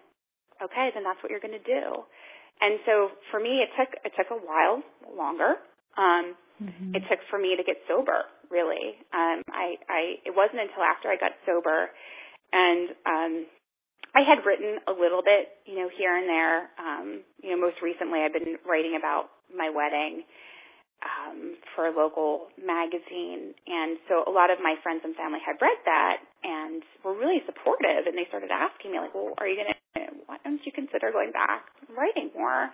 okay, 0.62 0.86
then 0.94 1.02
that's 1.02 1.18
what 1.22 1.30
you're 1.30 1.42
going 1.42 1.56
to 1.56 1.66
do. 1.66 2.04
And 2.60 2.78
so 2.84 3.16
for 3.32 3.40
me, 3.40 3.64
it 3.64 3.72
took 3.74 3.90
it 4.04 4.12
took 4.14 4.28
a 4.30 4.38
while 4.38 4.84
longer. 5.08 5.56
Um, 5.96 6.36
mm-hmm. 6.60 6.94
It 6.94 7.02
took 7.08 7.18
for 7.32 7.38
me 7.40 7.56
to 7.56 7.64
get 7.64 7.80
sober. 7.88 8.28
Really, 8.50 8.98
um, 9.14 9.46
I, 9.46 9.78
I 9.86 10.00
it 10.26 10.34
wasn't 10.34 10.66
until 10.66 10.82
after 10.82 11.06
I 11.06 11.14
got 11.14 11.30
sober, 11.46 11.86
and 12.50 12.90
um, 13.06 13.32
I 14.10 14.26
had 14.26 14.42
written 14.42 14.82
a 14.90 14.94
little 14.94 15.22
bit, 15.22 15.54
you 15.70 15.78
know, 15.78 15.86
here 15.86 16.18
and 16.18 16.26
there. 16.26 16.58
Um, 16.74 17.06
you 17.38 17.54
know, 17.54 17.58
most 17.62 17.78
recently, 17.78 18.26
I've 18.26 18.34
been 18.34 18.58
writing 18.66 18.98
about 18.98 19.30
my 19.54 19.70
wedding, 19.70 20.26
um, 21.00 21.56
for 21.74 21.88
a 21.88 21.94
local 21.94 22.52
magazine. 22.60 23.56
And 23.66 23.96
so 24.08 24.24
a 24.26 24.32
lot 24.32 24.52
of 24.52 24.60
my 24.60 24.76
friends 24.82 25.00
and 25.04 25.16
family 25.16 25.40
had 25.40 25.56
read 25.60 25.78
that 25.84 26.16
and 26.44 26.82
were 27.04 27.16
really 27.16 27.40
supportive. 27.48 28.04
And 28.04 28.16
they 28.16 28.28
started 28.28 28.52
asking 28.52 28.92
me, 28.92 29.00
like, 29.00 29.14
well, 29.14 29.32
are 29.38 29.48
you 29.48 29.56
to, 29.56 29.74
why 30.26 30.36
don't 30.44 30.60
you 30.64 30.72
consider 30.72 31.12
going 31.12 31.32
back 31.32 31.70
writing 31.88 32.30
more? 32.36 32.68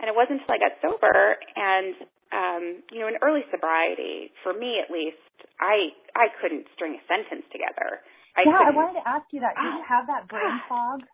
And 0.00 0.08
it 0.08 0.14
wasn't 0.16 0.42
until 0.42 0.56
I 0.56 0.60
got 0.60 0.74
sober 0.82 1.36
and, 1.56 1.94
um, 2.32 2.82
you 2.88 3.04
know, 3.04 3.08
in 3.12 3.20
early 3.20 3.44
sobriety, 3.52 4.32
for 4.40 4.56
me 4.56 4.80
at 4.80 4.88
least, 4.88 5.20
I, 5.60 5.92
I 6.16 6.32
couldn't 6.40 6.64
string 6.72 6.96
a 6.96 7.02
sentence 7.04 7.44
together. 7.52 8.00
I 8.32 8.48
yeah, 8.48 8.64
I 8.64 8.72
wanted 8.72 8.96
to 8.96 9.04
ask 9.04 9.28
you 9.30 9.44
that. 9.44 9.52
Did 9.52 9.68
oh, 9.68 9.76
you 9.76 9.84
have 9.84 10.08
that 10.08 10.24
brain 10.24 10.56
fog? 10.64 11.04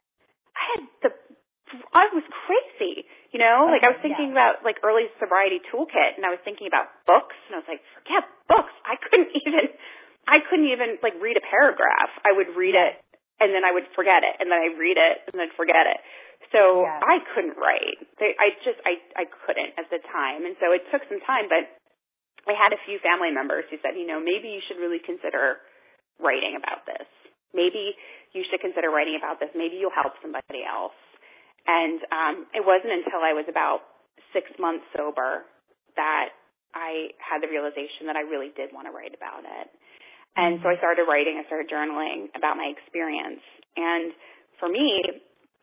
I 0.55 0.63
had 0.79 0.83
the 1.03 1.11
I 1.93 2.09
was 2.17 2.25
crazy, 2.47 3.05
you 3.35 3.41
know. 3.41 3.69
Like 3.69 3.85
I 3.85 3.93
was 3.93 4.01
thinking 4.01 4.33
yeah. 4.33 4.37
about 4.39 4.55
like 4.65 4.81
early 4.81 5.11
sobriety 5.21 5.61
toolkit, 5.69 6.17
and 6.17 6.25
I 6.25 6.33
was 6.33 6.41
thinking 6.45 6.71
about 6.71 6.89
books, 7.05 7.37
and 7.49 7.57
I 7.57 7.59
was 7.61 7.69
like, 7.69 7.83
forget 7.93 8.25
books. 8.49 8.73
I 8.89 8.97
couldn't 8.97 9.33
even, 9.45 9.69
I 10.25 10.41
couldn't 10.49 10.71
even 10.73 10.97
like 11.05 11.17
read 11.21 11.37
a 11.37 11.45
paragraph. 11.45 12.13
I 12.25 12.33
would 12.33 12.57
read 12.57 12.79
it, 12.79 13.03
and 13.41 13.53
then 13.53 13.69
I 13.69 13.73
would 13.75 13.89
forget 13.93 14.25
it, 14.25 14.41
and 14.41 14.49
then 14.49 14.61
I 14.61 14.73
read 14.77 14.97
it, 14.97 15.17
and 15.29 15.37
then 15.37 15.53
forget 15.57 15.85
it. 15.85 16.01
So 16.55 16.87
yeah. 16.87 17.03
I 17.03 17.21
couldn't 17.35 17.61
write. 17.61 18.01
I 18.19 18.57
just, 18.65 18.81
I, 18.87 19.03
I 19.15 19.25
couldn't 19.29 19.77
at 19.77 19.91
the 19.93 20.01
time, 20.09 20.49
and 20.49 20.57
so 20.63 20.73
it 20.73 20.87
took 20.89 21.05
some 21.11 21.21
time. 21.29 21.51
But 21.53 21.69
I 22.49 22.57
had 22.57 22.73
a 22.73 22.81
few 22.89 22.97
family 23.05 23.29
members 23.29 23.69
who 23.69 23.77
said, 23.85 23.99
you 23.99 24.09
know, 24.09 24.17
maybe 24.17 24.49
you 24.49 24.65
should 24.65 24.81
really 24.81 25.03
consider 25.03 25.61
writing 26.17 26.57
about 26.57 26.89
this. 26.89 27.05
Maybe 27.53 27.93
you 28.33 28.45
should 28.49 28.65
consider 28.65 28.89
writing 28.89 29.21
about 29.21 29.41
this. 29.41 29.53
Maybe 29.53 29.77
you'll 29.77 29.95
help 29.95 30.17
somebody 30.25 30.65
else. 30.65 30.97
And 31.69 32.01
um, 32.09 32.35
it 32.57 32.65
wasn't 32.65 32.97
until 32.97 33.21
I 33.21 33.37
was 33.37 33.45
about 33.49 33.85
six 34.33 34.49
months 34.57 34.89
sober 34.97 35.45
that 36.01 36.33
I 36.73 37.13
had 37.21 37.45
the 37.45 37.51
realization 37.53 38.09
that 38.09 38.17
I 38.17 38.25
really 38.25 38.53
did 38.57 38.73
want 38.73 38.89
to 38.89 38.93
write 38.93 39.13
about 39.13 39.45
it. 39.45 39.69
And 40.37 40.61
so 40.63 40.71
I 40.71 40.77
started 40.79 41.05
writing, 41.09 41.41
I 41.41 41.45
started 41.49 41.69
journaling 41.69 42.33
about 42.37 42.57
my 42.57 42.71
experience. 42.71 43.43
And 43.77 44.13
for 44.61 44.69
me, 44.69 45.03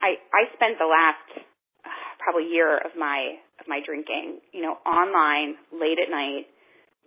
I, 0.01 0.19
I 0.33 0.51
spent 0.55 0.77
the 0.77 0.89
last 0.89 1.45
uh, 1.85 1.89
probably 2.19 2.51
year 2.51 2.77
of 2.77 2.93
my 2.97 3.39
of 3.59 3.67
my 3.67 3.79
drinking, 3.85 4.41
you 4.51 4.61
know, 4.61 4.75
online 4.83 5.55
late 5.71 5.97
at 6.01 6.11
night, 6.11 6.47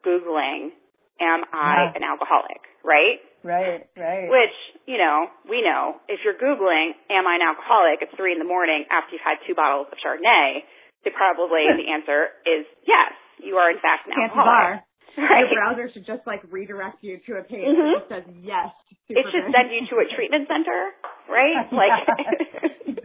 googling, 0.04 0.72
"Am 1.20 1.44
I 1.52 1.92
yeah. 1.92 1.96
an 1.96 2.02
alcoholic?" 2.02 2.64
Right? 2.84 3.20
Right, 3.44 3.86
right. 3.94 4.26
Which, 4.26 4.56
you 4.86 4.98
know, 4.98 5.30
we 5.46 5.62
know 5.62 6.02
if 6.10 6.20
you're 6.26 6.34
Googling, 6.34 6.98
am 7.06 7.22
I 7.26 7.38
an 7.38 7.44
alcoholic 7.46 8.02
at 8.02 8.10
three 8.18 8.34
in 8.34 8.42
the 8.42 8.48
morning 8.48 8.82
after 8.90 9.14
you've 9.14 9.22
had 9.22 9.38
two 9.46 9.54
bottles 9.54 9.86
of 9.94 9.98
Chardonnay, 10.02 10.66
the 11.06 11.14
probably 11.14 11.70
the 11.78 11.86
answer 11.86 12.34
is 12.42 12.66
yes, 12.82 13.14
you 13.38 13.54
are 13.56 13.70
in 13.70 13.78
fact 13.78 14.06
an 14.06 14.14
alcoholic. 14.18 14.82
Right. 15.18 15.50
Your 15.50 15.58
browser 15.58 15.90
should 15.90 16.06
just 16.06 16.22
like 16.30 16.46
redirect 16.46 17.02
you 17.02 17.18
to 17.26 17.42
a 17.42 17.42
page 17.42 17.66
mm-hmm. 17.66 18.06
that 18.06 18.22
says 18.22 18.24
yes. 18.38 18.70
It 19.10 19.26
should 19.34 19.50
send 19.50 19.74
you 19.74 19.82
to 19.90 19.98
a 19.98 20.06
treatment 20.14 20.46
center, 20.46 20.94
right? 21.26 21.66
like 21.74 22.06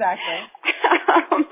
exactly. 0.03 0.39
um, 1.31 1.47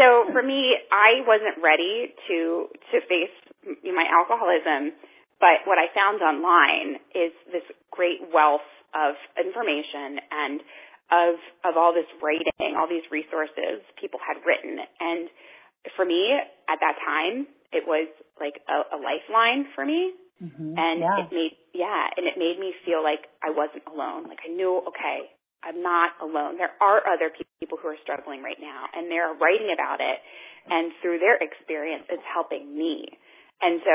so 0.00 0.32
for 0.32 0.42
me, 0.42 0.80
I 0.88 1.20
wasn't 1.28 1.60
ready 1.60 2.16
to 2.28 2.66
to 2.72 2.96
face 3.04 3.36
my 3.84 4.08
alcoholism 4.08 4.96
but 5.42 5.66
what 5.66 5.74
I 5.74 5.90
found 5.90 6.22
online 6.22 7.02
is 7.18 7.34
this 7.50 7.66
great 7.90 8.22
wealth 8.30 8.62
of 8.94 9.18
information 9.34 10.22
and 10.30 10.62
of 11.10 11.34
of 11.66 11.74
all 11.74 11.90
this 11.90 12.06
writing, 12.22 12.78
all 12.78 12.86
these 12.86 13.04
resources 13.10 13.82
people 13.98 14.22
had 14.22 14.38
written. 14.46 14.78
And 15.02 15.26
for 15.98 16.06
me, 16.06 16.38
at 16.70 16.78
that 16.78 16.94
time, 17.02 17.50
it 17.74 17.82
was 17.90 18.06
like 18.38 18.62
a, 18.70 18.94
a 18.94 18.98
lifeline 19.02 19.66
for 19.74 19.84
me. 19.84 20.14
Mm-hmm. 20.38 20.78
And 20.78 21.02
yeah. 21.02 21.26
it 21.26 21.28
made 21.34 21.58
yeah, 21.74 22.06
and 22.14 22.30
it 22.30 22.38
made 22.38 22.62
me 22.62 22.70
feel 22.86 23.02
like 23.02 23.26
I 23.42 23.50
wasn't 23.50 23.82
alone. 23.90 24.30
Like 24.30 24.46
I 24.46 24.48
knew, 24.54 24.78
okay, 24.94 25.26
I'm 25.62 25.82
not 25.82 26.18
alone. 26.18 26.58
There 26.58 26.74
are 26.82 27.06
other 27.06 27.30
people 27.60 27.78
who 27.78 27.88
are 27.88 28.00
struggling 28.02 28.42
right 28.42 28.58
now, 28.58 28.90
and 28.90 29.06
they're 29.06 29.34
writing 29.38 29.70
about 29.70 30.02
it. 30.02 30.18
And 30.66 30.92
through 31.02 31.18
their 31.18 31.38
experience, 31.38 32.06
it's 32.10 32.26
helping 32.26 32.70
me. 32.76 33.06
And 33.62 33.80
so 33.82 33.94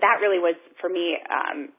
that 0.00 0.20
really 0.20 0.38
was 0.38 0.56
for 0.80 0.88
me 0.88 1.16
um, 1.28 1.72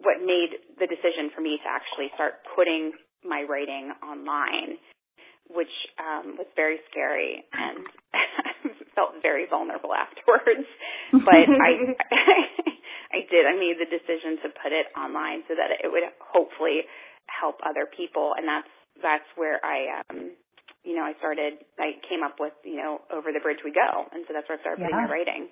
what 0.00 0.24
made 0.24 0.56
the 0.80 0.88
decision 0.88 1.30
for 1.34 1.40
me 1.40 1.60
to 1.60 1.68
actually 1.68 2.08
start 2.14 2.40
putting 2.56 2.92
my 3.24 3.44
writing 3.44 3.92
online, 4.00 4.80
which 5.48 5.72
um, 6.00 6.40
was 6.40 6.48
very 6.56 6.80
scary 6.88 7.44
and 7.52 7.84
felt 8.96 9.20
very 9.22 9.44
vulnerable 9.48 9.92
afterwards. 9.92 10.66
But 11.12 11.44
I, 11.68 11.72
I 13.16 13.20
did. 13.28 13.44
I 13.44 13.54
made 13.56 13.76
the 13.76 13.88
decision 13.88 14.40
to 14.44 14.48
put 14.56 14.72
it 14.72 14.88
online 14.96 15.44
so 15.48 15.54
that 15.54 15.76
it 15.84 15.88
would 15.92 16.04
hopefully 16.20 16.88
help 17.30 17.62
other 17.62 17.86
people, 17.86 18.34
and 18.36 18.46
that's 18.46 18.72
that's 19.02 19.28
where 19.36 19.58
I. 19.64 20.02
Um, 20.10 20.36
you 20.82 20.96
know, 20.96 21.04
I 21.04 21.12
started, 21.18 21.60
I 21.78 22.00
came 22.08 22.24
up 22.24 22.40
with, 22.40 22.54
you 22.64 22.76
know, 22.76 23.04
Over 23.12 23.32
the 23.36 23.40
Bridge 23.40 23.60
We 23.64 23.68
Go. 23.68 24.08
And 24.12 24.24
so 24.24 24.32
that's 24.32 24.48
where 24.48 24.56
I 24.56 24.60
started 24.64 24.80
yeah. 24.80 24.88
putting 24.88 25.04
my 25.04 25.12
writing. 25.12 25.48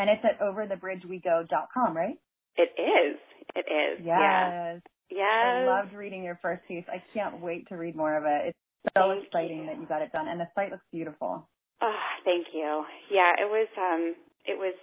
And 0.00 0.08
it's 0.08 0.24
at 0.24 0.40
overthebridgewego.com, 0.40 1.96
right? 1.96 2.16
It 2.56 2.72
is. 2.80 3.20
It 3.54 3.66
is. 3.68 4.00
Yes. 4.00 4.16
Yeah. 4.16 4.78
Yes. 5.10 5.44
I 5.44 5.64
loved 5.66 5.92
reading 5.92 6.22
your 6.22 6.38
first 6.40 6.62
piece. 6.68 6.84
I 6.88 7.02
can't 7.12 7.42
wait 7.42 7.68
to 7.68 7.76
read 7.76 7.96
more 7.96 8.16
of 8.16 8.24
it. 8.24 8.54
It's 8.54 8.58
so 8.96 9.12
thank 9.12 9.26
exciting 9.26 9.58
you. 9.58 9.66
that 9.66 9.76
you 9.76 9.86
got 9.86 10.02
it 10.02 10.12
done. 10.12 10.28
And 10.28 10.40
the 10.40 10.48
site 10.54 10.70
looks 10.70 10.86
beautiful. 10.92 11.48
Oh, 11.82 12.06
thank 12.24 12.46
you. 12.54 12.84
Yeah, 13.10 13.32
it 13.36 13.48
was 13.48 13.68
um 13.76 14.14
it 14.46 14.56
was 14.56 14.74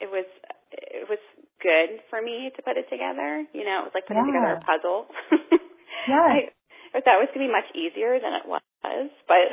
it 0.00 0.08
was 0.10 0.24
it 0.72 1.08
was 1.08 1.18
good 1.64 2.04
for 2.12 2.20
me 2.20 2.52
to 2.52 2.60
put 2.60 2.76
it 2.76 2.84
together. 2.92 3.48
You 3.56 3.64
know, 3.64 3.88
it 3.88 3.90
was 3.90 3.96
like 3.96 4.04
putting 4.04 4.28
yeah. 4.28 4.32
together 4.36 4.52
a 4.60 4.64
puzzle. 4.68 5.08
yeah. 6.12 6.52
I 6.92 7.00
thought 7.00 7.18
it 7.18 7.24
was 7.24 7.32
gonna 7.32 7.48
be 7.48 7.56
much 7.56 7.72
easier 7.72 8.20
than 8.20 8.36
it 8.36 8.44
was, 8.44 9.08
but 9.24 9.48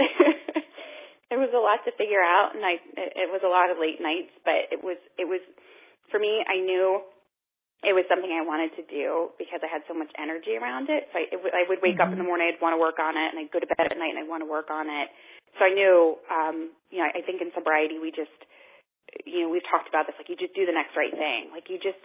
there 1.32 1.39
was 1.39 1.55
a 1.55 1.64
lot 1.64 1.80
to 1.88 1.95
figure 1.95 2.22
out, 2.22 2.53
and 2.53 2.62
I 2.62 2.78
it 2.99 3.32
was 3.32 3.41
a 3.41 3.49
lot 3.49 3.72
of 3.72 3.80
late 3.80 4.03
nights, 4.03 4.36
but 4.43 4.68
it 4.70 4.84
was 4.84 4.99
it 5.16 5.26
was 5.26 5.41
for 6.12 6.20
me. 6.20 6.43
I 6.43 6.59
knew 6.59 7.01
it 7.82 7.97
was 7.97 8.05
something 8.05 8.30
I 8.30 8.45
wanted 8.45 8.78
to 8.78 8.86
do 8.86 9.34
because 9.41 9.57
I 9.66 9.70
had 9.72 9.82
so 9.89 9.97
much 9.97 10.14
energy 10.14 10.53
around 10.53 10.93
it. 10.93 11.09
So 11.09 11.18
I, 11.18 11.26
it, 11.34 11.39
I 11.41 11.66
would 11.66 11.82
wake 11.82 11.97
mm-hmm. 11.97 12.05
up 12.05 12.14
in 12.14 12.22
the 12.22 12.28
mm-hmm. 12.28 12.30
morning, 12.30 12.53
I'd 12.53 12.62
want 12.62 12.78
to 12.78 12.82
work 12.82 13.01
on 13.01 13.18
it, 13.18 13.34
and 13.34 13.41
I'd 13.41 13.49
go 13.49 13.57
to 13.57 13.66
bed 13.66 13.89
at 13.89 13.97
night 13.97 14.14
and 14.14 14.22
I'd 14.22 14.30
want 14.30 14.45
to 14.45 14.49
work 14.49 14.70
on 14.70 14.86
it. 14.86 15.09
So 15.57 15.66
I 15.66 15.74
knew, 15.74 16.16
um, 16.30 16.57
you 16.93 17.01
know, 17.01 17.09
I 17.09 17.26
think 17.26 17.41
in 17.41 17.49
sobriety 17.57 17.97
we 17.97 18.14
just, 18.14 18.38
you 19.26 19.45
know, 19.45 19.49
we've 19.49 19.66
talked 19.68 19.89
about 19.89 20.07
this, 20.07 20.16
like 20.18 20.30
you 20.30 20.39
just 20.39 20.55
do 20.55 20.66
the 20.66 20.76
next 20.76 20.95
right 20.95 21.12
thing. 21.12 21.51
Like 21.51 21.68
you 21.68 21.78
just, 21.78 22.01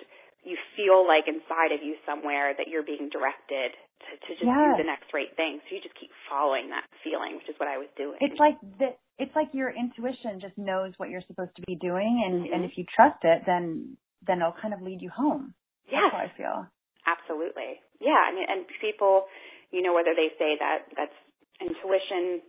you 0.46 0.54
feel 0.78 1.02
like 1.02 1.26
inside 1.26 1.74
of 1.74 1.82
you 1.82 1.98
somewhere 2.06 2.54
that 2.54 2.70
you're 2.70 2.86
being 2.86 3.10
directed 3.10 3.74
to, 3.74 4.10
to 4.14 4.30
just 4.38 4.46
yes. 4.46 4.78
do 4.78 4.82
the 4.82 4.86
next 4.86 5.10
right 5.10 5.30
thing. 5.34 5.58
So 5.66 5.74
you 5.74 5.82
just 5.82 5.98
keep 5.98 6.10
following 6.30 6.70
that 6.70 6.86
feeling, 7.02 7.38
which 7.38 7.50
is 7.50 7.58
what 7.58 7.66
I 7.66 7.78
was 7.78 7.90
doing. 7.98 8.18
It's 8.22 8.38
like 8.38 8.54
the, 8.78 8.94
it's 9.18 9.34
like 9.34 9.50
your 9.50 9.70
intuition 9.74 10.38
just 10.38 10.54
knows 10.54 10.94
what 10.98 11.10
you're 11.10 11.24
supposed 11.26 11.54
to 11.56 11.62
be 11.66 11.74
doing, 11.74 12.22
and 12.26 12.46
mm-hmm. 12.46 12.52
and 12.54 12.60
if 12.62 12.76
you 12.76 12.84
trust 12.86 13.24
it, 13.24 13.42
then 13.46 13.96
then 14.26 14.38
it'll 14.38 14.54
kind 14.60 14.74
of 14.74 14.82
lead 14.82 15.00
you 15.00 15.10
home. 15.10 15.54
Yes. 15.90 16.10
That's 16.10 16.14
how 16.14 16.22
I 16.26 16.30
feel. 16.36 16.58
Absolutely. 17.06 17.82
Yeah. 17.98 18.18
I 18.18 18.34
mean, 18.34 18.46
and 18.46 18.66
people, 18.82 19.26
you 19.70 19.82
know, 19.82 19.94
whether 19.94 20.14
they 20.14 20.34
say 20.38 20.58
that 20.58 20.90
that's 20.94 21.18
intuition 21.62 22.42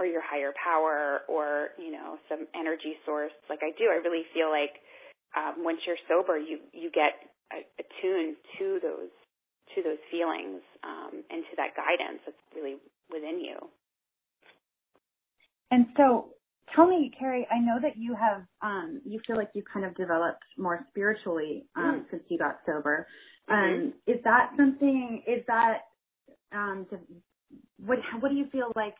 or 0.00 0.06
your 0.06 0.24
higher 0.24 0.56
power 0.56 1.28
or 1.28 1.76
you 1.76 1.92
know 1.92 2.16
some 2.28 2.48
energy 2.56 2.96
source, 3.04 3.36
like 3.52 3.60
I 3.62 3.76
do, 3.76 3.92
I 3.92 4.00
really 4.00 4.24
feel 4.32 4.48
like 4.48 4.80
um, 5.36 5.62
once 5.62 5.78
you're 5.86 6.00
sober, 6.08 6.38
you 6.38 6.58
you 6.72 6.90
get 6.90 7.20
attuned 7.52 8.36
to 8.58 8.80
those 8.82 9.12
to 9.74 9.82
those 9.82 10.02
feelings 10.10 10.62
um, 10.82 11.22
and 11.30 11.44
to 11.46 11.54
that 11.56 11.76
guidance 11.76 12.20
that's 12.26 12.36
really 12.56 12.76
within 13.12 13.38
you. 13.38 13.56
And 15.70 15.86
so, 15.96 16.30
tell 16.74 16.86
me, 16.86 17.12
Carrie, 17.16 17.46
I 17.50 17.60
know 17.60 17.78
that 17.80 17.96
you 17.96 18.14
have 18.14 18.42
um, 18.62 19.00
you 19.04 19.20
feel 19.26 19.36
like 19.36 19.50
you 19.54 19.62
kind 19.72 19.84
of 19.84 19.94
developed 19.94 20.42
more 20.58 20.84
spiritually 20.90 21.66
um, 21.76 22.04
mm. 22.06 22.10
since 22.10 22.22
you 22.28 22.38
got 22.38 22.58
sober. 22.66 23.06
Mm-hmm. 23.48 23.86
Um, 23.86 23.92
is 24.06 24.16
that 24.24 24.50
something? 24.56 25.22
Is 25.26 25.44
that 25.46 25.78
um, 26.52 26.86
what? 27.78 27.98
What 28.20 28.30
do 28.30 28.36
you 28.36 28.46
feel 28.50 28.72
like 28.74 28.94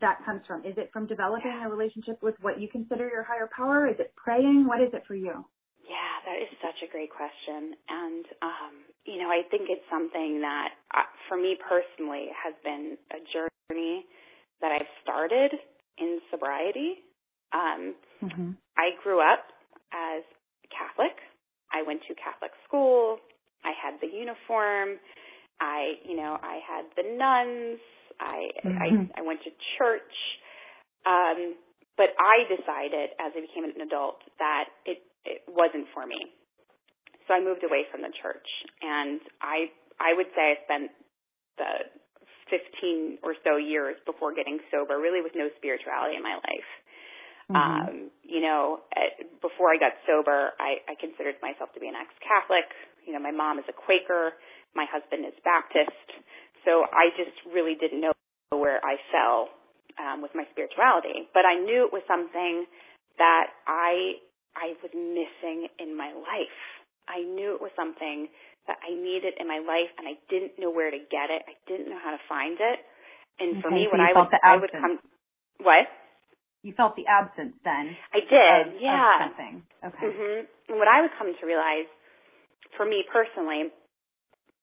that 0.00 0.24
comes 0.24 0.42
from? 0.46 0.64
Is 0.64 0.74
it 0.76 0.90
from 0.92 1.06
developing 1.06 1.52
a 1.64 1.68
relationship 1.68 2.22
with 2.22 2.34
what 2.40 2.60
you 2.60 2.68
consider 2.68 3.08
your 3.08 3.22
higher 3.22 3.48
power? 3.54 3.86
Is 3.88 3.96
it 3.98 4.12
praying? 4.16 4.66
What 4.66 4.80
is 4.80 4.88
it 4.92 5.02
for 5.06 5.14
you? 5.14 5.44
Yeah, 5.82 6.14
that 6.24 6.38
is 6.40 6.48
such 6.62 6.78
a 6.86 6.90
great 6.90 7.10
question. 7.10 7.74
And, 7.88 8.24
um, 8.40 8.74
you 9.04 9.18
know, 9.18 9.28
I 9.28 9.42
think 9.50 9.68
it's 9.68 9.84
something 9.90 10.40
that, 10.40 10.70
uh, 10.94 11.10
for 11.28 11.36
me 11.36 11.58
personally, 11.58 12.30
has 12.32 12.54
been 12.64 12.96
a 13.10 13.20
journey 13.34 14.06
that 14.60 14.72
I've 14.72 14.88
started 15.02 15.52
in 15.98 16.20
sobriety. 16.30 17.02
Um, 17.52 17.94
mm-hmm. 18.22 18.50
I 18.78 18.96
grew 19.02 19.20
up 19.20 19.44
as 19.92 20.22
Catholic. 20.70 21.12
I 21.72 21.82
went 21.82 22.00
to 22.08 22.14
Catholic 22.14 22.52
school. 22.66 23.18
I 23.64 23.72
had 23.76 24.00
the 24.00 24.08
uniform. 24.08 24.96
I, 25.60 25.94
you 26.08 26.16
know, 26.16 26.38
I 26.40 26.58
had 26.62 26.84
the 26.96 27.06
nuns. 27.16 27.80
I 28.22 28.38
mm-hmm. 28.62 29.10
I, 29.10 29.20
I 29.20 29.22
went 29.26 29.42
to 29.42 29.50
church, 29.78 30.14
um, 31.02 31.58
but 31.98 32.14
I 32.14 32.46
decided 32.46 33.18
as 33.18 33.34
I 33.34 33.40
became 33.42 33.66
an 33.66 33.82
adult 33.82 34.22
that 34.38 34.70
it 34.86 35.02
it 35.26 35.42
wasn't 35.50 35.90
for 35.90 36.06
me. 36.06 36.30
So 37.26 37.34
I 37.34 37.42
moved 37.42 37.66
away 37.66 37.86
from 37.90 38.02
the 38.06 38.14
church, 38.22 38.46
and 38.82 39.18
I 39.42 39.74
I 39.98 40.14
would 40.14 40.30
say 40.38 40.54
I 40.54 40.56
spent 40.62 40.94
the 41.58 41.72
15 42.52 43.24
or 43.24 43.32
so 43.40 43.56
years 43.56 43.96
before 44.04 44.36
getting 44.36 44.60
sober, 44.68 45.00
really 45.00 45.24
with 45.24 45.32
no 45.34 45.48
spirituality 45.56 46.20
in 46.20 46.22
my 46.22 46.36
life. 46.36 46.70
Mm-hmm. 47.48 47.56
Um, 47.56 47.96
you 48.22 48.40
know, 48.44 48.84
before 49.40 49.72
I 49.72 49.80
got 49.80 49.96
sober, 50.04 50.52
I, 50.60 50.84
I 50.88 50.94
considered 51.00 51.40
myself 51.40 51.72
to 51.74 51.80
be 51.80 51.88
an 51.88 51.96
ex-Catholic. 51.96 52.68
You 53.08 53.16
know, 53.16 53.22
my 53.24 53.32
mom 53.32 53.58
is 53.58 53.66
a 53.68 53.76
Quaker, 53.76 54.36
my 54.76 54.86
husband 54.88 55.24
is 55.24 55.34
Baptist. 55.42 56.08
So 56.64 56.86
I 56.92 57.10
just 57.18 57.34
really 57.50 57.74
didn't 57.74 58.00
know 58.00 58.11
where 58.58 58.80
I 58.84 58.96
fell 59.10 59.48
um, 60.00 60.22
with 60.22 60.32
my 60.34 60.44
spirituality, 60.52 61.28
but 61.34 61.44
I 61.44 61.60
knew 61.60 61.84
it 61.84 61.92
was 61.92 62.02
something 62.08 62.64
that 63.18 63.52
I 63.68 64.20
I 64.56 64.76
was 64.84 64.92
missing 64.92 65.68
in 65.80 65.96
my 65.96 66.12
life. 66.12 66.60
I 67.08 67.24
knew 67.24 67.56
it 67.56 67.62
was 67.64 67.72
something 67.74 68.28
that 68.68 68.78
I 68.78 68.94
needed 68.94 69.34
in 69.40 69.48
my 69.48 69.58
life, 69.58 69.90
and 69.98 70.06
I 70.06 70.16
didn't 70.28 70.56
know 70.60 70.70
where 70.70 70.90
to 70.92 71.00
get 71.10 71.32
it. 71.32 71.42
I 71.48 71.56
didn't 71.66 71.90
know 71.90 71.98
how 71.98 72.12
to 72.12 72.22
find 72.28 72.56
it. 72.60 72.78
And 73.40 73.58
okay, 73.58 73.62
for 73.64 73.70
me, 73.72 73.88
so 73.88 73.96
when 73.96 74.02
I 74.04 74.12
would 74.14 74.30
I 74.44 74.54
would 74.56 74.72
come, 74.72 75.00
what? 75.60 75.88
You 76.62 76.72
felt 76.78 76.94
the 76.94 77.10
absence 77.10 77.58
then. 77.66 77.90
I 78.14 78.22
did, 78.22 78.76
of, 78.76 78.78
yeah. 78.78 79.18
Of 79.18 79.34
something. 79.34 79.54
Okay. 79.82 80.06
Mm-hmm. 80.06 80.38
And 80.70 80.76
what 80.78 80.86
I 80.86 81.02
would 81.02 81.10
come 81.18 81.34
to 81.34 81.44
realize, 81.46 81.90
for 82.78 82.86
me 82.86 83.02
personally, 83.10 83.66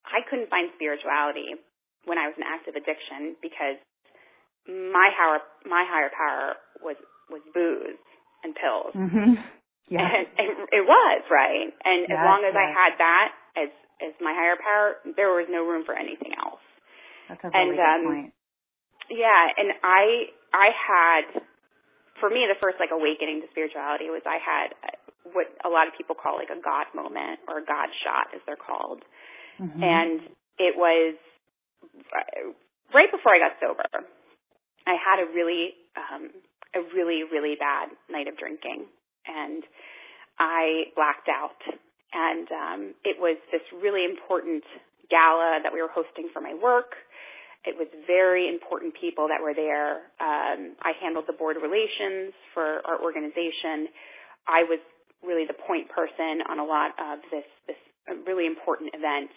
I 0.08 0.24
couldn't 0.32 0.48
find 0.48 0.72
spirituality 0.80 1.60
when 2.10 2.18
I 2.18 2.26
was 2.26 2.36
in 2.36 2.43
active 2.43 2.74
addiction 2.74 3.38
because 3.39 3.78
my 4.66 5.14
higher 5.14 5.39
my 5.64 5.86
higher 5.86 6.10
power 6.10 6.57
was 6.82 6.97
was 7.30 7.45
booze 7.53 8.01
and 8.43 8.57
pills. 8.57 8.93
Mm-hmm. 8.97 9.34
Yeah. 9.89 10.05
And, 10.05 10.30
and 10.38 10.70
it 10.70 10.86
was 10.86 11.26
right. 11.34 11.66
And 11.82 12.05
yes, 12.05 12.14
as 12.14 12.22
long 12.22 12.45
as 12.45 12.53
yes. 12.53 12.62
I 12.62 12.68
had 12.70 12.91
that 13.01 13.30
as 13.57 13.70
as 14.05 14.14
my 14.22 14.38
higher 14.38 14.53
power, 14.62 15.01
there 15.18 15.34
was 15.34 15.49
no 15.49 15.66
room 15.66 15.82
for 15.82 15.97
anything 15.97 16.38
else. 16.38 16.62
That's 17.26 17.41
a 17.41 17.49
really 17.49 17.74
and, 17.74 17.82
um, 17.82 18.01
point. 18.05 18.30
Yeah, 19.10 19.49
and 19.57 19.74
I 19.82 20.30
I 20.53 20.70
had 20.78 21.41
for 22.22 22.30
me 22.30 22.45
the 22.45 22.53
first 22.62 22.78
like 22.78 22.93
awakening 22.93 23.41
to 23.41 23.49
spirituality 23.49 24.14
was 24.14 24.22
I 24.30 24.38
had 24.38 24.78
what 25.34 25.49
a 25.66 25.70
lot 25.74 25.89
of 25.89 25.97
people 25.97 26.14
call 26.14 26.38
like 26.38 26.53
a 26.53 26.62
God 26.62 26.86
moment 26.93 27.41
or 27.49 27.57
a 27.57 27.66
God 27.66 27.89
shot 28.05 28.30
as 28.38 28.45
they're 28.45 28.62
called. 28.62 29.01
Mm-hmm. 29.57 29.82
And 29.82 30.22
it 30.62 30.78
was 30.78 31.18
right 32.93 33.11
before 33.11 33.34
I 33.34 33.39
got 33.39 33.59
sober. 33.61 33.86
I 34.88 34.95
had 34.97 35.21
a 35.21 35.27
really, 35.30 35.77
um, 35.97 36.30
a 36.73 36.82
really, 36.95 37.23
really 37.23 37.55
bad 37.59 37.89
night 38.09 38.27
of 38.27 38.38
drinking, 38.38 38.86
and 39.27 39.63
I 40.39 40.89
blacked 40.95 41.30
out. 41.30 41.59
And 42.09 42.47
um, 42.49 42.82
it 43.05 43.21
was 43.21 43.38
this 43.51 43.61
really 43.69 44.03
important 44.03 44.63
gala 45.09 45.61
that 45.61 45.69
we 45.73 45.82
were 45.82 45.93
hosting 45.93 46.30
for 46.34 46.41
my 46.41 46.57
work. 46.57 46.97
It 47.65 47.75
was 47.77 47.88
very 48.07 48.47
important 48.47 48.95
people 48.97 49.27
that 49.27 49.43
were 49.43 49.53
there. 49.53 50.09
Um, 50.17 50.80
I 50.82 50.97
handled 50.97 51.25
the 51.27 51.38
board 51.38 51.57
relations 51.61 52.34
for 52.53 52.82
our 52.88 52.97
organization. 52.97 53.93
I 54.47 54.63
was 54.63 54.80
really 55.21 55.45
the 55.45 55.57
point 55.67 55.91
person 55.91 56.41
on 56.49 56.57
a 56.57 56.63
lot 56.63 56.95
of 56.97 57.19
this 57.30 57.45
this 57.67 57.77
really 58.25 58.47
important 58.47 58.95
event 58.95 59.30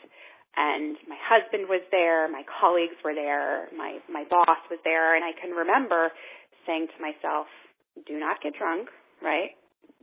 and 0.57 0.97
my 1.09 1.17
husband 1.17 1.69
was 1.69 1.81
there, 1.91 2.29
my 2.29 2.45
colleagues 2.45 2.97
were 3.05 3.15
there, 3.15 3.73
my 3.73 3.99
my 4.09 4.25
boss 4.29 4.61
was 4.69 4.79
there, 4.85 5.17
and 5.17 5.25
I 5.25 5.33
can 5.33 5.57
remember 5.57 6.13
saying 6.67 6.89
to 6.93 6.99
myself, 7.01 7.49
"Do 8.07 8.19
not 8.19 8.43
get 8.43 8.53
drunk, 8.55 8.89
right? 9.23 9.57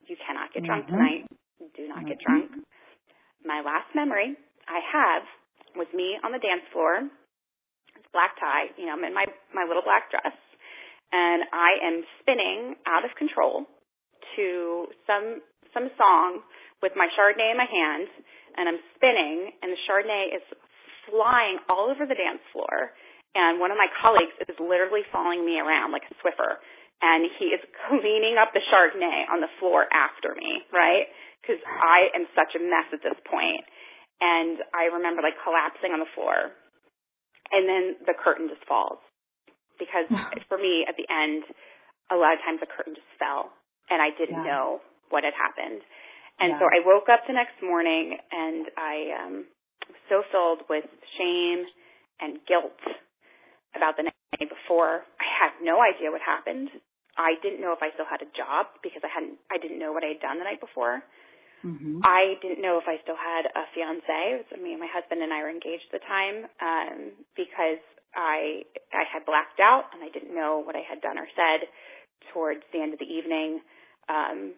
You 0.09 0.17
cannot 0.17 0.53
get 0.53 0.65
drunk 0.65 0.85
mm-hmm. 0.85 0.97
tonight. 0.97 1.23
Do 1.77 1.87
not 1.87 2.01
mm-hmm. 2.01 2.09
get 2.09 2.17
drunk." 2.25 2.65
My 3.45 3.61
last 3.61 3.93
memory 3.93 4.35
I 4.67 4.81
have 4.81 5.23
was 5.77 5.87
me 5.93 6.17
on 6.25 6.33
the 6.33 6.41
dance 6.41 6.65
floor. 6.73 7.05
It's 7.93 8.09
black 8.11 8.33
tie, 8.41 8.73
you 8.77 8.89
know, 8.89 8.97
I'm 8.97 9.03
in 9.05 9.13
my 9.13 9.25
my 9.53 9.69
little 9.69 9.85
black 9.85 10.09
dress, 10.09 10.33
and 11.13 11.45
I 11.53 11.77
am 11.85 12.01
spinning 12.21 12.73
out 12.89 13.05
of 13.05 13.13
control 13.21 13.69
to 14.35 14.89
some 15.05 15.45
some 15.73 15.93
song 15.93 16.41
with 16.81 16.93
my 16.95 17.05
Chardonnay 17.13 17.53
in 17.53 17.57
my 17.57 17.69
hand 17.69 18.09
and 18.57 18.69
I'm 18.69 18.81
spinning, 18.95 19.53
and 19.61 19.73
the 19.73 19.81
Chardonnay 19.85 20.35
is 20.35 20.45
flying 21.09 21.59
all 21.69 21.89
over 21.89 22.05
the 22.05 22.17
dance 22.17 22.41
floor. 22.53 22.93
And 23.37 23.61
one 23.61 23.69
of 23.69 23.77
my 23.77 23.89
colleagues 24.01 24.33
is 24.41 24.57
literally 24.57 25.05
following 25.13 25.45
me 25.45 25.61
around 25.61 25.93
like 25.93 26.05
a 26.09 26.13
Swiffer, 26.21 26.57
and 27.01 27.29
he 27.37 27.53
is 27.53 27.61
cleaning 27.87 28.41
up 28.41 28.51
the 28.57 28.63
Chardonnay 28.73 29.29
on 29.29 29.41
the 29.41 29.51
floor 29.61 29.85
after 29.93 30.33
me, 30.33 30.65
right? 30.73 31.05
Because 31.41 31.61
I 31.65 32.09
am 32.17 32.25
such 32.33 32.57
a 32.57 32.61
mess 32.61 32.89
at 32.89 33.05
this 33.05 33.17
point. 33.29 33.63
And 34.19 34.59
I 34.75 34.91
remember 34.91 35.21
like 35.21 35.37
collapsing 35.45 35.93
on 35.93 36.01
the 36.01 36.11
floor, 36.17 36.51
and 37.53 37.63
then 37.69 37.83
the 38.03 38.17
curtain 38.17 38.49
just 38.49 38.65
falls 38.67 38.99
because 39.79 40.11
for 40.51 40.59
me 40.59 40.83
at 40.83 40.99
the 40.99 41.07
end, 41.07 41.47
a 42.11 42.17
lot 42.19 42.35
of 42.35 42.43
times 42.43 42.59
the 42.59 42.69
curtain 42.69 42.93
just 42.93 43.09
fell, 43.15 43.53
and 43.87 44.03
I 44.03 44.11
didn't 44.13 44.43
yeah. 44.43 44.51
know 44.51 44.67
what 45.09 45.23
had 45.23 45.33
happened. 45.33 45.81
And 46.39 46.55
yeah. 46.55 46.59
so 46.59 46.65
I 46.71 46.79
woke 46.83 47.11
up 47.11 47.27
the 47.27 47.35
next 47.35 47.59
morning 47.59 48.15
and 48.31 48.65
I 48.79 48.95
um, 49.19 49.35
was 49.91 50.01
so 50.07 50.23
filled 50.31 50.63
with 50.71 50.87
shame 51.19 51.67
and 52.23 52.39
guilt 52.47 52.79
about 53.75 53.99
the 53.99 54.07
night 54.07 54.47
before. 54.47 55.03
I 55.19 55.27
had 55.27 55.59
no 55.59 55.83
idea 55.83 56.11
what 56.11 56.23
happened. 56.23 56.71
I 57.19 57.35
didn't 57.43 57.59
know 57.59 57.75
if 57.75 57.83
I 57.83 57.91
still 57.91 58.07
had 58.07 58.23
a 58.23 58.31
job 58.31 58.71
because 58.79 59.03
I 59.03 59.11
hadn't. 59.11 59.35
I 59.51 59.59
didn't 59.59 59.79
know 59.79 59.91
what 59.91 60.07
I 60.07 60.15
had 60.15 60.23
done 60.23 60.39
the 60.39 60.47
night 60.47 60.63
before. 60.63 61.03
Mm-hmm. 61.59 61.99
I 62.07 62.39
didn't 62.39 62.63
know 62.63 62.79
if 62.79 62.87
I 62.87 63.03
still 63.03 63.19
had 63.19 63.51
a 63.51 63.67
fiance. 63.75 64.47
I 64.47 64.57
mean, 64.63 64.79
my 64.79 64.87
husband 64.87 65.19
and 65.19 65.35
I 65.35 65.43
were 65.43 65.51
engaged 65.51 65.91
at 65.91 65.99
the 65.99 66.05
time 66.07 66.47
um, 66.63 66.99
because 67.35 67.83
I 68.15 68.63
I 68.95 69.03
had 69.03 69.27
blacked 69.27 69.59
out 69.59 69.91
and 69.91 69.99
I 69.99 70.07
didn't 70.07 70.31
know 70.31 70.63
what 70.63 70.79
I 70.79 70.83
had 70.87 71.03
done 71.03 71.19
or 71.19 71.27
said 71.35 71.67
towards 72.31 72.63
the 72.71 72.79
end 72.79 72.95
of 72.95 72.99
the 73.03 73.11
evening. 73.11 73.59
Um, 74.07 74.55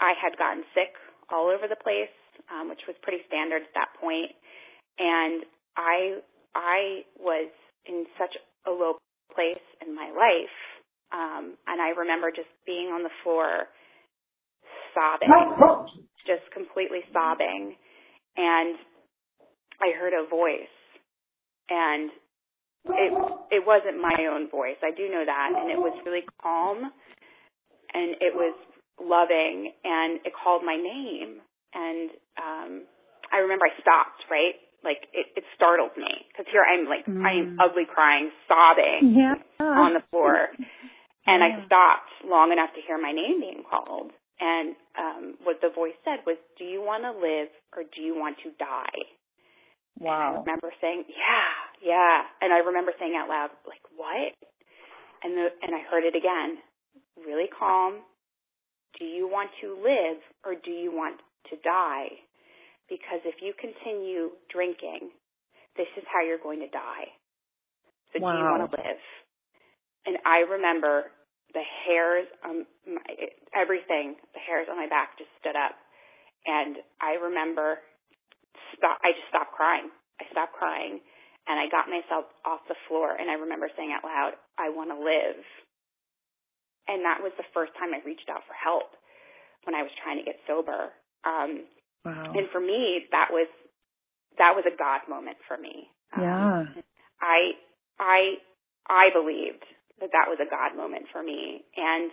I 0.00 0.16
had 0.16 0.40
gotten 0.40 0.64
sick 0.72 0.96
all 1.30 1.48
over 1.48 1.68
the 1.68 1.78
place. 1.82 2.12
um, 2.50 2.68
which 2.68 2.82
was 2.86 2.96
pretty 3.02 3.22
standard 3.28 3.62
at 3.62 3.74
that 3.74 3.90
point. 4.00 4.32
And 4.98 5.44
I 5.76 6.22
I 6.54 6.78
was 7.18 7.50
in 7.86 8.06
such 8.18 8.34
a 8.66 8.70
low 8.70 8.98
place 9.34 9.62
in 9.86 9.94
my 9.94 10.10
life, 10.10 10.58
um, 11.12 11.54
and 11.66 11.80
I 11.80 11.90
remember 11.96 12.30
just 12.30 12.50
being 12.66 12.88
on 12.88 13.02
the 13.02 13.14
floor, 13.22 13.68
sobbing, 14.94 15.30
just 16.26 16.44
completely 16.52 17.00
sobbing, 17.12 17.76
and 18.36 18.76
I 19.80 19.94
heard 19.98 20.14
a 20.14 20.28
voice, 20.28 20.76
and 21.70 22.10
it 22.90 23.12
it 23.52 23.62
wasn't 23.66 24.00
my 24.02 24.16
own 24.30 24.50
voice. 24.50 24.78
I 24.82 24.90
do 24.96 25.08
know 25.10 25.24
that, 25.24 25.50
and 25.56 25.70
it 25.70 25.78
was 25.78 25.94
really 26.04 26.26
calm, 26.42 26.90
and 27.94 28.10
it 28.20 28.34
was 28.34 28.54
loving, 29.00 29.72
and 29.84 30.20
it 30.26 30.32
called 30.32 30.62
my 30.64 30.76
name, 30.76 31.40
and 31.74 32.10
um, 32.38 32.70
I 33.32 33.44
remember 33.44 33.66
I 33.66 33.74
stopped 33.80 34.24
right. 34.30 34.58
Like 34.84 35.10
it, 35.10 35.26
it 35.34 35.44
startled 35.58 35.90
me 35.98 36.22
because 36.30 36.46
here 36.54 36.62
I'm 36.62 36.86
like 36.86 37.02
mm. 37.06 37.18
I'm 37.18 37.58
ugly 37.58 37.82
crying, 37.82 38.30
sobbing 38.46 39.18
yeah. 39.18 39.34
on 39.58 39.94
the 39.94 40.04
floor, 40.10 40.54
and 41.26 41.42
yeah. 41.42 41.50
I 41.50 41.66
stopped 41.66 42.14
long 42.22 42.54
enough 42.54 42.70
to 42.78 42.80
hear 42.86 42.94
my 42.94 43.10
name 43.10 43.42
being 43.42 43.66
called. 43.66 44.14
And 44.38 44.78
um, 44.94 45.34
what 45.42 45.58
the 45.58 45.74
voice 45.74 45.98
said 46.06 46.22
was, 46.22 46.38
"Do 46.58 46.64
you 46.64 46.78
want 46.78 47.02
to 47.02 47.10
live 47.10 47.50
or 47.74 47.82
do 47.82 47.98
you 47.98 48.14
want 48.14 48.38
to 48.46 48.54
die?" 48.54 49.02
Wow. 49.98 50.14
And 50.14 50.14
I 50.14 50.40
remember 50.46 50.70
saying, 50.78 51.10
"Yeah, 51.10 51.50
yeah," 51.82 52.22
and 52.38 52.54
I 52.54 52.62
remember 52.62 52.94
saying 53.02 53.18
out 53.18 53.26
loud, 53.26 53.50
"Like 53.66 53.82
what?" 53.98 54.30
And 55.26 55.34
the 55.34 55.50
and 55.66 55.74
I 55.74 55.82
heard 55.90 56.06
it 56.06 56.14
again, 56.14 56.62
really 57.18 57.50
calm. 57.50 58.06
Do 58.96 59.04
you 59.04 59.28
want 59.28 59.50
to 59.60 59.76
live 59.76 60.18
or 60.44 60.56
do 60.56 60.70
you 60.70 60.90
want 60.90 61.20
to 61.52 61.56
die? 61.60 62.24
Because 62.88 63.20
if 63.28 63.44
you 63.44 63.52
continue 63.60 64.32
drinking, 64.48 65.12
this 65.76 65.90
is 65.96 66.04
how 66.08 66.24
you're 66.24 66.40
going 66.40 66.60
to 66.64 66.72
die. 66.72 67.12
So 68.12 68.24
wow. 68.24 68.32
do 68.32 68.38
you 68.40 68.48
want 68.48 68.64
to 68.64 68.72
live? 68.72 69.02
And 70.08 70.16
I 70.24 70.48
remember 70.48 71.12
the 71.52 71.64
hairs 71.84 72.26
on 72.44 72.64
my, 72.88 73.04
everything, 73.52 74.16
the 74.32 74.40
hairs 74.40 74.66
on 74.70 74.76
my 74.76 74.88
back 74.88 75.20
just 75.20 75.30
stood 75.40 75.56
up. 75.56 75.76
And 76.48 76.80
I 77.00 77.20
remember 77.20 77.84
stop, 78.76 78.96
I 79.04 79.12
just 79.12 79.28
stopped 79.28 79.52
crying. 79.52 79.92
I 80.16 80.24
stopped 80.32 80.56
crying 80.56 81.04
and 81.48 81.56
I 81.56 81.68
got 81.72 81.88
myself 81.88 82.28
off 82.44 82.64
the 82.68 82.78
floor 82.88 83.16
and 83.16 83.30
I 83.30 83.40
remember 83.40 83.68
saying 83.76 83.92
out 83.92 84.04
loud, 84.04 84.36
I 84.58 84.68
want 84.68 84.90
to 84.92 84.98
live. 84.98 85.40
And 86.88 87.04
that 87.04 87.20
was 87.20 87.36
the 87.36 87.46
first 87.52 87.76
time 87.76 87.92
I 87.92 88.00
reached 88.02 88.32
out 88.32 88.42
for 88.48 88.56
help 88.56 88.96
when 89.68 89.76
I 89.76 89.84
was 89.84 89.92
trying 90.00 90.16
to 90.16 90.24
get 90.24 90.40
sober. 90.48 90.96
Um, 91.28 91.68
wow. 92.04 92.32
And 92.32 92.48
for 92.48 92.60
me, 92.60 93.04
that 93.12 93.28
was 93.28 93.48
that 94.40 94.56
was 94.56 94.64
a 94.64 94.74
God 94.74 95.04
moment 95.10 95.36
for 95.46 95.60
me. 95.60 95.92
Um, 96.16 96.24
yeah. 96.24 96.64
I 97.20 97.38
I 98.00 98.20
I 98.88 99.04
believed 99.12 99.66
that 100.00 100.14
that 100.16 100.30
was 100.30 100.38
a 100.40 100.48
God 100.48 100.72
moment 100.78 101.10
for 101.12 101.22
me, 101.22 101.66
and 101.76 102.10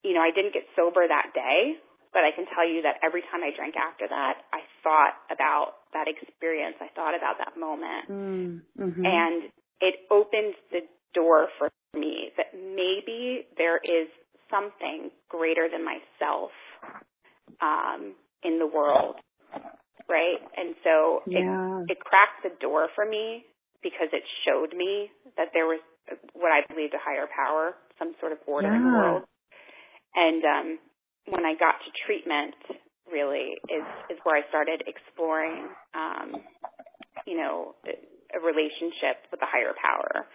you 0.00 0.14
know 0.14 0.22
I 0.24 0.32
didn't 0.32 0.54
get 0.54 0.64
sober 0.72 1.04
that 1.04 1.34
day, 1.34 1.76
but 2.14 2.22
I 2.24 2.32
can 2.32 2.46
tell 2.48 2.64
you 2.64 2.80
that 2.86 3.02
every 3.02 3.20
time 3.28 3.42
I 3.42 3.52
drank 3.52 3.74
after 3.76 4.06
that, 4.08 4.46
I 4.54 4.64
thought 4.80 5.18
about 5.28 5.90
that 5.92 6.06
experience. 6.06 6.78
I 6.80 6.88
thought 6.94 7.12
about 7.12 7.36
that 7.42 7.58
moment, 7.58 8.06
mm, 8.08 8.52
mm-hmm. 8.78 9.04
and 9.04 9.50
it 9.82 10.06
opened 10.08 10.54
the 10.70 10.86
door 11.14 11.48
for 11.58 11.70
me 11.94 12.30
that 12.36 12.46
maybe 12.52 13.46
there 13.56 13.78
is 13.78 14.08
something 14.50 15.10
greater 15.28 15.68
than 15.70 15.84
myself 15.84 16.50
um, 17.62 18.14
in 18.42 18.58
the 18.58 18.66
world, 18.66 19.16
right? 20.08 20.40
And 20.56 20.74
so 20.84 21.22
yeah. 21.26 21.82
it, 21.88 21.96
it 21.96 21.98
cracked 22.00 22.42
the 22.42 22.52
door 22.60 22.88
for 22.94 23.06
me 23.06 23.44
because 23.82 24.08
it 24.12 24.22
showed 24.44 24.76
me 24.76 25.10
that 25.36 25.48
there 25.52 25.66
was 25.66 25.80
what 26.34 26.52
I 26.52 26.66
believed 26.68 26.94
a 26.94 27.00
higher 27.00 27.26
power, 27.28 27.74
some 27.98 28.12
sort 28.20 28.32
of 28.32 28.38
order 28.46 28.68
yeah. 28.68 28.76
in 28.76 28.82
the 28.82 28.90
world. 28.90 29.22
And 30.14 30.42
um, 30.44 30.78
when 31.28 31.44
I 31.44 31.54
got 31.54 31.80
to 31.80 31.90
treatment, 32.06 32.54
really 33.10 33.60
is 33.68 33.84
is 34.10 34.18
where 34.24 34.36
I 34.36 34.48
started 34.48 34.82
exploring, 34.86 35.68
um, 35.94 36.40
you 37.26 37.36
know, 37.36 37.74
a 37.84 38.40
relationship 38.40 39.28
with 39.30 39.40
a 39.42 39.48
higher 39.48 39.74
power. 39.76 40.26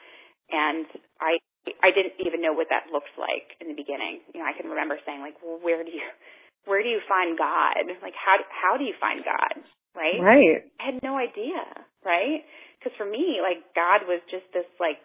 And 0.52 0.86
I 1.22 1.38
I 1.84 1.92
didn't 1.94 2.18
even 2.24 2.42
know 2.42 2.54
what 2.54 2.68
that 2.74 2.90
looked 2.92 3.14
like 3.20 3.54
in 3.62 3.68
the 3.70 3.78
beginning. 3.78 4.24
You 4.34 4.42
know, 4.42 4.48
I 4.48 4.56
can 4.58 4.70
remember 4.70 4.98
saying 5.06 5.22
like, 5.22 5.38
well, 5.44 5.60
where 5.62 5.84
do 5.84 5.92
you, 5.92 6.08
where 6.66 6.82
do 6.82 6.90
you 6.90 7.02
find 7.06 7.38
God? 7.38 7.86
Like, 8.02 8.16
how 8.18 8.40
how 8.50 8.78
do 8.78 8.84
you 8.84 8.96
find 9.00 9.22
God? 9.24 9.62
Right. 9.96 10.22
Right. 10.22 10.64
I 10.80 10.94
had 10.94 11.04
no 11.04 11.18
idea. 11.18 11.62
Right. 12.06 12.46
Because 12.80 12.96
for 12.98 13.06
me, 13.06 13.44
like, 13.44 13.60
God 13.76 14.08
was 14.08 14.22
just 14.32 14.46
this 14.54 14.70
like, 14.80 15.02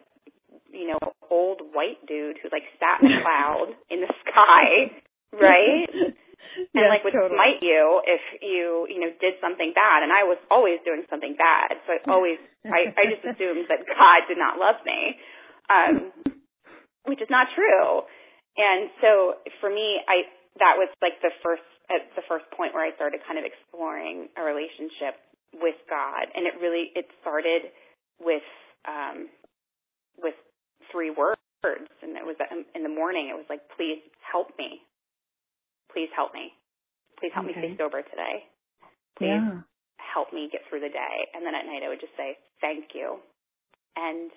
you 0.70 0.86
know, 0.86 1.01
old 1.30 1.61
white 1.72 1.99
dude 2.07 2.38
who 2.38 2.49
like 2.53 2.64
sat 2.78 3.03
in 3.03 3.11
a 3.11 3.20
cloud 3.24 3.74
in 3.90 4.01
the 4.01 4.12
sky. 4.22 4.95
Right. 5.34 6.14
And 6.74 6.84
yes, 6.84 6.90
like 6.90 7.02
would 7.06 7.14
totally. 7.14 7.38
smite 7.38 7.62
you 7.62 8.02
if 8.04 8.22
you 8.42 8.86
you 8.90 8.98
know 8.98 9.10
did 9.22 9.38
something 9.40 9.70
bad 9.74 10.02
and 10.02 10.10
i 10.10 10.26
was 10.26 10.38
always 10.50 10.82
doing 10.82 11.06
something 11.08 11.38
bad 11.38 11.78
so 11.86 11.94
i 11.94 11.98
always 12.10 12.38
i 12.66 12.90
i 12.98 13.02
just 13.06 13.22
assumed 13.30 13.66
that 13.70 13.86
god 13.86 14.26
did 14.26 14.36
not 14.36 14.58
love 14.58 14.78
me 14.82 15.14
um 15.70 16.12
which 17.04 17.20
is 17.20 17.28
not 17.30 17.48
true. 17.54 18.02
And 18.56 18.90
so 19.00 19.40
for 19.60 19.68
me, 19.70 20.00
I 20.08 20.28
that 20.60 20.76
was 20.76 20.88
like 21.00 21.20
the 21.20 21.32
first 21.42 21.64
at 21.90 22.08
the 22.16 22.24
first 22.28 22.48
point 22.56 22.72
where 22.72 22.84
I 22.84 22.94
started 22.96 23.20
kind 23.28 23.38
of 23.38 23.44
exploring 23.44 24.28
a 24.36 24.42
relationship 24.42 25.20
with 25.52 25.76
God, 25.88 26.32
and 26.34 26.48
it 26.48 26.56
really 26.60 26.90
it 26.96 27.06
started 27.20 27.70
with 28.20 28.46
um, 28.88 29.28
with 30.18 30.34
three 30.90 31.10
words, 31.10 31.38
and 32.02 32.16
it 32.16 32.24
was 32.24 32.36
in 32.74 32.82
the 32.82 32.92
morning. 32.92 33.28
It 33.28 33.36
was 33.36 33.48
like, 33.50 33.62
"Please 33.76 34.00
help 34.20 34.54
me, 34.56 34.80
please 35.92 36.08
help 36.14 36.32
me, 36.32 36.54
please 37.24 37.32
help 37.32 37.48
okay. 37.48 37.56
me 37.56 37.72
stay 37.72 37.80
sober 37.80 38.04
today, 38.04 38.44
please 39.16 39.40
yeah. 39.40 39.64
help 39.96 40.28
me 40.36 40.52
get 40.52 40.60
through 40.68 40.84
the 40.84 40.92
day." 40.92 41.16
And 41.32 41.40
then 41.40 41.56
at 41.56 41.64
night, 41.64 41.80
I 41.80 41.88
would 41.88 42.00
just 42.00 42.12
say, 42.20 42.36
"Thank 42.60 42.92
you," 42.92 43.16
and 43.96 44.28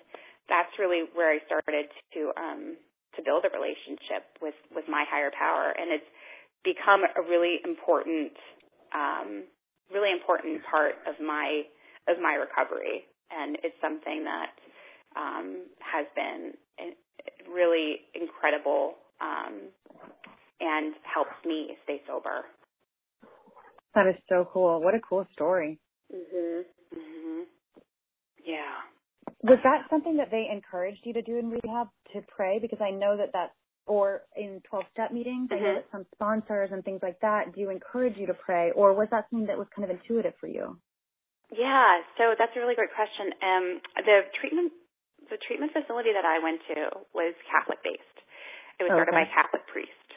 that's 0.48 0.72
really 0.80 1.04
where 1.12 1.28
I 1.28 1.44
started 1.44 1.92
to 2.16 2.32
um, 2.40 2.80
to 3.16 3.20
build 3.20 3.44
a 3.44 3.52
relationship 3.52 4.24
with 4.40 4.56
with 4.72 4.88
my 4.88 5.04
higher 5.04 5.30
power, 5.36 5.76
and 5.76 5.92
it's 5.92 6.08
become 6.64 7.04
a 7.04 7.22
really 7.22 7.60
important 7.62 8.32
um, 8.96 9.44
really 9.92 10.12
important 10.12 10.64
part 10.64 10.96
of 11.04 11.20
my 11.20 11.68
of 12.08 12.16
my 12.20 12.40
recovery, 12.40 13.04
and 13.28 13.60
it's 13.62 13.76
something 13.84 14.24
that 14.24 14.56
um, 15.16 15.68
has 15.84 16.06
been 16.16 16.56
really 17.48 18.08
incredible 18.14 18.94
um, 19.20 19.68
and 20.60 20.94
helps 21.02 21.36
me 21.44 21.76
stay 21.84 22.00
sober. 22.06 22.44
That 23.98 24.06
is 24.06 24.20
so 24.28 24.48
cool. 24.52 24.80
What 24.80 24.94
a 24.94 25.00
cool 25.00 25.26
story. 25.34 25.78
Mhm. 26.12 26.64
Mhm. 26.94 27.46
Yeah 28.44 28.82
was 29.42 29.58
that 29.62 29.86
something 29.90 30.16
that 30.16 30.30
they 30.30 30.48
encouraged 30.50 31.00
you 31.04 31.12
to 31.14 31.22
do 31.22 31.38
in 31.38 31.50
rehab 31.50 31.88
to 32.12 32.22
pray? 32.26 32.58
Because 32.58 32.80
I 32.80 32.90
know 32.90 33.16
that 33.16 33.30
that's 33.32 33.54
or 33.88 34.28
in 34.36 34.60
12 34.68 34.84
step 34.92 35.16
meetings, 35.16 35.48
mm-hmm. 35.48 35.56
I 35.56 35.64
know 35.64 35.74
that 35.80 35.88
some 35.88 36.04
sponsors 36.12 36.68
and 36.76 36.84
things 36.84 37.00
like 37.00 37.16
that 37.24 37.56
do 37.56 37.72
encourage 37.72 38.20
you 38.20 38.28
to 38.28 38.36
pray, 38.36 38.68
or 38.76 38.92
was 38.92 39.08
that 39.16 39.24
something 39.32 39.48
that 39.48 39.56
was 39.56 39.64
kind 39.72 39.88
of 39.88 39.96
intuitive 39.96 40.36
for 40.36 40.44
you? 40.44 40.76
Yeah, 41.48 42.04
so 42.20 42.36
that's 42.36 42.52
a 42.52 42.60
really 42.60 42.76
great 42.76 42.92
question. 42.92 43.32
Um, 43.40 43.64
the 44.04 44.28
treatment, 44.36 44.76
the 45.32 45.40
treatment 45.40 45.72
facility 45.72 46.12
that 46.12 46.28
I 46.28 46.36
went 46.44 46.60
to 46.68 47.00
was 47.16 47.32
Catholic 47.48 47.80
based. 47.80 48.18
It 48.76 48.84
was 48.84 48.92
started 48.92 49.16
by 49.16 49.24
a 49.24 49.32
Catholic 49.32 49.64
priest. 49.72 50.08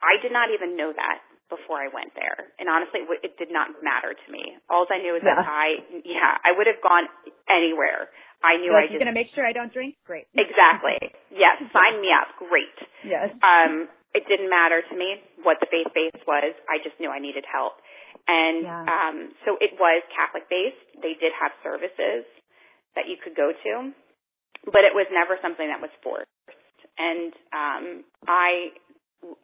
I 0.00 0.16
did 0.24 0.32
not 0.32 0.48
even 0.48 0.72
know 0.72 0.96
that 0.96 1.20
before 1.48 1.80
I 1.80 1.88
went 1.88 2.12
there, 2.12 2.52
and 2.60 2.68
honestly, 2.68 3.04
it 3.24 3.36
did 3.40 3.48
not 3.48 3.72
matter 3.80 4.12
to 4.12 4.28
me. 4.28 4.56
All 4.68 4.84
I 4.88 5.00
knew 5.00 5.16
is 5.16 5.24
yeah. 5.24 5.36
that 5.36 5.48
I, 5.48 5.66
yeah, 6.04 6.36
I 6.44 6.52
would 6.52 6.68
have 6.68 6.80
gone 6.84 7.08
anywhere. 7.48 8.12
I 8.44 8.60
knew 8.60 8.70
You're 8.70 8.78
I 8.78 8.86
just 8.86 9.02
going 9.02 9.10
to 9.10 9.16
make 9.16 9.34
sure 9.34 9.42
I 9.42 9.52
don't 9.56 9.72
drink. 9.72 9.98
Great. 10.06 10.30
Exactly. 10.36 11.00
Yes. 11.34 11.58
Sign 11.74 11.98
me 11.98 12.14
up. 12.14 12.30
Great. 12.38 12.78
Yes. 13.02 13.34
Um, 13.42 13.90
it 14.14 14.24
didn't 14.30 14.48
matter 14.48 14.80
to 14.80 14.94
me 14.94 15.18
what 15.42 15.58
the 15.60 15.66
faith 15.68 15.90
base 15.92 16.22
was. 16.24 16.54
I 16.70 16.78
just 16.80 16.96
knew 17.02 17.10
I 17.10 17.18
needed 17.18 17.44
help. 17.44 17.82
And 18.28 18.62
yeah. 18.62 18.84
um, 18.86 19.16
so 19.44 19.56
it 19.58 19.74
was 19.80 20.04
Catholic 20.14 20.46
based. 20.46 20.78
They 21.02 21.18
did 21.18 21.34
have 21.34 21.50
services 21.64 22.28
that 22.94 23.08
you 23.10 23.16
could 23.18 23.34
go 23.36 23.52
to, 23.52 23.72
but 24.68 24.84
it 24.84 24.94
was 24.94 25.06
never 25.10 25.38
something 25.40 25.66
that 25.66 25.80
was 25.80 25.92
forced. 26.02 26.28
And 26.98 27.30
um, 27.54 27.84
I 28.26 28.74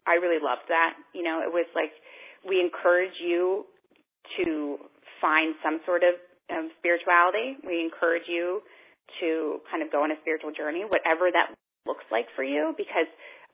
I 0.07 0.21
really 0.23 0.41
loved 0.43 0.69
that. 0.69 0.95
You 1.15 1.23
know, 1.23 1.41
it 1.43 1.51
was 1.53 1.67
like 1.75 1.93
we 2.47 2.61
encourage 2.61 3.17
you 3.23 3.65
to 4.41 4.79
find 5.21 5.55
some 5.63 5.81
sort 5.87 6.03
of 6.05 6.15
um, 6.53 6.71
spirituality. 6.79 7.59
We 7.67 7.81
encourage 7.81 8.29
you 8.29 8.61
to 9.21 9.61
kind 9.71 9.83
of 9.83 9.93
go 9.93 10.03
on 10.05 10.11
a 10.13 10.19
spiritual 10.21 10.53
journey, 10.53 10.85
whatever 10.85 11.29
that 11.33 11.53
looks 11.87 12.05
like 12.11 12.27
for 12.37 12.45
you, 12.45 12.73
because 12.77 13.09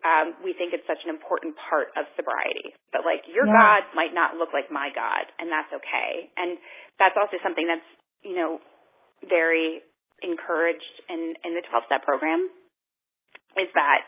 um, 0.07 0.35
we 0.41 0.55
think 0.57 0.73
it's 0.73 0.87
such 0.87 1.03
an 1.05 1.11
important 1.11 1.55
part 1.69 1.93
of 1.99 2.07
sobriety. 2.17 2.73
But 2.93 3.05
like 3.05 3.27
your 3.29 3.47
Yeah. 3.47 3.55
God 3.55 3.83
might 3.95 4.15
not 4.15 4.37
look 4.37 4.53
like 4.53 4.71
my 4.71 4.91
God, 4.95 5.27
and 5.39 5.51
that's 5.51 5.71
okay. 5.73 6.31
And 6.37 6.59
that's 6.99 7.17
also 7.21 7.37
something 7.43 7.67
that's 7.67 7.87
you 8.23 8.37
know 8.37 8.61
very 9.29 9.83
encouraged 10.23 10.95
in 11.09 11.35
in 11.45 11.53
the 11.57 11.63
12 11.69 11.85
step 11.89 12.03
program 12.05 12.49
is 13.59 13.69
that 13.75 14.01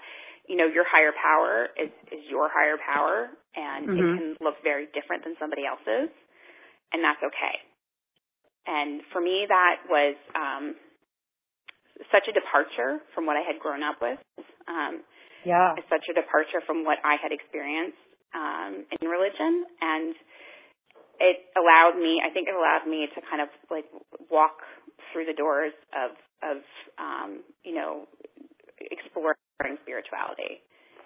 you 0.48 0.56
know 0.56 0.66
your 0.66 0.84
higher 0.88 1.12
power 1.12 1.68
is 1.78 1.90
is 2.10 2.24
your 2.28 2.48
higher 2.48 2.76
power, 2.78 3.30
and 3.56 3.90
it 3.90 4.06
Mhm. 4.06 4.14
can 4.16 4.36
look 4.40 4.56
very 4.62 4.86
different 4.94 5.24
than 5.24 5.34
somebody 5.38 5.62
else's, 5.66 6.10
and 6.92 7.02
that's 7.04 7.22
okay. 7.22 7.56
And 8.66 9.02
for 9.12 9.20
me, 9.20 9.46
that 9.48 9.76
was 9.88 10.14
um, 10.34 10.76
such 12.12 12.28
a 12.28 12.32
departure 12.32 13.02
from 13.14 13.26
what 13.26 13.36
I 13.36 13.42
had 13.42 13.58
grown 13.60 13.82
up 13.82 13.96
with. 14.00 14.18
Um, 14.68 15.02
Yeah. 15.44 15.74
such 15.88 16.04
a 16.10 16.14
departure 16.14 16.60
from 16.66 16.84
what 16.84 16.98
I 17.04 17.16
had 17.22 17.32
experienced 17.32 17.98
um, 18.34 18.84
in 19.00 19.08
religion, 19.08 19.64
and 19.80 20.14
it 21.20 21.36
allowed 21.56 21.98
me. 21.98 22.20
I 22.24 22.30
think 22.32 22.48
it 22.48 22.54
allowed 22.54 22.86
me 22.88 23.08
to 23.14 23.20
kind 23.28 23.42
of 23.42 23.48
like 23.70 23.86
walk 24.30 24.58
through 25.12 25.26
the 25.26 25.34
doors 25.34 25.72
of 25.94 26.12
of 26.42 26.62
um, 26.98 27.42
you 27.64 27.74
know 27.74 28.06
exploring 29.62 29.78
spirituality. 29.82 30.62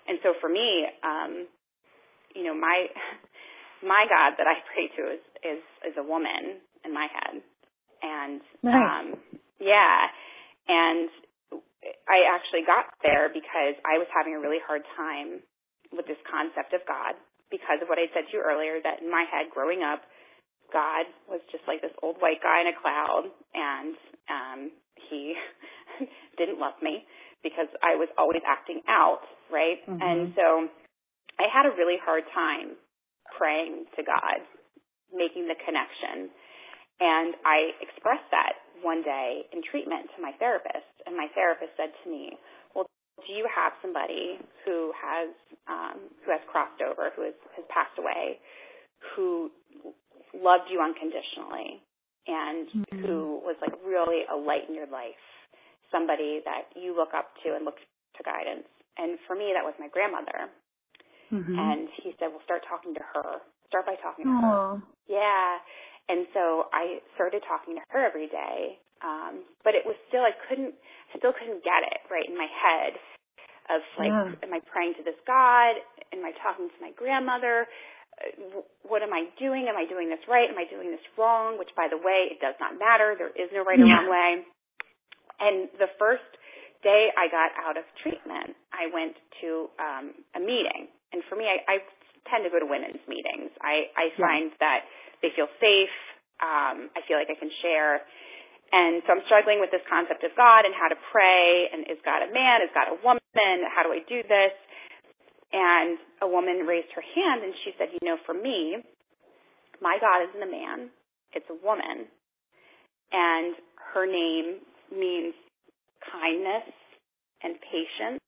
And 0.08 0.18
so 0.22 0.34
for 0.40 0.48
me, 0.48 0.86
um, 1.04 1.46
you 2.34 2.44
know, 2.44 2.54
my 2.54 2.86
my 3.82 4.06
God 4.08 4.38
that 4.38 4.48
I 4.48 4.56
pray 4.72 4.88
to 4.96 5.02
is 5.12 5.24
is 5.44 5.62
is 5.92 5.94
a 5.98 6.04
woman 6.06 6.60
in 6.84 6.92
my 6.94 7.06
head, 7.12 7.42
and 8.02 8.40
Nice. 8.62 8.74
um, 8.74 9.06
yeah, 9.60 9.98
and 10.68 11.08
I 12.08 12.18
actually 12.34 12.66
got 12.66 12.86
there 13.02 13.28
because 13.30 13.74
I 13.84 13.98
was 13.98 14.06
having 14.14 14.34
a 14.34 14.40
really 14.40 14.62
hard 14.66 14.82
time 14.96 15.42
with 15.92 16.06
this 16.06 16.18
concept 16.26 16.74
of 16.74 16.82
God 16.86 17.14
because 17.50 17.78
of 17.82 17.86
what 17.86 17.98
I 17.98 18.10
said 18.10 18.26
to 18.26 18.32
you 18.34 18.42
earlier 18.42 18.82
that 18.82 19.02
in 19.02 19.10
my 19.10 19.22
head 19.30 19.54
growing 19.54 19.86
up, 19.86 20.02
God 20.74 21.06
was 21.30 21.38
just 21.54 21.62
like 21.70 21.78
this 21.78 21.94
old 22.02 22.18
white 22.18 22.42
guy 22.42 22.62
in 22.62 22.68
a 22.70 22.76
cloud 22.78 23.30
and 23.54 23.94
um 24.26 24.58
he 25.08 25.34
didn't 26.38 26.58
love 26.58 26.74
me 26.82 27.06
because 27.46 27.70
I 27.86 27.94
was 27.94 28.10
always 28.18 28.42
acting 28.42 28.82
out, 28.90 29.22
right? 29.54 29.78
Mhm. 29.86 30.02
And 30.02 30.18
so 30.34 30.66
I 31.38 31.46
had 31.46 31.66
a 31.66 31.72
really 31.78 31.98
hard 32.02 32.24
time 32.34 32.74
praying 33.38 33.86
to 33.94 34.02
God, 34.02 34.42
making 35.14 35.46
the 35.46 35.54
connection. 35.62 36.30
And 36.98 37.36
I 37.44 37.70
expressed 37.80 38.26
that 38.32 38.54
one 38.82 39.02
day 39.02 39.46
in 39.52 39.62
treatment 39.62 40.10
to 40.16 40.22
my 40.22 40.32
therapist, 40.42 40.90
and 41.06 41.14
my 41.16 41.28
therapist 41.34 41.76
said 41.76 41.92
to 42.02 42.10
me, 42.10 42.38
"Well, 42.74 42.86
do 43.26 43.32
you 43.32 43.46
have 43.54 43.72
somebody 43.82 44.40
who 44.64 44.92
has 44.96 45.28
um, 45.68 45.98
who 46.24 46.30
has 46.32 46.40
crossed 46.50 46.80
over, 46.80 47.10
who 47.16 47.22
has, 47.22 47.34
has 47.56 47.64
passed 47.68 47.98
away, 47.98 48.38
who 49.14 49.50
loved 50.34 50.70
you 50.70 50.80
unconditionally, 50.80 51.82
and 52.26 52.68
Mhm. 52.68 53.06
who 53.06 53.40
was 53.44 53.56
like 53.60 53.72
really 53.84 54.24
a 54.30 54.36
light 54.36 54.68
in 54.68 54.74
your 54.74 54.86
life, 54.86 55.20
somebody 55.90 56.40
that 56.44 56.72
you 56.76 56.94
look 56.94 57.14
up 57.14 57.34
to 57.44 57.54
and 57.54 57.64
look 57.64 57.78
to 58.16 58.22
guidance?" 58.22 58.68
And 58.96 59.18
for 59.26 59.34
me, 59.36 59.52
that 59.52 59.64
was 59.64 59.74
my 59.78 59.88
grandmother. 59.88 60.50
Mhm. 61.32 61.58
And 61.58 61.88
he 61.90 62.12
said, 62.18 62.30
"Well, 62.30 62.40
start 62.42 62.62
talking 62.64 62.94
to 62.94 63.02
her. 63.02 63.40
Start 63.68 63.86
by 63.86 63.96
talking 63.96 64.24
to 64.24 64.30
her." 64.40 64.80
Yeah. 65.06 65.58
And 66.08 66.26
so 66.32 66.68
I 66.72 67.02
started 67.14 67.42
talking 67.42 67.74
to 67.76 67.82
her 67.90 68.04
every 68.04 68.28
day. 68.28 68.78
Um, 69.02 69.44
but 69.62 69.74
it 69.74 69.84
was 69.84 69.96
still 70.08 70.22
I 70.24 70.32
couldn't 70.48 70.74
still 71.16 71.32
couldn't 71.32 71.62
get 71.62 71.82
it 71.82 72.00
right 72.10 72.24
in 72.26 72.36
my 72.36 72.46
head 72.46 72.98
of 73.68 73.82
like 73.98 74.08
Yeah. 74.08 74.34
am 74.42 74.54
I 74.54 74.60
praying 74.60 74.94
to 74.94 75.02
this 75.02 75.18
God? 75.26 75.76
Am 76.12 76.24
I 76.24 76.32
talking 76.32 76.70
to 76.70 76.80
my 76.80 76.92
grandmother? 76.92 77.68
Uh, 78.22 78.62
What 78.82 79.02
am 79.02 79.12
I 79.12 79.24
doing? 79.36 79.68
Am 79.68 79.76
I 79.76 79.84
doing 79.84 80.08
this 80.08 80.26
right? 80.28 80.48
Am 80.48 80.56
I 80.56 80.64
doing 80.64 80.90
this 80.90 81.04
wrong? 81.18 81.58
Which 81.58 81.74
by 81.74 81.88
the 81.88 81.98
way, 81.98 82.28
it 82.30 82.40
does 82.40 82.54
not 82.58 82.78
matter. 82.78 83.14
There 83.16 83.28
is 83.34 83.50
no 83.52 83.62
right 83.64 83.78
or 83.80 83.84
Yeah. 83.86 83.96
wrong 84.00 84.08
way. 84.08 84.46
And 85.40 85.68
the 85.78 85.90
first 85.98 86.26
day 86.82 87.10
I 87.16 87.28
got 87.28 87.52
out 87.60 87.76
of 87.76 87.84
treatment, 88.02 88.56
I 88.72 88.88
went 88.92 89.16
to 89.42 89.48
um, 89.80 90.04
a 90.36 90.40
meeting. 90.40 90.88
And 91.12 91.22
for 91.28 91.36
me, 91.36 91.44
I, 91.48 91.62
I 91.66 91.76
tend 92.30 92.44
to 92.44 92.50
go 92.50 92.58
to 92.60 92.68
women's 92.68 93.02
meetings. 93.08 93.52
I, 93.62 93.90
I 93.96 94.04
Yeah. 94.16 94.26
find 94.26 94.46
that 94.60 94.80
they 95.22 95.30
feel 95.34 95.48
safe. 95.60 95.94
Um, 96.42 96.92
I 96.92 97.00
feel 97.08 97.16
like 97.16 97.30
I 97.32 97.38
can 97.38 97.50
share. 97.62 98.04
And 98.72 99.00
so 99.06 99.14
I'm 99.14 99.24
struggling 99.30 99.60
with 99.62 99.70
this 99.70 99.84
concept 99.88 100.24
of 100.26 100.34
God 100.36 100.66
and 100.66 100.74
how 100.74 100.88
to 100.90 100.98
pray. 101.12 101.70
And 101.72 101.86
is 101.88 101.98
God 102.04 102.26
a 102.26 102.30
man? 102.32 102.60
Is 102.66 102.70
God 102.74 102.90
a 102.92 102.98
woman? 103.00 103.56
How 103.70 103.86
do 103.86 103.94
I 103.94 104.02
do 104.04 104.20
this? 104.26 104.52
And 105.52 105.96
a 106.20 106.28
woman 106.28 106.66
raised 106.66 106.90
her 106.92 107.04
hand 107.04 107.44
and 107.46 107.54
she 107.64 107.72
said, 107.78 107.88
You 107.94 108.02
know, 108.02 108.18
for 108.26 108.34
me, 108.34 108.82
my 109.80 109.98
God 110.00 110.28
isn't 110.28 110.42
a 110.42 110.50
man, 110.50 110.90
it's 111.32 111.46
a 111.48 111.58
woman. 111.64 112.10
And 113.12 113.54
her 113.94 114.04
name 114.06 114.60
means 114.92 115.34
kindness 116.00 116.68
and 117.42 117.54
patience 117.60 118.20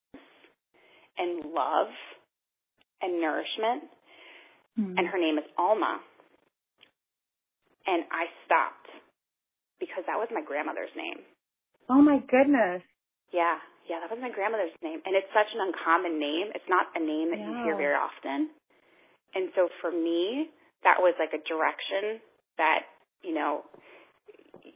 and 1.18 1.52
love 1.52 1.88
and 3.02 3.20
nourishment. 3.20 3.84
Mhm. 4.78 4.98
And 4.98 5.08
her 5.08 5.18
name 5.18 5.38
is 5.38 5.44
Alma. 5.56 6.00
And 7.86 8.04
I 8.10 8.28
stopped 8.44 8.90
because 9.80 10.04
that 10.06 10.18
was 10.18 10.28
my 10.30 10.42
grandmother's 10.42 10.94
name. 10.94 11.24
Oh 11.88 12.02
my 12.02 12.18
goodness. 12.18 12.82
Yeah, 13.32 13.58
yeah, 13.88 14.00
that 14.00 14.10
was 14.10 14.20
my 14.20 14.30
grandmother's 14.30 14.74
name. 14.82 15.00
And 15.04 15.16
it's 15.16 15.32
such 15.32 15.48
an 15.54 15.60
uncommon 15.60 16.18
name. 16.18 16.52
It's 16.54 16.68
not 16.68 16.88
a 16.94 17.00
name 17.00 17.30
that 17.30 17.38
you 17.38 17.52
hear 17.64 17.76
very 17.76 17.94
often. 17.94 18.50
And 19.34 19.52
so 19.54 19.68
for 19.80 19.90
me, 19.90 20.50
that 20.84 21.00
was 21.00 21.14
like 21.18 21.32
a 21.32 21.42
direction 21.48 22.20
that, 22.56 22.86
you 23.22 23.34
know, 23.34 23.64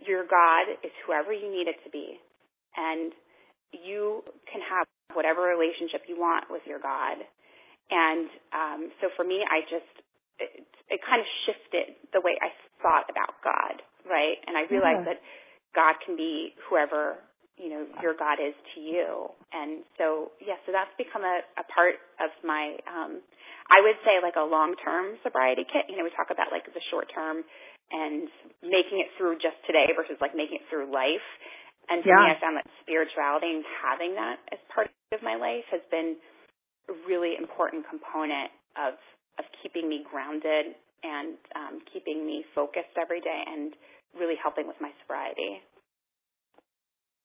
your 0.06 0.24
God 0.26 0.78
is 0.84 0.92
whoever 1.06 1.32
you 1.32 1.50
need 1.50 1.68
it 1.68 1.76
to 1.84 1.90
be. 1.90 2.18
And 2.76 3.12
you 3.72 4.22
can 4.50 4.60
have 4.62 4.86
whatever 5.14 5.42
relationship 5.44 6.04
you 6.08 6.16
want 6.18 6.46
with 6.50 6.62
your 6.66 6.80
God. 6.80 7.20
And 7.90 8.28
um, 8.52 8.80
so 9.00 9.08
for 9.16 9.24
me, 9.24 9.44
I 9.44 9.60
just, 9.68 9.92
it, 10.40 10.64
it 10.88 11.00
kind 11.04 11.20
of 11.20 11.28
shifted 11.44 11.96
the 12.12 12.20
way 12.20 12.36
I 12.40 12.48
thought 12.80 13.08
about 13.10 13.36
God, 13.44 13.82
right? 14.08 14.40
And 14.46 14.56
I 14.56 14.64
realized 14.70 15.04
Yeah. 15.04 15.16
that 15.16 15.20
God 15.74 15.94
can 16.04 16.16
be 16.16 16.54
whoever 16.68 17.16
you 17.56 17.68
know 17.68 17.84
your 18.00 18.14
God 18.16 18.40
is 18.40 18.54
to 18.74 18.80
you. 18.80 19.28
And 19.52 19.84
so 19.98 20.32
yeah, 20.40 20.56
so 20.64 20.72
that's 20.72 20.90
become 20.96 21.22
a, 21.22 21.40
a 21.60 21.64
part 21.68 22.00
of 22.20 22.30
my 22.44 22.76
um 22.88 23.20
I 23.70 23.82
would 23.82 23.98
say 24.02 24.18
like 24.22 24.36
a 24.38 24.46
long 24.46 24.74
term 24.82 25.18
sobriety 25.22 25.64
kit. 25.66 25.86
You 25.90 25.98
know, 25.98 26.04
we 26.06 26.14
talk 26.14 26.30
about 26.32 26.50
like 26.50 26.66
the 26.66 26.84
short 26.90 27.10
term 27.12 27.44
and 27.92 28.28
making 28.62 29.02
it 29.04 29.12
through 29.18 29.36
just 29.38 29.58
today 29.66 29.90
versus 29.94 30.16
like 30.20 30.34
making 30.34 30.62
it 30.62 30.66
through 30.70 30.90
life. 30.90 31.26
And 31.90 32.04
for 32.06 32.14
me 32.16 32.24
Yeah. 32.24 32.32
I 32.32 32.38
found 32.40 32.56
that 32.56 32.66
spirituality 32.82 33.50
and 33.52 33.64
having 33.82 34.14
that 34.16 34.38
as 34.54 34.60
part 34.72 34.88
of 35.12 35.20
my 35.22 35.36
life 35.36 35.66
has 35.70 35.82
been 35.90 36.16
a 36.88 36.94
really 37.06 37.36
important 37.38 37.86
component 37.88 38.50
of 38.78 38.96
of 39.38 39.44
keeping 39.62 39.88
me 39.88 40.04
grounded 40.08 40.76
and 41.02 41.36
um 41.56 41.80
keeping 41.92 42.24
me 42.26 42.44
focused 42.54 42.94
every 43.00 43.20
day 43.20 43.42
and 43.46 43.74
really 44.18 44.36
helping 44.40 44.66
with 44.66 44.76
my 44.80 44.90
sobriety. 45.02 45.60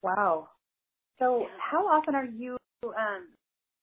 Wow. 0.04 0.50
So 1.20 1.42
Yeah. 1.42 1.58
how 1.72 1.88
often 1.88 2.16
are 2.16 2.26
you 2.26 2.58
um 2.84 3.28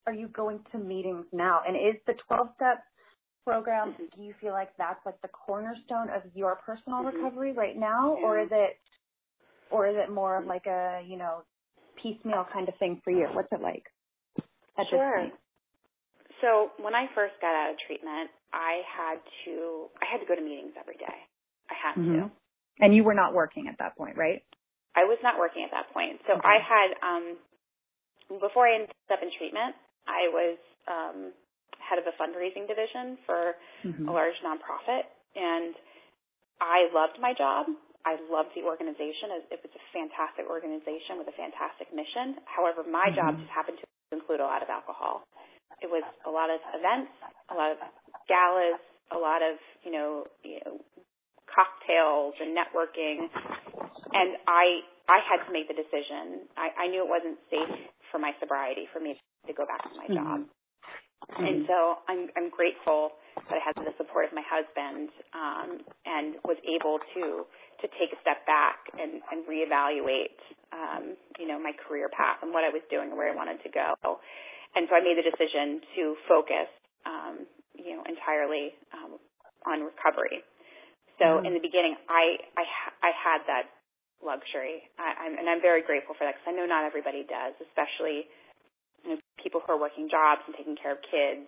are 0.07 0.13
you 0.13 0.29
going 0.29 0.61
to 0.73 0.79
meetings 0.79 1.27
now? 1.33 1.61
And 1.67 1.77
is 1.77 2.01
the 2.07 2.15
twelve 2.27 2.49
step 2.57 2.85
program 3.45 3.95
do 4.17 4.23
you 4.23 4.35
feel 4.41 4.53
like 4.53 4.71
that's 4.79 5.05
like 5.05 5.21
the 5.23 5.29
cornerstone 5.29 6.09
of 6.11 6.23
your 6.35 6.57
personal 6.57 7.03
Mhm. 7.03 7.13
recovery 7.13 7.53
right 7.53 7.77
now? 7.77 8.15
Or 8.15 8.39
is 8.41 8.49
it 8.51 8.79
or 9.71 9.87
is 9.87 9.97
it 9.97 10.11
more 10.11 10.37
of 10.39 10.47
like 10.47 10.67
a, 10.67 11.03
you 11.07 11.17
know, 11.17 11.43
piecemeal 11.97 12.45
kind 12.53 12.69
of 12.69 12.77
thing 12.79 13.01
for 13.03 13.11
you? 13.11 13.27
What's 13.33 13.51
it 13.53 13.61
like 13.61 13.85
at 14.79 14.87
Sure. 14.89 15.31
So 16.41 16.73
when 16.79 16.95
I 16.95 17.07
first 17.15 17.35
got 17.41 17.55
out 17.55 17.71
of 17.71 17.79
treatment, 17.87 18.31
I 18.53 18.83
had 18.87 19.19
to 19.45 19.91
I 20.01 20.07
had 20.11 20.21
to 20.21 20.27
go 20.27 20.35
to 20.35 20.43
meetings 20.43 20.75
every 20.79 20.97
day. 20.97 21.27
I 21.71 21.75
had 21.75 21.95
Mhm. 21.97 22.23
to. 22.23 22.31
And 22.81 22.95
you 22.95 23.05
were 23.05 23.15
not 23.15 23.35
working 23.35 23.69
at 23.69 23.79
that 23.79 23.97
point, 23.97 24.17
right? 24.17 24.45
I 24.97 25.05
was 25.05 25.19
not 25.23 25.39
working 25.39 25.65
at 25.65 25.71
that 25.71 25.91
point. 25.93 26.21
So 26.27 26.35
Okay. 26.35 26.49
I 26.49 26.59
had 26.59 26.89
um 27.03 27.39
before 28.41 28.67
I 28.67 28.75
ended 28.75 28.91
up 29.11 29.23
in 29.23 29.31
treatment, 29.39 29.77
I 30.07 30.29
was 30.33 30.59
um 30.89 31.19
head 31.81 31.99
of 32.01 32.07
a 32.09 32.15
fundraising 32.17 32.67
division 32.67 33.19
for 33.27 33.55
Mhm. 33.85 34.09
a 34.09 34.13
large 34.13 34.37
nonprofit 34.45 35.05
and 35.37 35.75
I 36.61 36.89
loved 36.95 37.19
my 37.21 37.35
job. 37.35 37.67
I 38.05 38.17
loved 38.29 38.55
the 38.55 38.63
organization. 38.65 39.33
It 39.33 39.59
it 39.59 39.61
was 39.65 39.73
a 39.75 39.83
fantastic 39.93 40.47
organization 40.47 41.19
with 41.19 41.29
a 41.29 41.37
fantastic 41.37 41.93
mission. 41.93 42.41
However, 42.45 42.85
my 42.85 43.11
job 43.11 43.37
Mhm. 43.37 43.41
just 43.41 43.51
happened 43.53 43.79
to 43.81 43.87
include 44.13 44.41
a 44.41 44.45
lot 44.47 44.63
of 44.63 44.71
alcohol. 44.71 45.25
It 45.81 45.91
was 45.91 46.05
a 46.25 46.31
lot 46.31 46.51
of 46.51 46.61
events, 46.75 47.13
a 47.51 47.55
lot 47.55 47.73
of 47.73 47.79
galas, 48.29 48.81
a 49.11 49.19
lot 49.19 49.43
of, 49.43 49.59
you 49.83 49.91
know, 49.91 50.27
you 50.43 50.61
know 50.65 50.81
cocktails 51.47 52.35
and 52.41 52.57
networking. 52.57 53.29
And 54.15 54.39
I 54.47 54.83
I 55.09 55.19
had 55.21 55.45
to 55.47 55.53
make 55.53 55.69
the 55.69 55.75
decision. 55.75 56.49
I, 56.57 56.85
I 56.85 56.87
knew 56.89 57.05
it 57.05 57.09
wasn't 57.11 57.39
safe 57.51 57.69
for 58.11 58.19
my 58.19 58.33
sobriety 58.41 58.89
for 58.93 59.01
me 59.01 59.15
to 59.15 59.21
go 59.53 59.67
back 59.67 59.83
to 59.85 59.93
my 59.99 60.09
job. 60.09 60.41
Mhm. 60.41 60.49
Mm-hmm. 61.31 61.45
And 61.45 61.57
so 61.67 62.05
I'm 62.09 62.29
I'm 62.37 62.49
grateful 62.53 63.17
that 63.49 63.57
I 63.57 63.63
had 63.65 63.75
the 63.81 63.97
support 63.97 64.29
of 64.29 64.33
my 64.37 64.45
husband 64.45 65.09
um, 65.33 65.69
and 66.05 66.37
was 66.45 66.61
able 66.69 67.01
to 67.17 67.49
to 67.81 67.87
take 67.97 68.13
a 68.13 68.19
step 68.21 68.45
back 68.47 68.89
and, 68.93 69.25
and 69.33 69.45
reevaluate 69.49 70.37
um, 70.73 71.17
you 71.41 71.49
know 71.49 71.57
my 71.57 71.73
career 71.73 72.13
path 72.13 72.45
and 72.45 72.53
what 72.53 72.65
I 72.65 72.71
was 72.71 72.85
doing 72.93 73.09
and 73.09 73.17
where 73.17 73.33
I 73.33 73.37
wanted 73.37 73.63
to 73.65 73.71
go. 73.73 74.21
And 74.77 74.85
so 74.91 74.97
I 74.97 75.01
made 75.01 75.17
the 75.17 75.25
decision 75.25 75.81
to 75.97 76.03
focus 76.29 76.69
um, 77.09 77.49
you 77.73 77.97
know 77.97 78.05
entirely 78.05 78.77
um, 78.93 79.17
on 79.65 79.81
recovery. 79.81 80.45
So 81.17 81.41
mm-hmm. 81.41 81.49
in 81.49 81.53
the 81.57 81.65
beginning, 81.65 81.97
I 82.05 82.37
I 82.53 82.65
I 83.01 83.11
had 83.17 83.41
that 83.49 83.65
luxury, 84.25 84.89
I, 84.97 85.29
I'm, 85.29 85.37
and 85.37 85.47
I'm 85.53 85.61
very 85.61 85.85
grateful 85.85 86.17
for 86.17 86.25
that 86.25 86.41
because 86.41 86.49
I 86.49 86.57
know 86.57 86.65
not 86.65 86.89
everybody 86.89 87.29
does, 87.29 87.53
especially 87.61 88.25
you 89.05 89.15
know, 89.15 89.19
people 89.41 89.61
who 89.61 89.73
are 89.73 89.81
working 89.81 90.09
jobs 90.09 90.41
and 90.49 90.57
taking 90.57 90.75
care 90.75 90.93
of 90.97 91.01
kids 91.05 91.47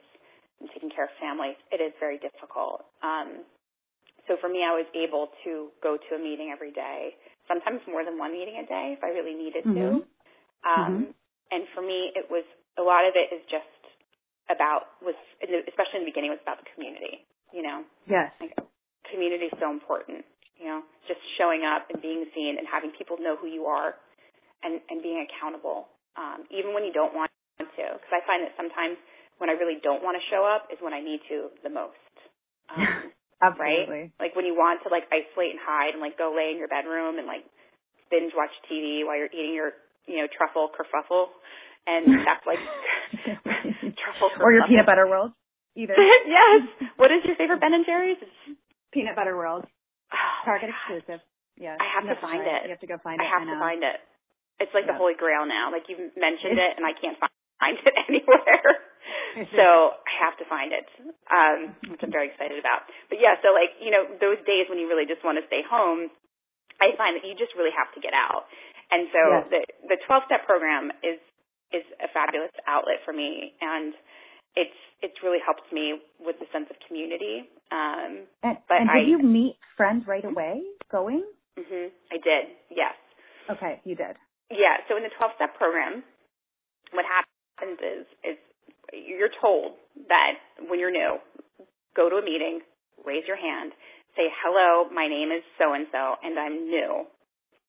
and 0.61 0.68
taking 0.72 0.92
care 0.92 1.09
of 1.09 1.12
families. 1.20 1.57
It 1.72 1.80
is 1.80 1.92
very 1.98 2.20
difficult. 2.20 2.84
Um, 3.00 3.44
so 4.28 4.36
for 4.40 4.48
me, 4.48 4.61
I 4.66 4.74
was 4.74 4.86
able 4.92 5.30
to 5.46 5.70
go 5.82 5.96
to 5.96 6.11
a 6.14 6.20
meeting 6.20 6.50
every 6.52 6.74
day, 6.74 7.14
sometimes 7.46 7.80
more 7.86 8.04
than 8.04 8.18
one 8.18 8.34
meeting 8.34 8.59
a 8.59 8.66
day 8.66 8.94
if 8.98 9.00
I 9.02 9.14
really 9.14 9.34
needed 9.34 9.64
mm-hmm. 9.64 9.78
to. 9.78 9.88
Um, 10.66 10.90
mm-hmm. 10.90 11.04
And 11.54 11.62
for 11.72 11.80
me, 11.80 12.11
it 12.18 12.26
was 12.26 12.42
a 12.76 12.82
lot 12.82 13.07
of 13.07 13.14
it 13.14 13.30
is 13.32 13.42
just 13.46 13.70
about 14.50 14.98
was 15.02 15.14
especially 15.42 16.02
in 16.02 16.04
the 16.07 16.11
beginning 16.11 16.34
was 16.34 16.42
about 16.42 16.59
the 16.59 16.68
community. 16.74 17.22
You 17.54 17.62
know, 17.62 17.86
yes, 18.11 18.34
like 18.42 18.54
community 19.07 19.46
is 19.46 19.57
so 19.62 19.70
important. 19.70 20.26
You 20.59 20.66
know, 20.66 20.80
just 21.07 21.22
showing 21.38 21.62
up 21.62 21.86
and 21.92 22.02
being 22.02 22.26
seen 22.34 22.59
and 22.59 22.66
having 22.66 22.90
people 22.98 23.20
know 23.22 23.38
who 23.38 23.46
you 23.46 23.70
are 23.70 23.94
and, 24.64 24.80
and 24.90 25.04
being 25.04 25.22
accountable, 25.22 25.86
um, 26.16 26.48
even 26.50 26.72
when 26.72 26.82
you 26.82 26.90
don't 26.90 27.14
want 27.14 27.30
to. 27.64 27.86
Because 27.96 28.12
I 28.12 28.20
find 28.28 28.44
that 28.44 28.52
sometimes 28.59 29.00
when 29.38 29.48
I 29.48 29.57
really 29.57 29.80
don't 29.80 30.04
want 30.04 30.16
to 30.16 30.24
show 30.28 30.44
up 30.44 30.68
is 30.72 30.80
when 30.80 30.92
I 30.92 31.00
need 31.00 31.20
to 31.32 31.52
the 31.64 31.72
most. 31.72 32.14
Um, 32.72 33.12
Absolutely. 33.44 34.12
Right? 34.16 34.20
Like 34.20 34.32
when 34.32 34.48
you 34.48 34.57
want 34.57 34.80
to 34.84 34.88
like 34.88 35.04
isolate 35.12 35.52
and 35.52 35.61
hide 35.61 35.92
and 35.92 36.00
like 36.00 36.16
go 36.16 36.32
lay 36.32 36.52
in 36.52 36.57
your 36.57 36.72
bedroom 36.72 37.20
and 37.20 37.28
like 37.28 37.44
binge 38.09 38.32
watch 38.32 38.52
TV 38.64 39.04
while 39.04 39.16
you're 39.20 39.32
eating 39.32 39.52
your, 39.52 39.76
you 40.09 40.24
know, 40.24 40.28
truffle 40.32 40.72
kerfuffle. 40.72 41.28
And 41.84 42.09
that's 42.28 42.44
like 42.48 42.61
truffle 44.00 44.32
kerfuffle. 44.32 44.44
Or 44.44 44.52
your 44.57 44.64
peanut 44.64 44.88
butter 44.88 45.04
world. 45.04 45.36
Either. 45.76 45.92
yes. 46.24 46.88
What 46.96 47.12
is 47.12 47.20
your 47.28 47.36
favorite 47.36 47.61
Ben 47.61 47.76
and 47.76 47.84
Jerry's? 47.84 48.16
Peanut 48.96 49.12
Butter 49.12 49.36
World. 49.36 49.68
Oh, 50.09 50.36
Target 50.48 50.72
exclusive. 50.72 51.20
Yeah. 51.61 51.76
I 51.76 51.84
have 52.00 52.09
to 52.09 52.16
find 52.16 52.40
it. 52.40 52.64
You 52.64 52.72
have 52.72 52.80
to 52.80 52.88
go 52.88 52.96
find 53.04 53.20
it. 53.20 53.24
I 53.24 53.28
have 53.28 53.44
I 53.44 53.52
to 53.52 53.57
find 53.61 53.80
it. 53.84 54.00
It's 54.57 54.72
like 54.72 54.88
yeah. 54.88 54.96
the 54.96 54.98
holy 54.98 55.12
grail 55.20 55.44
now. 55.44 55.68
Like 55.68 55.84
you 55.92 56.00
mentioned 56.16 56.57
it, 56.57 56.72
and 56.80 56.84
I 56.88 56.96
can't 56.96 57.20
find 57.20 57.28
it 57.61 57.94
anywhere. 58.09 58.70
so 59.52 59.96
I 59.96 60.12
have 60.18 60.36
to 60.40 60.46
find 60.48 60.72
it, 60.72 60.88
um, 61.28 61.76
which 61.92 62.00
I'm 62.02 62.12
very 62.12 62.32
excited 62.32 62.59
about. 62.59 62.88
But 63.12 63.20
yeah, 63.20 63.36
so 63.44 63.52
like 63.52 63.76
you 63.78 63.92
know 63.92 64.09
those 64.18 64.40
days 64.48 64.68
when 64.68 64.80
you 64.80 64.88
really 64.88 65.07
just 65.07 65.22
want 65.22 65.36
to 65.36 65.44
stay 65.46 65.61
home, 65.62 66.09
I 66.80 66.96
find 66.96 67.16
that 67.16 67.24
you 67.24 67.36
just 67.36 67.52
really 67.54 67.72
have 67.74 67.92
to 67.94 68.00
get 68.00 68.16
out. 68.16 68.48
And 68.90 69.09
so 69.12 69.20
yes. 69.20 69.44
the 69.52 69.61
the 69.96 69.98
12 70.09 70.28
step 70.30 70.42
program 70.48 70.90
is 71.04 71.20
is 71.74 71.84
a 72.00 72.09
fabulous 72.11 72.54
outlet 72.64 73.02
for 73.04 73.12
me, 73.12 73.52
and 73.61 73.92
it's 74.57 74.78
it's 75.04 75.18
really 75.20 75.42
helped 75.44 75.68
me 75.68 76.00
with 76.18 76.40
the 76.40 76.48
sense 76.50 76.72
of 76.72 76.76
community. 76.88 77.44
Um, 77.68 78.24
and, 78.40 78.57
but 78.70 78.80
and 78.80 78.88
did 78.88 79.04
I, 79.04 79.11
you 79.11 79.18
meet 79.20 79.61
friends 79.76 80.09
right 80.09 80.24
away 80.24 80.64
going? 80.90 81.24
hmm 81.59 81.92
I 82.09 82.16
did. 82.16 82.57
Yes. 82.72 82.96
Okay, 83.52 83.80
you 83.84 83.94
did. 83.94 84.16
Yeah. 84.50 84.80
So 84.88 84.96
in 84.96 85.02
the 85.02 85.12
12 85.18 85.36
step 85.36 85.54
program, 85.59 86.02
what 86.94 87.04
happens 87.04 87.36
is 87.62 88.07
is 88.24 88.36
you're 88.92 89.32
told 89.40 89.74
that 90.09 90.38
when 90.68 90.78
you're 90.78 90.94
new, 90.94 91.18
go 91.96 92.09
to 92.09 92.16
a 92.16 92.24
meeting, 92.24 92.61
raise 93.04 93.24
your 93.26 93.36
hand, 93.36 93.72
say 94.16 94.28
hello, 94.44 94.88
my 94.90 95.09
name 95.09 95.32
is 95.32 95.42
so 95.59 95.74
and 95.74 95.86
so, 95.92 96.16
and 96.22 96.38
I'm 96.38 96.68
new. 96.68 97.04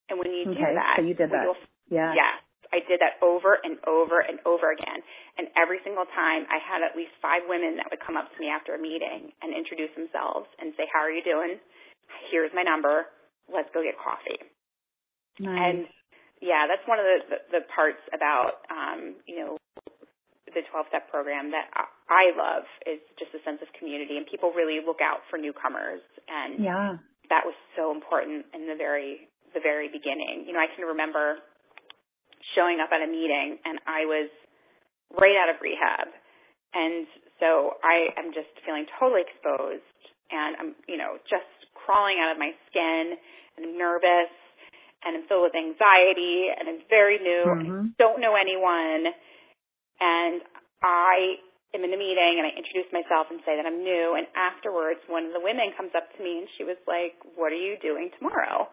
And 0.10 0.20
when 0.20 0.32
you 0.32 0.48
okay, 0.52 0.60
do 0.60 0.72
that, 0.76 0.96
so 1.00 1.04
you 1.04 1.16
did 1.16 1.32
that. 1.32 1.44
Yeah. 1.92 2.16
Yeah. 2.16 2.34
I 2.68 2.84
did 2.84 3.00
that 3.00 3.16
over 3.24 3.56
and 3.64 3.80
over 3.88 4.20
and 4.20 4.44
over 4.44 4.76
again. 4.76 5.00
And 5.40 5.48
every 5.56 5.80
single 5.88 6.04
time 6.04 6.44
I 6.52 6.60
had 6.60 6.84
at 6.84 7.00
least 7.00 7.16
five 7.24 7.48
women 7.48 7.80
that 7.80 7.88
would 7.88 8.04
come 8.04 8.20
up 8.20 8.28
to 8.28 8.38
me 8.44 8.52
after 8.52 8.76
a 8.76 8.82
meeting 8.82 9.32
and 9.40 9.56
introduce 9.56 9.92
themselves 9.96 10.52
and 10.60 10.76
say, 10.76 10.84
How 10.92 11.00
are 11.00 11.12
you 11.12 11.24
doing? 11.24 11.60
Here's 12.28 12.52
my 12.52 12.68
number. 12.68 13.08
Let's 13.48 13.72
go 13.72 13.84
get 13.84 13.96
coffee. 13.96 14.40
Nice. 15.40 15.56
And 15.56 15.78
yeah, 16.44 16.68
that's 16.68 16.84
one 16.88 17.00
of 17.00 17.08
the, 17.08 17.18
the, 17.32 17.40
the 17.60 17.64
parts 17.72 18.04
about, 18.12 18.68
um, 18.68 19.16
you 19.24 19.40
know, 19.40 19.56
the 20.54 20.64
12 20.72 20.88
step 20.88 21.12
program 21.12 21.52
that 21.52 21.68
I 22.08 22.32
love 22.36 22.64
is 22.88 23.04
just 23.20 23.36
a 23.36 23.42
sense 23.44 23.60
of 23.60 23.68
community 23.76 24.16
and 24.16 24.24
people 24.28 24.56
really 24.56 24.80
look 24.80 25.04
out 25.04 25.24
for 25.28 25.36
newcomers. 25.36 26.00
And 26.28 26.64
yeah. 26.64 26.96
that 27.28 27.44
was 27.44 27.56
so 27.76 27.92
important 27.92 28.48
in 28.56 28.68
the 28.68 28.80
very, 28.80 29.28
the 29.52 29.60
very 29.60 29.92
beginning. 29.92 30.48
You 30.48 30.56
know, 30.56 30.64
I 30.64 30.72
can 30.72 30.88
remember 30.88 31.44
showing 32.56 32.80
up 32.80 32.96
at 32.96 33.04
a 33.04 33.10
meeting 33.10 33.60
and 33.68 33.80
I 33.84 34.08
was 34.08 34.32
right 35.12 35.36
out 35.36 35.52
of 35.52 35.60
rehab. 35.60 36.08
And 36.72 37.08
so 37.40 37.80
I 37.84 38.16
am 38.16 38.32
just 38.32 38.52
feeling 38.64 38.88
totally 39.00 39.24
exposed 39.28 39.84
and 40.32 40.56
I'm, 40.60 40.72
you 40.88 41.00
know, 41.00 41.20
just 41.28 41.48
crawling 41.76 42.20
out 42.20 42.32
of 42.32 42.40
my 42.40 42.52
skin 42.68 43.16
and 43.56 43.62
I'm 43.68 43.76
nervous 43.76 44.32
and 45.06 45.16
I'm 45.16 45.26
filled 45.30 45.48
with 45.48 45.56
anxiety 45.56 46.52
and 46.52 46.68
I'm 46.68 46.82
very 46.90 47.20
new, 47.20 47.44
mm-hmm. 47.48 47.84
don't 48.00 48.20
know 48.20 48.36
anyone. 48.36 49.14
And 50.00 50.42
I 50.84 51.42
am 51.74 51.84
in 51.84 51.92
the 51.92 52.00
meeting 52.00 52.40
and 52.40 52.46
I 52.48 52.54
introduce 52.54 52.88
myself 52.94 53.28
and 53.30 53.42
say 53.44 53.58
that 53.58 53.66
I'm 53.66 53.84
new. 53.84 54.16
And 54.18 54.30
afterwards, 54.38 55.02
one 55.10 55.26
of 55.28 55.34
the 55.34 55.44
women 55.44 55.74
comes 55.76 55.92
up 55.98 56.08
to 56.16 56.20
me 56.24 56.44
and 56.44 56.48
she 56.58 56.64
was 56.64 56.78
like, 56.88 57.18
what 57.36 57.52
are 57.52 57.60
you 57.60 57.76
doing 57.82 58.10
tomorrow? 58.18 58.70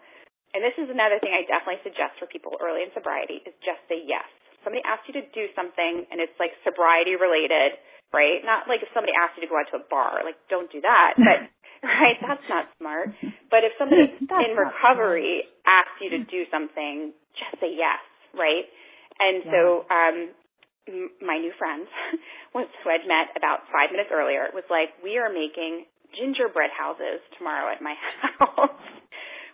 and 0.54 0.62
this 0.62 0.78
is 0.78 0.86
another 0.86 1.18
thing 1.18 1.34
I 1.34 1.42
definitely 1.42 1.82
suggest 1.82 2.14
for 2.22 2.30
people 2.30 2.54
early 2.62 2.86
in 2.86 2.94
sobriety 2.94 3.42
is 3.42 3.52
just 3.66 3.82
say 3.90 3.98
yes. 3.98 4.24
Somebody 4.62 4.86
asks 4.86 5.04
you 5.10 5.18
to 5.18 5.26
do 5.34 5.50
something 5.58 6.06
and 6.08 6.22
it's 6.22 6.38
like 6.38 6.54
sobriety 6.62 7.18
related, 7.18 7.74
right? 8.14 8.40
Not 8.46 8.70
like 8.70 8.80
if 8.80 8.88
somebody 8.94 9.12
asks 9.18 9.34
you 9.36 9.44
to 9.44 9.50
go 9.50 9.58
out 9.58 9.66
to 9.74 9.82
a 9.82 9.84
bar, 9.90 10.22
like 10.22 10.38
don't 10.46 10.70
do 10.70 10.80
that. 10.80 11.18
But 11.84 11.90
right, 11.90 12.16
that's 12.22 12.48
not 12.48 12.70
smart. 12.78 13.12
But 13.50 13.66
if 13.66 13.74
somebody 13.76 14.08
in 14.14 14.56
recovery 14.56 15.44
asks 15.66 15.98
you 16.00 16.08
to 16.16 16.22
do 16.24 16.48
something, 16.48 17.12
just 17.36 17.60
say 17.60 17.74
yes, 17.74 18.00
right? 18.32 18.64
And 19.20 19.42
yeah. 19.42 19.50
so 19.50 19.60
um 19.90 20.16
my 21.20 21.38
new 21.38 21.52
friend 21.56 21.86
was 22.54 22.68
who 22.82 22.90
I'd 22.90 23.08
met 23.08 23.32
about 23.36 23.66
five 23.72 23.90
minutes 23.90 24.10
earlier 24.12 24.48
was 24.52 24.64
like, 24.68 24.92
We 25.02 25.16
are 25.16 25.32
making 25.32 25.86
gingerbread 26.14 26.70
houses 26.70 27.24
tomorrow 27.38 27.72
at 27.72 27.82
my 27.82 27.94
house 28.38 28.94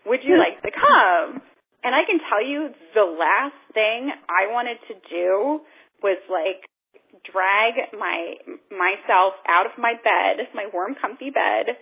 would 0.07 0.21
you 0.25 0.39
like 0.39 0.61
to 0.63 0.73
come? 0.73 1.43
And 1.85 1.95
I 1.95 2.05
can 2.05 2.21
tell 2.29 2.45
you 2.45 2.73
the 2.95 3.09
last 3.09 3.57
thing 3.73 4.13
I 4.29 4.53
wanted 4.53 4.77
to 4.89 4.95
do 5.09 5.61
was 6.03 6.21
like 6.29 6.69
drag 7.25 7.93
my 7.97 8.37
myself 8.73 9.37
out 9.49 9.67
of 9.67 9.73
my 9.77 9.95
bed, 9.97 10.49
my 10.55 10.69
warm 10.73 10.95
comfy 11.01 11.31
bed 11.31 11.77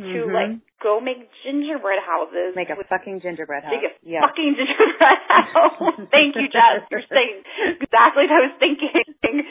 to 0.00 0.18
mm-hmm. 0.24 0.32
like 0.32 0.52
go 0.80 0.98
make 0.98 1.28
gingerbread 1.44 2.00
houses. 2.00 2.56
Make 2.56 2.72
a 2.72 2.76
with, 2.76 2.88
fucking 2.88 3.20
gingerbread 3.20 3.68
house. 3.68 3.76
Make 3.76 3.84
a 3.84 3.92
yeah. 4.00 4.24
fucking 4.24 4.56
gingerbread 4.56 5.20
house. 5.28 5.78
Thank 6.16 6.40
you, 6.40 6.48
Jess. 6.48 6.88
You're 6.88 7.06
saying 7.06 7.44
exactly 7.84 8.26
what 8.26 8.34
I 8.34 8.40
was 8.48 8.56
thinking 8.56 9.44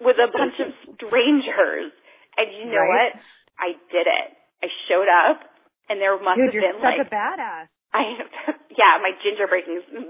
with 0.00 0.16
a 0.22 0.30
bunch 0.30 0.56
of 0.62 0.70
strangers. 0.94 1.90
And 2.38 2.46
you 2.54 2.70
know 2.70 2.84
right? 2.86 3.12
what? 3.12 3.22
I 3.58 3.68
did 3.90 4.06
it. 4.06 4.28
I 4.62 4.68
showed 4.88 5.08
up 5.08 5.42
and 5.88 6.00
there 6.00 6.14
must 6.18 6.38
Dude, 6.38 6.52
have 6.52 6.62
been 6.62 6.78
such 6.78 6.98
like 6.98 7.02
a 7.02 7.10
badass. 7.10 7.66
I 7.94 8.02
yeah, 8.80 8.98
my 9.00 9.14
gingerbread 9.22 9.64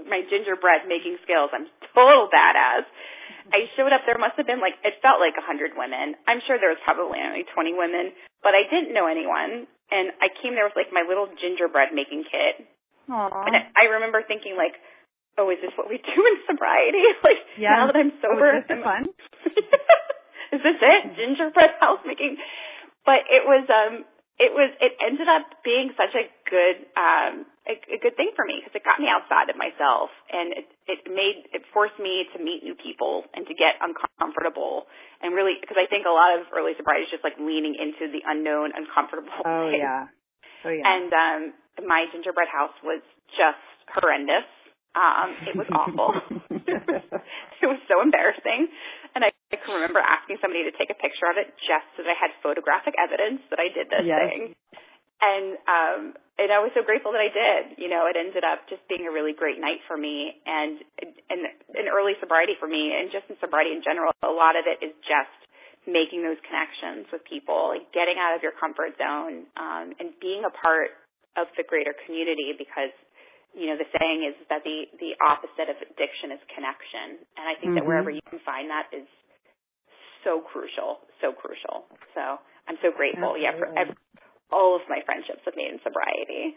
my 0.09 0.21
gingerbread 0.27 0.89
making 0.89 1.17
skills. 1.23 1.53
I'm 1.53 1.69
total 1.93 2.27
badass. 2.27 2.85
I 3.53 3.67
showed 3.75 3.91
up. 3.95 4.03
There 4.03 4.19
must 4.19 4.35
have 4.35 4.47
been 4.47 4.59
like 4.59 4.75
it 4.83 4.99
felt 4.99 5.19
like 5.23 5.35
a 5.39 5.45
hundred 5.45 5.75
women. 5.75 6.19
I'm 6.27 6.43
sure 6.45 6.59
there 6.59 6.71
was 6.73 6.81
probably 6.83 7.19
only 7.19 7.47
20 7.47 7.73
women, 7.73 8.11
but 8.43 8.55
I 8.57 8.67
didn't 8.67 8.91
know 8.91 9.07
anyone. 9.07 9.67
And 9.87 10.11
I 10.19 10.27
came 10.43 10.53
there 10.53 10.67
with 10.67 10.75
like 10.75 10.91
my 10.91 11.07
little 11.07 11.31
gingerbread 11.31 11.95
making 11.95 12.27
kit. 12.27 12.67
Aww. 13.07 13.47
And 13.47 13.55
I 13.55 13.71
I 13.75 13.83
remember 13.95 14.19
thinking 14.23 14.59
like, 14.59 14.75
oh, 15.39 15.47
is 15.53 15.61
this 15.63 15.71
what 15.79 15.87
we 15.87 16.01
do 16.01 16.17
in 16.19 16.35
sobriety? 16.43 17.03
like 17.27 17.41
yeah. 17.55 17.83
now 17.83 17.85
that 17.87 17.97
I'm 17.97 18.11
sober, 18.19 18.51
oh, 18.51 18.59
is 18.59 18.67
this 18.67 18.83
fun? 18.83 19.03
is 20.55 20.61
this 20.63 20.79
it? 20.81 21.01
Gingerbread 21.15 21.79
house 21.79 22.03
making. 22.03 22.37
But 23.07 23.23
it 23.31 23.47
was 23.47 23.63
um 23.71 24.03
it 24.37 24.53
was 24.53 24.69
it 24.77 24.93
ended 25.01 25.25
up 25.25 25.49
being 25.65 25.89
such 25.97 26.13
a 26.13 26.29
good 26.45 26.85
um 26.93 27.45
a, 27.65 27.73
a 27.89 27.99
good 27.99 28.13
thing 28.15 28.31
for 28.37 28.45
me 28.45 28.61
because 28.61 28.73
it 28.77 28.85
got 28.85 29.01
me 29.01 29.09
outside 29.09 29.49
of 29.49 29.57
myself 29.57 30.13
and 30.29 30.53
it 30.53 30.67
it 30.85 30.99
made 31.09 31.49
it 31.53 31.65
forced 31.73 31.97
me 31.97 32.29
to 32.33 32.37
meet 32.37 32.61
new 32.61 32.77
people 32.77 33.25
and 33.33 33.49
to 33.49 33.53
get 33.57 33.81
uncomfortable 33.81 34.85
and 35.25 35.33
really 35.33 35.57
because 35.57 35.77
I 35.77 35.89
think 35.89 36.05
a 36.05 36.13
lot 36.13 36.37
of 36.37 36.45
early 36.53 36.77
sobriety 36.77 37.09
is 37.09 37.11
just 37.11 37.25
like 37.25 37.35
leaning 37.41 37.73
into 37.73 38.13
the 38.13 38.21
unknown 38.29 38.77
uncomfortable 38.77 39.33
oh 39.41 39.73
thing. 39.73 39.81
yeah. 39.81 40.05
Oh 40.65 40.69
yeah. 40.73 40.85
And 40.85 41.09
um 41.11 41.41
my 41.89 42.05
gingerbread 42.13 42.49
house 42.49 42.77
was 42.85 43.01
just 43.33 43.65
horrendous. 43.89 44.45
Um 44.93 45.33
it 45.49 45.55
was 45.57 45.67
awful. 45.73 46.13
It 47.57 47.65
was 47.65 47.81
so 47.89 48.05
embarrassing 48.05 48.69
and 49.17 49.25
I, 49.25 49.33
I 49.49 49.57
can 49.57 49.73
remember 49.73 49.97
asking 49.97 50.37
somebody 50.37 50.61
to 50.69 50.73
take 50.77 50.93
a 50.93 50.97
picture 51.01 51.25
of 51.25 51.41
it 51.41 51.49
just 51.65 51.89
so 51.97 52.05
that 52.05 52.13
I 52.13 52.17
had 52.17 52.29
photographic 52.45 52.93
evidence 53.01 53.41
that 53.49 53.57
I 53.57 53.73
did 53.73 53.89
this 53.89 54.05
yes. 54.05 54.21
thing. 54.29 54.53
And 55.17 55.57
um 55.65 56.01
and 56.37 56.53
I 56.53 56.61
was 56.61 56.69
so 56.77 56.85
grateful 56.85 57.09
that 57.17 57.25
I 57.25 57.33
did. 57.33 57.81
You 57.81 57.89
know, 57.89 58.05
it 58.05 58.13
ended 58.13 58.45
up 58.45 58.69
just 58.69 58.85
being 58.85 59.09
a 59.09 59.11
really 59.11 59.33
great 59.33 59.57
night 59.57 59.81
for 59.89 59.97
me 59.97 60.37
and 60.45 60.85
and 61.01 61.49
in 61.73 61.89
early 61.89 62.13
sobriety 62.21 62.53
for 62.61 62.69
me 62.69 62.93
and 62.93 63.09
just 63.09 63.25
in 63.25 63.35
sobriety 63.41 63.73
in 63.73 63.81
general, 63.81 64.13
a 64.21 64.29
lot 64.29 64.53
of 64.53 64.69
it 64.69 64.77
is 64.85 64.93
just 65.01 65.33
making 65.89 66.21
those 66.21 66.37
connections 66.45 67.09
with 67.09 67.25
people, 67.25 67.73
like 67.73 67.89
getting 67.95 68.21
out 68.21 68.37
of 68.37 68.45
your 68.45 68.53
comfort 68.53 68.93
zone, 68.99 69.47
um, 69.55 69.95
and 69.97 70.13
being 70.19 70.43
a 70.43 70.51
part 70.51 70.93
of 71.39 71.47
the 71.55 71.63
greater 71.63 71.95
community 72.05 72.53
because 72.53 72.91
you 73.57 73.65
know 73.65 73.77
the 73.81 73.89
saying 73.97 74.21
is 74.21 74.37
that 74.53 74.61
the 74.61 74.85
the 75.01 75.17
opposite 75.17 75.65
of 75.65 75.81
addiction 75.81 76.29
is 76.29 76.39
connection 76.53 77.25
and 77.35 77.45
i 77.49 77.57
think 77.57 77.73
mm-hmm. 77.73 77.81
that 77.81 77.89
wherever 77.89 78.13
you 78.13 78.21
can 78.29 78.37
find 78.45 78.69
that 78.69 78.85
is 78.93 79.09
so 80.21 80.45
crucial 80.45 81.01
so 81.19 81.33
crucial 81.33 81.89
so 82.13 82.37
i'm 82.69 82.77
so 82.85 82.93
grateful 82.93 83.33
Absolutely. 83.33 83.49
yeah 83.49 83.57
for 83.57 83.67
every, 83.73 83.97
all 84.53 84.77
of 84.77 84.85
my 84.85 85.01
friendships 85.09 85.41
have 85.49 85.57
made 85.57 85.73
in 85.73 85.81
sobriety 85.81 86.53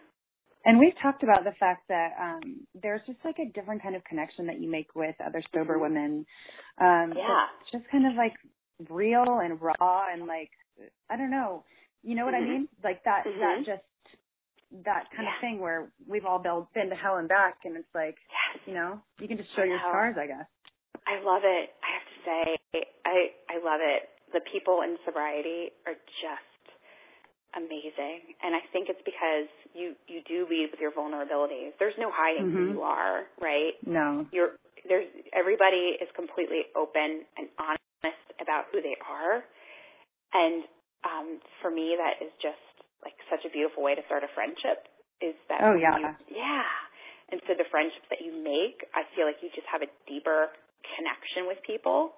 and 0.69 0.77
we've 0.77 0.95
talked 1.01 1.25
about 1.25 1.49
the 1.49 1.57
fact 1.57 1.89
that 1.89 2.13
um 2.21 2.69
there's 2.77 3.01
just 3.09 3.19
like 3.25 3.41
a 3.41 3.49
different 3.57 3.81
kind 3.81 3.97
of 3.97 4.05
connection 4.05 4.45
that 4.53 4.61
you 4.61 4.69
make 4.69 4.93
with 4.93 5.17
other 5.25 5.41
sober 5.57 5.81
mm-hmm. 5.81 5.89
women 5.89 6.13
um 6.77 7.17
yeah 7.17 7.49
just 7.73 7.89
kind 7.89 8.05
of 8.05 8.13
like 8.13 8.37
real 8.93 9.41
and 9.41 9.57
raw 9.61 10.05
and 10.13 10.29
like 10.29 10.53
i 11.09 11.17
don't 11.17 11.33
know 11.33 11.65
you 12.05 12.13
know 12.13 12.29
what 12.29 12.37
mm-hmm. 12.37 12.45
i 12.45 12.61
mean 12.61 12.69
like 12.85 13.01
that 13.09 13.25
mm-hmm. 13.25 13.41
that 13.41 13.65
just 13.65 13.85
that 14.87 15.11
kind 15.11 15.27
yeah. 15.27 15.35
of 15.35 15.41
thing 15.41 15.59
where 15.59 15.91
we've 16.07 16.25
all 16.25 16.39
been 16.39 16.91
to 16.91 16.97
hell 16.97 17.17
and 17.17 17.29
back, 17.29 17.59
and 17.65 17.77
it's 17.77 17.91
like, 17.95 18.17
yes. 18.31 18.63
you 18.67 18.75
know, 18.75 19.03
you 19.19 19.27
can 19.27 19.37
just 19.37 19.51
show 19.57 19.63
your 19.63 19.79
scars, 19.79 20.17
I 20.19 20.27
guess. 20.27 20.47
I 21.07 21.19
love 21.25 21.43
it. 21.43 21.75
I 21.83 21.91
have 21.91 22.07
to 22.07 22.19
say, 22.23 22.43
I 23.05 23.35
I 23.51 23.57
love 23.59 23.83
it. 23.83 24.09
The 24.33 24.41
people 24.53 24.83
in 24.87 24.95
sobriety 25.05 25.75
are 25.87 25.99
just 26.23 26.51
amazing, 27.59 28.31
and 28.43 28.55
I 28.55 28.63
think 28.71 28.87
it's 28.87 29.03
because 29.03 29.51
you 29.75 29.99
you 30.07 30.23
do 30.23 30.47
lead 30.47 30.71
with 30.71 30.79
your 30.79 30.95
vulnerabilities. 30.95 31.75
There's 31.79 31.99
no 31.99 32.11
hiding 32.15 32.55
mm-hmm. 32.55 32.71
who 32.71 32.73
you 32.79 32.83
are, 32.83 33.27
right? 33.43 33.75
No. 33.83 34.27
You're 34.31 34.55
there's 34.87 35.11
everybody 35.35 35.99
is 35.99 36.09
completely 36.15 36.71
open 36.79 37.27
and 37.35 37.51
honest 37.59 38.27
about 38.39 38.71
who 38.71 38.79
they 38.81 38.95
are, 39.03 39.43
and 40.33 40.63
um, 41.05 41.41
for 41.63 41.71
me, 41.71 41.97
that 41.99 42.25
is 42.25 42.31
just 42.43 42.61
like 43.05 43.17
such 43.33 43.45
a 43.45 43.51
beautiful 43.53 43.83
way 43.83 43.95
to 43.95 44.05
start 44.07 44.25
a 44.25 44.31
friendship 44.33 44.89
is 45.21 45.37
that 45.49 45.61
oh 45.65 45.77
yeah. 45.77 45.97
You, 46.29 46.43
yeah. 46.43 46.69
And 47.31 47.39
so 47.47 47.55
the 47.55 47.69
friendships 47.71 48.09
that 48.11 48.21
you 48.25 48.35
make 48.35 48.85
i 48.97 49.07
feel 49.15 49.25
like 49.25 49.39
you 49.45 49.53
just 49.55 49.69
have 49.69 49.85
a 49.85 49.91
deeper 50.09 50.51
connection 50.97 51.47
with 51.47 51.61
people. 51.65 52.17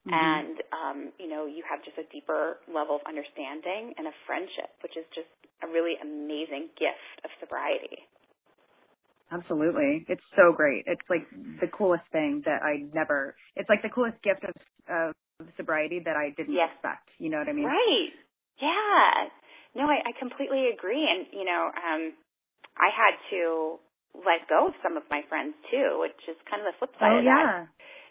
Mm-hmm. 0.00 0.16
and 0.16 0.56
um 0.72 0.98
you 1.20 1.28
know 1.28 1.44
you 1.44 1.60
have 1.68 1.84
just 1.84 2.00
a 2.00 2.08
deeper 2.08 2.56
level 2.72 2.96
of 2.96 3.04
understanding 3.04 3.92
and 4.00 4.08
a 4.08 4.16
friendship 4.24 4.72
which 4.80 4.96
is 4.96 5.04
just 5.12 5.28
a 5.60 5.68
really 5.68 6.00
amazing 6.00 6.72
gift 6.80 7.20
of 7.20 7.28
sobriety. 7.36 8.00
Absolutely. 9.28 10.08
It's 10.08 10.24
so 10.34 10.56
great. 10.56 10.88
It's 10.88 11.04
like 11.12 11.28
the 11.60 11.68
coolest 11.68 12.08
thing 12.16 12.40
that 12.48 12.64
i 12.64 12.88
never 12.96 13.36
it's 13.56 13.68
like 13.68 13.84
the 13.84 13.92
coolest 13.92 14.16
gift 14.24 14.40
of 14.48 14.56
of 14.88 15.12
sobriety 15.60 16.00
that 16.00 16.16
i 16.16 16.32
didn't 16.32 16.56
yes. 16.56 16.72
expect. 16.72 17.12
You 17.20 17.28
know 17.28 17.38
what 17.44 17.48
i 17.48 17.52
mean? 17.52 17.68
Right. 17.68 18.12
Yeah 18.56 19.28
no, 19.74 19.86
I, 19.86 20.02
I 20.02 20.12
completely 20.18 20.68
agree. 20.72 21.06
And, 21.06 21.26
you 21.30 21.44
know, 21.46 21.70
um, 21.70 22.02
I 22.78 22.90
had 22.90 23.14
to 23.30 23.78
let 24.14 24.48
go 24.50 24.68
of 24.68 24.74
some 24.82 24.98
of 24.98 25.06
my 25.10 25.22
friends 25.30 25.54
too, 25.70 26.02
which 26.02 26.18
is 26.26 26.36
kind 26.50 26.62
of 26.62 26.66
the 26.66 26.76
flip 26.82 26.92
side 26.98 27.14
oh, 27.14 27.22
of 27.22 27.24
yeah. 27.24 27.68
that. 27.68 27.70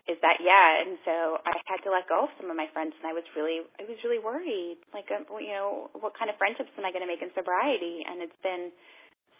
Is 0.10 0.18
that 0.26 0.42
yeah? 0.42 0.82
And 0.82 0.98
so 1.06 1.38
I 1.46 1.54
had 1.70 1.86
to 1.86 1.94
let 1.94 2.10
go 2.10 2.26
of 2.26 2.34
some 2.42 2.50
of 2.50 2.58
my 2.58 2.66
friends, 2.74 2.98
and 2.98 3.06
I 3.06 3.14
was 3.14 3.28
really, 3.38 3.62
I 3.78 3.86
was 3.86 4.00
really 4.02 4.18
worried. 4.18 4.82
Like, 4.90 5.06
um, 5.14 5.30
you 5.38 5.54
know, 5.54 5.94
what 5.94 6.18
kind 6.18 6.34
of 6.34 6.40
friendships 6.42 6.74
am 6.82 6.88
I 6.88 6.90
going 6.90 7.06
to 7.06 7.12
make 7.12 7.22
in 7.22 7.30
sobriety? 7.38 8.02
And 8.10 8.26
it's 8.26 8.42
been 8.42 8.74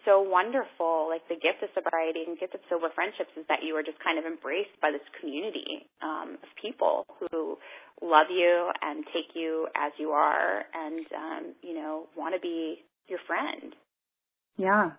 so 0.06 0.22
wonderful. 0.22 1.08
Like 1.10 1.28
the 1.28 1.36
gift 1.36 1.64
of 1.64 1.70
sobriety 1.74 2.24
and 2.26 2.38
gift 2.40 2.56
of 2.56 2.62
sober 2.70 2.90
friendships 2.94 3.32
is 3.38 3.46
that 3.50 3.60
you 3.64 3.76
are 3.76 3.84
just 3.84 4.00
kind 4.04 4.20
of 4.20 4.26
embraced 4.26 4.76
by 4.82 4.92
this 4.92 5.06
community 5.20 5.88
um, 6.02 6.38
of 6.42 6.50
people 6.62 7.06
who 7.32 7.58
love 8.02 8.28
you 8.30 8.72
and 8.82 9.04
take 9.14 9.36
you 9.36 9.68
as 9.76 9.92
you 9.98 10.10
are 10.10 10.64
and 10.74 11.06
um, 11.16 11.44
you 11.62 11.74
know, 11.74 12.08
want 12.16 12.36
to 12.36 12.42
be 12.42 12.84
your 13.08 13.20
friend. 13.28 13.76
Yeah. 14.58 14.92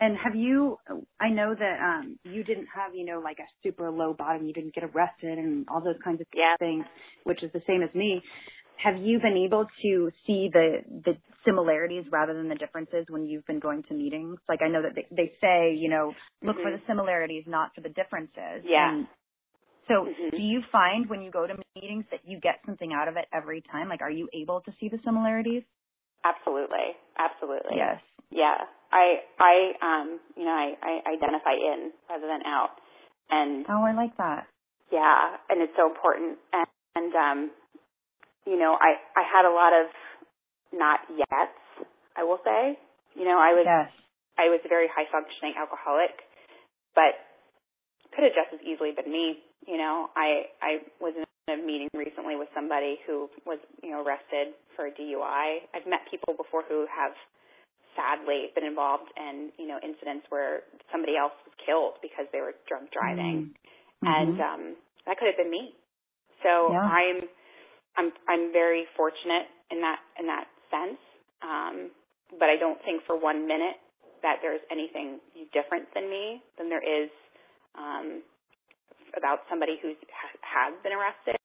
And 0.00 0.16
have 0.18 0.34
you 0.34 0.78
I 1.20 1.30
know 1.30 1.54
that 1.54 1.78
um 1.80 2.18
you 2.24 2.42
didn't 2.42 2.66
have, 2.74 2.94
you 2.94 3.04
know, 3.04 3.20
like 3.20 3.38
a 3.38 3.46
super 3.62 3.90
low 3.90 4.12
bottom, 4.12 4.46
you 4.46 4.52
didn't 4.52 4.74
get 4.74 4.84
arrested 4.84 5.38
and 5.38 5.66
all 5.68 5.80
those 5.80 6.00
kinds 6.02 6.20
of 6.20 6.26
yeah. 6.34 6.56
things, 6.58 6.84
which 7.22 7.42
is 7.42 7.52
the 7.52 7.62
same 7.66 7.82
as 7.82 7.94
me. 7.94 8.22
Have 8.82 8.96
you 8.98 9.18
been 9.20 9.36
able 9.36 9.66
to 9.82 10.10
see 10.26 10.50
the 10.52 10.82
the 11.04 11.16
similarities 11.44 12.04
rather 12.10 12.34
than 12.34 12.48
the 12.48 12.54
differences 12.54 13.06
when 13.08 13.26
you've 13.26 13.46
been 13.46 13.60
going 13.60 13.82
to 13.84 13.94
meetings? 13.94 14.38
Like 14.48 14.60
I 14.62 14.68
know 14.68 14.82
that 14.82 14.94
they, 14.94 15.06
they 15.10 15.32
say, 15.40 15.74
you 15.74 15.88
know, 15.88 16.12
look 16.42 16.56
mm-hmm. 16.56 16.64
for 16.64 16.70
the 16.70 16.82
similarities, 16.86 17.44
not 17.46 17.70
for 17.74 17.80
the 17.80 17.88
differences. 17.88 18.64
Yeah. 18.64 18.92
And 18.92 19.06
so 19.88 20.06
mm-hmm. 20.08 20.36
do 20.36 20.42
you 20.42 20.62
find 20.72 21.08
when 21.08 21.22
you 21.22 21.30
go 21.30 21.46
to 21.46 21.54
meetings 21.76 22.04
that 22.10 22.20
you 22.24 22.40
get 22.40 22.60
something 22.66 22.92
out 22.92 23.08
of 23.08 23.16
it 23.16 23.26
every 23.32 23.62
time? 23.70 23.88
Like 23.88 24.02
are 24.02 24.10
you 24.10 24.28
able 24.34 24.60
to 24.62 24.72
see 24.80 24.88
the 24.88 24.98
similarities? 25.04 25.62
Absolutely. 26.24 26.96
Absolutely. 27.18 27.76
Yes. 27.76 28.00
Yeah. 28.30 28.64
I 28.92 29.22
I 29.38 29.54
um 29.82 30.20
you 30.36 30.44
know, 30.44 30.56
I, 30.56 30.74
I 30.82 31.12
identify 31.12 31.54
in 31.54 31.92
rather 32.08 32.26
than 32.26 32.42
out. 32.46 32.80
And 33.30 33.66
Oh, 33.68 33.82
I 33.82 33.94
like 33.94 34.16
that. 34.18 34.46
Yeah, 34.92 35.36
and 35.48 35.62
it's 35.62 35.72
so 35.76 35.88
important. 35.88 36.38
And, 36.52 36.66
and 36.94 37.14
um 37.14 37.50
you 38.46 38.58
know, 38.58 38.76
I 38.76 39.00
I 39.16 39.24
had 39.24 39.44
a 39.48 39.52
lot 39.52 39.72
of 39.72 39.88
not 40.72 41.00
yet, 41.10 41.50
I 42.16 42.24
will 42.24 42.40
say. 42.44 42.78
You 43.14 43.24
know, 43.24 43.38
I 43.38 43.54
was 43.54 43.64
yes. 43.64 43.90
I 44.38 44.50
was 44.50 44.60
a 44.64 44.68
very 44.68 44.88
high 44.90 45.06
functioning 45.10 45.54
alcoholic, 45.56 46.12
but 46.94 47.14
could 48.14 48.24
have 48.24 48.36
just 48.36 48.54
as 48.54 48.62
easily 48.62 48.92
been 48.94 49.10
me. 49.10 49.42
You 49.66 49.78
know, 49.78 50.10
I 50.16 50.50
I 50.60 50.72
was 51.00 51.14
in 51.16 51.24
a 51.48 51.56
meeting 51.56 51.88
recently 51.94 52.36
with 52.36 52.48
somebody 52.54 52.98
who 53.06 53.30
was 53.46 53.58
you 53.82 53.90
know 53.90 54.02
arrested 54.02 54.54
for 54.76 54.86
a 54.86 54.92
DUI. 54.92 55.64
I've 55.74 55.86
met 55.86 56.04
people 56.10 56.34
before 56.36 56.62
who 56.68 56.86
have 56.90 57.14
sadly 57.94 58.50
been 58.54 58.66
involved 58.66 59.08
in 59.16 59.50
you 59.58 59.66
know 59.70 59.78
incidents 59.82 60.26
where 60.28 60.66
somebody 60.90 61.16
else 61.16 61.34
was 61.46 61.54
killed 61.62 62.02
because 62.02 62.26
they 62.34 62.42
were 62.42 62.54
drunk 62.68 62.90
driving, 62.90 63.54
mm-hmm. 64.02 64.06
and 64.06 64.36
um, 64.40 64.62
that 65.06 65.16
could 65.16 65.30
have 65.30 65.38
been 65.38 65.50
me. 65.50 65.72
So 66.42 66.74
yeah. 66.74 66.82
I'm 66.82 67.24
I'm 67.96 68.10
I'm 68.28 68.52
very 68.52 68.84
fortunate 68.96 69.46
in 69.70 69.80
that 69.80 69.98
in 70.18 70.26
that 70.26 70.46
sense. 70.70 71.00
Um, 71.42 71.90
but 72.38 72.48
I 72.48 72.56
don't 72.56 72.80
think 72.84 73.02
for 73.06 73.18
one 73.18 73.46
minute 73.46 73.78
that 74.22 74.40
there's 74.40 74.62
anything 74.70 75.20
different 75.52 75.86
than 75.94 76.08
me 76.08 76.40
than 76.58 76.68
there 76.68 76.82
is 76.82 77.10
um, 77.76 78.22
about 79.16 79.44
somebody 79.50 79.78
who 79.80 79.92
has 80.42 80.72
been 80.82 80.92
arrested. 80.92 81.38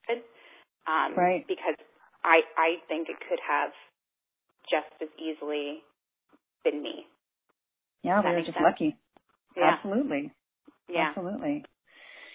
Um, 0.87 1.13
right. 1.13 1.45
Because 1.47 1.77
I 2.23 2.41
I 2.57 2.81
think 2.87 3.09
it 3.09 3.17
could 3.27 3.39
have 3.45 3.71
just 4.69 4.89
as 5.01 5.09
easily 5.19 5.83
been 6.63 6.81
me. 6.81 7.05
Yeah, 8.03 8.21
we 8.21 8.31
were 8.31 8.41
just 8.41 8.53
sense? 8.53 8.63
lucky. 8.63 8.97
Yeah. 9.57 9.75
Absolutely. 9.75 10.31
Yeah. 10.87 11.09
Absolutely. 11.09 11.65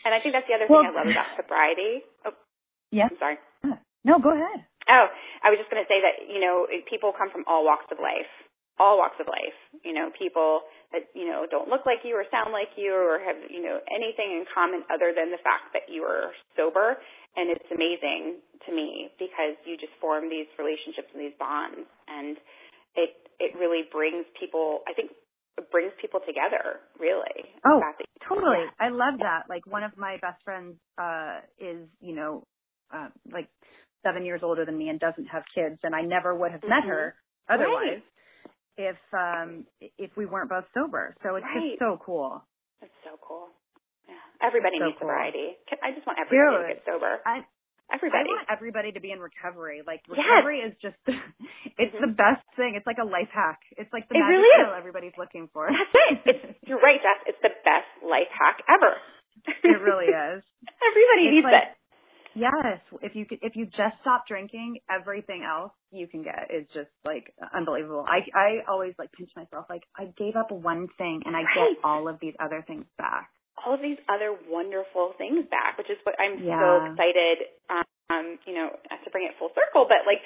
And 0.04 0.12
I 0.12 0.20
think 0.20 0.34
that's 0.34 0.46
the 0.46 0.54
other 0.54 0.66
well, 0.68 0.82
thing 0.82 0.92
I 0.92 1.00
love 1.00 1.08
about 1.08 1.26
sobriety. 1.40 2.04
Oh, 2.26 2.36
yeah. 2.90 3.08
I'm 3.10 3.18
sorry. 3.18 3.38
No, 4.04 4.20
go 4.20 4.36
ahead. 4.36 4.64
Oh, 4.88 5.06
I 5.42 5.48
was 5.48 5.56
just 5.56 5.72
going 5.72 5.80
to 5.80 5.88
say 5.88 6.00
that 6.04 6.28
you 6.28 6.40
know 6.40 6.68
people 6.88 7.16
come 7.16 7.32
from 7.32 7.44
all 7.48 7.64
walks 7.64 7.88
of 7.88 7.96
life, 7.96 8.28
all 8.76 9.00
walks 9.00 9.16
of 9.16 9.26
life. 9.26 9.56
You 9.80 9.96
know, 9.96 10.12
people 10.12 10.68
that 10.92 11.08
you 11.16 11.24
know 11.24 11.48
don't 11.48 11.72
look 11.72 11.88
like 11.88 12.04
you 12.04 12.12
or 12.12 12.28
sound 12.28 12.52
like 12.52 12.76
you 12.76 12.92
or 12.92 13.16
have 13.16 13.40
you 13.48 13.64
know 13.64 13.80
anything 13.88 14.36
in 14.36 14.44
common 14.52 14.84
other 14.92 15.16
than 15.16 15.32
the 15.32 15.40
fact 15.40 15.72
that 15.72 15.88
you 15.88 16.04
are 16.04 16.36
sober. 16.56 17.00
And 17.34 17.50
it's 17.50 17.66
amazing 17.72 18.38
to 18.68 18.70
me 18.70 19.10
because 19.18 19.58
you 19.66 19.74
just 19.74 19.90
form 19.98 20.30
these 20.30 20.46
relationships 20.54 21.10
and 21.16 21.18
these 21.18 21.34
bonds, 21.40 21.88
and 22.06 22.36
it 22.94 23.16
it 23.40 23.56
really 23.56 23.88
brings 23.88 24.28
people. 24.38 24.84
I 24.84 24.92
think 24.92 25.16
it 25.56 25.66
brings 25.72 25.96
people 25.96 26.20
together. 26.20 26.84
Really. 27.00 27.48
Oh, 27.64 27.80
totally. 28.28 28.68
I 28.78 28.92
love 28.92 29.16
that. 29.24 29.48
Like 29.48 29.64
one 29.66 29.82
of 29.82 29.96
my 29.96 30.20
best 30.20 30.44
friends 30.44 30.76
uh 31.00 31.40
is 31.56 31.88
you 32.04 32.14
know 32.14 32.44
uh, 32.92 33.08
like 33.32 33.48
seven 34.04 34.24
years 34.24 34.40
older 34.42 34.64
than 34.64 34.76
me 34.76 34.88
and 34.88 35.00
doesn't 35.00 35.26
have 35.26 35.42
kids, 35.54 35.80
and 35.82 35.94
I 35.94 36.02
never 36.02 36.34
would 36.34 36.52
have 36.52 36.62
met 36.62 36.84
mm-hmm. 36.84 36.88
her 36.88 37.14
otherwise 37.48 38.04
right. 38.78 38.94
if 38.94 38.98
um 39.12 39.64
if 39.98 40.10
we 40.16 40.26
weren't 40.26 40.50
both 40.50 40.64
sober. 40.74 41.16
So 41.22 41.36
it's 41.36 41.44
right. 41.44 41.74
just 41.74 41.80
so 41.80 41.98
cool. 42.04 42.44
It's 42.82 42.94
so 43.02 43.16
cool. 43.20 43.48
Yeah. 44.08 44.20
Everybody 44.44 44.76
so 44.78 44.84
needs 44.86 44.98
cool. 45.00 45.08
sobriety. 45.08 45.56
I 45.80 45.96
just 45.96 46.06
want 46.06 46.20
everybody 46.20 46.52
Dude, 46.52 46.68
to 46.68 46.74
get 46.76 46.84
sober. 46.84 47.16
I, 47.24 47.40
everybody. 47.92 48.28
I 48.28 48.44
want 48.44 48.52
everybody 48.52 48.90
to 48.92 49.00
be 49.00 49.10
in 49.12 49.20
recovery. 49.20 49.80
Like 49.84 50.04
yes. 50.08 50.20
recovery 50.20 50.60
is 50.64 50.74
just 50.80 51.00
it's 51.80 51.92
mm-hmm. 51.92 52.04
the 52.04 52.12
best 52.12 52.44
thing. 52.56 52.76
It's 52.76 52.86
like 52.86 53.00
a 53.00 53.08
life 53.08 53.32
hack. 53.32 53.60
It's 53.76 53.90
like 53.92 54.08
the 54.08 54.16
it 54.16 54.24
magic 54.24 54.36
really 54.36 54.52
pill 54.60 54.74
everybody's 54.76 55.16
looking 55.16 55.48
for. 55.52 55.68
That's 55.68 55.94
it. 55.94 56.16
It's 56.24 56.44
you're 56.68 56.80
right, 56.80 57.00
Jess. 57.00 57.34
It's 57.34 57.42
the 57.42 57.52
best 57.64 57.88
life 58.04 58.30
hack 58.32 58.60
ever. 58.68 58.96
it 59.48 59.80
really 59.82 60.08
is. 60.08 60.40
Everybody 60.90 61.24
it's 61.28 61.34
needs 61.40 61.48
like, 61.48 61.56
it. 61.56 61.68
Yes, 62.34 62.80
if 63.02 63.14
you 63.14 63.26
could, 63.26 63.38
if 63.42 63.54
you 63.56 63.66
just 63.66 63.96
stop 64.02 64.26
drinking, 64.26 64.78
everything 64.90 65.44
else 65.46 65.72
you 65.92 66.06
can 66.06 66.22
get 66.22 66.50
is 66.50 66.66
just 66.74 66.90
like 67.04 67.32
unbelievable. 67.54 68.04
I 68.08 68.26
I 68.34 68.48
always 68.68 68.94
like 68.98 69.12
pinch 69.12 69.30
myself 69.36 69.66
like 69.70 69.82
I 69.96 70.06
gave 70.18 70.34
up 70.36 70.50
one 70.50 70.88
thing 70.98 71.22
and 71.24 71.36
I 71.36 71.42
Right. 71.42 71.74
get 71.76 71.84
all 71.84 72.08
of 72.08 72.18
these 72.20 72.34
other 72.40 72.62
things 72.66 72.86
back. 72.98 73.30
all 73.64 73.74
of 73.74 73.80
these 73.80 73.98
other 74.10 74.36
wonderful 74.50 75.14
things 75.16 75.46
back, 75.48 75.78
which 75.78 75.88
is 75.88 75.96
what 76.02 76.18
I'm 76.18 76.36
so 76.42 76.68
excited, 76.90 77.36
um, 78.10 78.36
you 78.46 78.52
know, 78.52 78.68
to 78.74 79.10
bring 79.10 79.24
it 79.24 79.32
full 79.38 79.50
circle, 79.54 79.86
but 79.88 80.04
like 80.04 80.20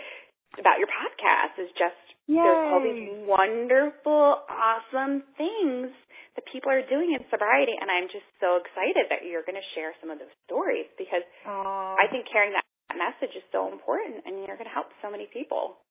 about 0.59 0.79
your 0.81 0.89
podcast 0.89 1.61
is 1.63 1.69
just 1.79 1.95
there's 2.29 2.65
all 2.73 2.81
these 2.83 3.29
wonderful, 3.29 4.43
awesome 4.49 5.23
things 5.37 5.93
that 6.39 6.47
people 6.55 6.71
are 6.71 6.87
doing 6.87 7.19
in 7.19 7.27
sobriety, 7.35 7.75
and 7.75 7.91
I'm 7.91 8.07
just 8.07 8.23
so 8.39 8.63
excited 8.63 9.11
that 9.11 9.27
you're 9.27 9.43
going 9.43 9.59
to 9.59 9.69
share 9.75 9.91
some 9.99 10.15
of 10.15 10.23
those 10.23 10.31
stories 10.47 10.87
because 10.95 11.27
I 11.43 12.07
think 12.15 12.31
carrying 12.31 12.55
that 12.55 12.63
message 12.95 13.35
is 13.35 13.43
so 13.51 13.67
important, 13.75 14.23
and 14.23 14.47
you're 14.47 14.55
going 14.55 14.71
to 14.71 14.75
help 14.79 14.87
so 15.03 15.11
many 15.11 15.27
people. 15.35 15.83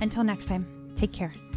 Until 0.00 0.24
next 0.24 0.46
time, 0.46 0.66
take 1.02 1.12
care. 1.12 1.51